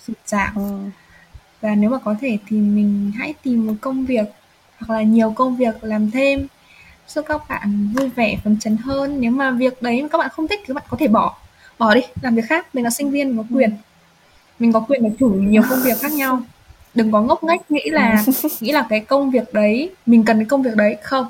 sụt 0.08 0.18
giảm. 0.26 0.56
Ừ. 0.56 0.80
và 1.62 1.76
nếu 1.76 1.90
mà 1.90 1.98
có 2.00 2.16
thể 2.22 2.38
thì 2.48 2.58
mình 2.58 3.12
hãy 3.18 3.34
tìm 3.44 3.68
một 3.68 3.74
công 3.82 4.06
việc 4.06 4.26
hoặc 4.80 4.96
là 4.96 5.02
nhiều 5.04 5.32
công 5.32 5.58
việc 5.58 5.84
làm 5.84 6.12
thêm 6.12 6.48
giúp 7.08 7.26
các 7.28 7.42
bạn 7.50 7.94
vui 7.96 8.10
vẻ 8.10 8.38
phấn 8.44 8.60
chấn 8.60 8.78
hơn. 8.78 9.22
Nếu 9.22 9.32
mà 9.32 9.52
việc 9.52 9.82
đấy 9.82 10.02
mà 10.02 10.08
các 10.08 10.18
bạn 10.18 10.30
không 10.34 10.48
thích 10.48 10.60
thì 10.60 10.66
các 10.68 10.74
bạn 10.74 10.84
có 10.90 10.98
thể 11.00 11.08
bỏ 11.08 11.38
bỏ 11.80 11.96
đi 11.96 12.02
làm 12.22 12.36
việc 12.36 12.46
khác. 12.50 12.76
Mình 12.76 12.84
là 12.84 12.90
sinh 12.90 13.12
viên 13.12 13.28
mình 13.28 13.38
có 13.38 13.56
quyền. 13.58 13.78
Mình 14.60 14.74
có 14.74 14.80
quyền 14.80 15.04
được 15.04 15.16
thử 15.20 15.30
nhiều 15.30 15.64
công 15.70 15.82
việc 15.84 15.98
khác 16.02 16.12
nhau 16.12 16.42
đừng 16.96 17.12
có 17.12 17.22
ngốc 17.22 17.44
nghếch 17.44 17.72
nghĩ 17.72 17.82
là 17.86 18.24
nghĩ 18.60 18.72
là 18.72 18.86
cái 18.89 19.00
công 19.00 19.32
việc 19.32 19.54
đấy 19.54 19.92
mình 20.06 20.24
cần 20.26 20.38
cái 20.38 20.46
công 20.46 20.64
việc 20.64 20.76
đấy. 20.76 20.98
Không 21.04 21.26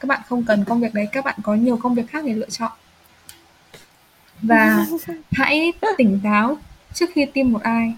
các 0.00 0.06
bạn 0.06 0.20
không 0.28 0.42
cần 0.44 0.64
công 0.64 0.80
việc 0.80 0.94
đấy 0.94 1.08
các 1.12 1.24
bạn 1.24 1.34
có 1.42 1.54
nhiều 1.54 1.76
công 1.82 1.94
việc 1.94 2.08
khác 2.10 2.24
để 2.24 2.34
lựa 2.34 2.48
chọn. 2.50 2.72
Và 4.42 4.86
hãy 5.32 5.72
tỉnh 5.98 6.20
táo 6.24 6.56
trước 6.94 7.06
khi 7.14 7.26
tin 7.26 7.52
một 7.52 7.62
ai. 7.62 7.94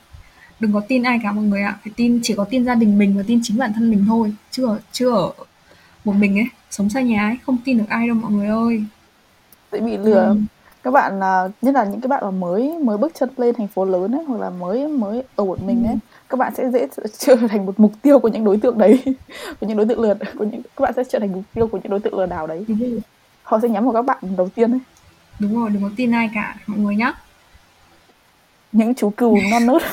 Đừng 0.60 0.72
có 0.72 0.80
tin 0.88 1.02
ai 1.02 1.20
cả 1.22 1.32
mọi 1.32 1.44
người 1.44 1.62
ạ. 1.62 1.76
Phải 1.84 1.92
tin 1.96 2.20
chỉ 2.22 2.34
có 2.36 2.44
tin 2.44 2.64
gia 2.64 2.74
đình 2.74 2.98
mình 2.98 3.16
và 3.16 3.22
tin 3.26 3.40
chính 3.42 3.58
bản 3.58 3.72
thân 3.72 3.90
mình 3.90 4.04
thôi. 4.08 4.32
Chứ 4.50 4.66
ở 4.66 4.78
chưa 4.92 5.10
ở 5.10 5.30
một 6.04 6.12
mình 6.12 6.38
ấy 6.38 6.46
sống 6.70 6.90
xa 6.90 7.00
nhà 7.00 7.28
ấy 7.28 7.36
không 7.46 7.56
tin 7.64 7.78
được 7.78 7.84
ai 7.88 8.06
đâu 8.06 8.16
mọi 8.16 8.32
người 8.32 8.48
ơi. 8.48 8.84
Dễ 9.72 9.80
bị 9.80 9.96
lừa 9.96 10.20
Ừ. 10.22 10.36
các 10.82 10.90
bạn 10.90 11.18
là 11.20 11.48
nhất 11.62 11.74
là 11.74 11.84
những 11.84 12.00
cái 12.00 12.08
bạn 12.08 12.20
mà 12.24 12.30
mới 12.30 12.72
mới 12.84 12.98
bước 12.98 13.12
chân 13.14 13.30
lên 13.36 13.54
thành 13.54 13.68
phố 13.68 13.84
lớn 13.84 14.12
ấy 14.14 14.24
hoặc 14.24 14.40
là 14.40 14.50
mới 14.50 14.88
mới 14.88 15.22
ở 15.36 15.44
một 15.44 15.62
mình 15.62 15.86
Ừ. 15.92 15.98
các 16.28 16.36
bạn 16.38 16.54
sẽ 16.54 16.70
dễ 16.70 16.86
trở 17.18 17.36
thành 17.48 17.66
một 17.66 17.80
mục 17.80 17.92
tiêu 18.02 18.18
của 18.18 18.28
những 18.28 18.44
đối 18.44 18.56
tượng 18.56 18.78
đấy 18.78 19.02
của 19.60 19.66
những 19.66 19.76
đối 19.76 19.86
tượng 19.86 20.00
lừa 20.00 20.14
của 20.38 20.44
những 20.44 20.62
các 20.62 20.82
bạn 20.82 20.92
sẽ 20.96 21.04
trở 21.08 21.18
thành 21.18 21.32
mục 21.32 21.44
tiêu 21.54 21.66
của 21.66 21.78
những 21.82 21.90
đối 21.90 22.00
tượng 22.00 22.18
lừa 22.18 22.26
đảo 22.26 22.46
đấy. 22.46 22.64
Đúng 22.68 22.78
rồi. 22.78 23.00
Họ 23.42 23.58
sẽ 23.62 23.68
nhắm 23.68 23.84
vào 23.84 23.92
các 23.92 24.02
bạn 24.02 24.18
đầu 24.36 24.48
tiên 24.48 24.72
ấy. 24.72 24.80
Đúng 25.38 25.60
rồi 25.60 25.70
đừng 25.70 25.82
có 25.82 25.90
tin 25.96 26.14
ai 26.14 26.30
cả 26.34 26.56
mọi 26.66 26.78
người 26.78 26.96
nhá. 26.96 27.12
Những 28.72 28.94
chú 28.94 29.10
cừu 29.10 29.38
non 29.50 29.66
nớt. 29.66 29.82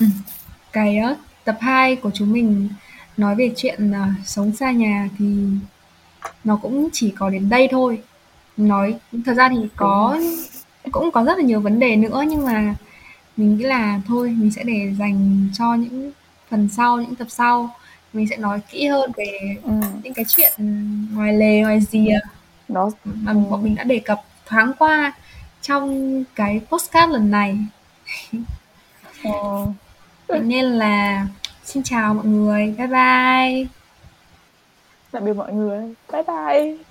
Ừ, 0.00 0.06
cái 0.72 0.98
ờ, 0.98 1.16
tập 1.44 1.56
2 1.60 1.96
của 1.96 2.10
chúng 2.14 2.32
mình 2.32 2.68
nói 3.16 3.34
về 3.34 3.52
chuyện 3.56 3.92
ờ, 3.92 4.04
sống 4.24 4.52
xa 4.56 4.70
nhà 4.70 5.08
thì 5.18 5.46
nó 6.44 6.58
cũng 6.62 6.88
chỉ 6.92 7.10
có 7.10 7.30
đến 7.30 7.48
đây 7.48 7.68
thôi. 7.70 8.02
Nói 8.56 8.98
thật 9.26 9.34
ra 9.34 9.48
thì 9.48 9.68
có 9.76 10.18
cũng 10.90 11.10
có 11.10 11.24
rất 11.24 11.38
là 11.38 11.44
nhiều 11.44 11.60
vấn 11.60 11.78
đề 11.78 11.96
nữa 11.96 12.24
nhưng 12.28 12.44
mà 12.44 12.74
mình 13.36 13.56
nghĩ 13.58 13.64
là 13.64 14.00
thôi 14.06 14.34
mình 14.38 14.50
sẽ 14.50 14.62
để 14.64 14.92
dành 14.98 15.48
cho 15.54 15.74
những 15.74 16.12
phần 16.50 16.68
sau 16.76 16.96
những 17.00 17.14
tập 17.14 17.26
sau. 17.30 17.74
Mình 18.12 18.26
sẽ 18.30 18.36
nói 18.36 18.60
kỹ 18.70 18.86
hơn 18.86 19.12
về 19.16 19.56
ừ. 19.62 19.70
những 20.02 20.14
cái 20.14 20.24
chuyện 20.28 20.52
ngoài 21.14 21.32
lề 21.32 21.60
ngoài 21.60 21.80
rìa 21.80 22.18
nó 22.68 22.90
mà 23.04 23.32
Ừ. 23.32 23.38
bọn 23.50 23.62
mình 23.64 23.74
đã 23.74 23.84
đề 23.84 23.98
cập 23.98 24.20
thoáng 24.46 24.72
qua 24.78 25.12
trong 25.62 26.24
cái 26.34 26.60
postcard 26.70 27.12
lần 27.12 27.30
này. 27.30 27.58
Ờ, 29.24 29.66
Vậy 30.28 30.40
nên 30.40 30.64
là 30.64 31.26
xin 31.64 31.82
chào 31.82 32.14
mọi 32.14 32.26
người. 32.26 32.74
Bye 32.78 32.86
bye. 32.86 33.66
Tạm 35.10 35.24
biệt 35.24 35.32
mọi 35.32 35.52
người. 35.52 35.94
Bye 36.12 36.22
bye 36.22 36.87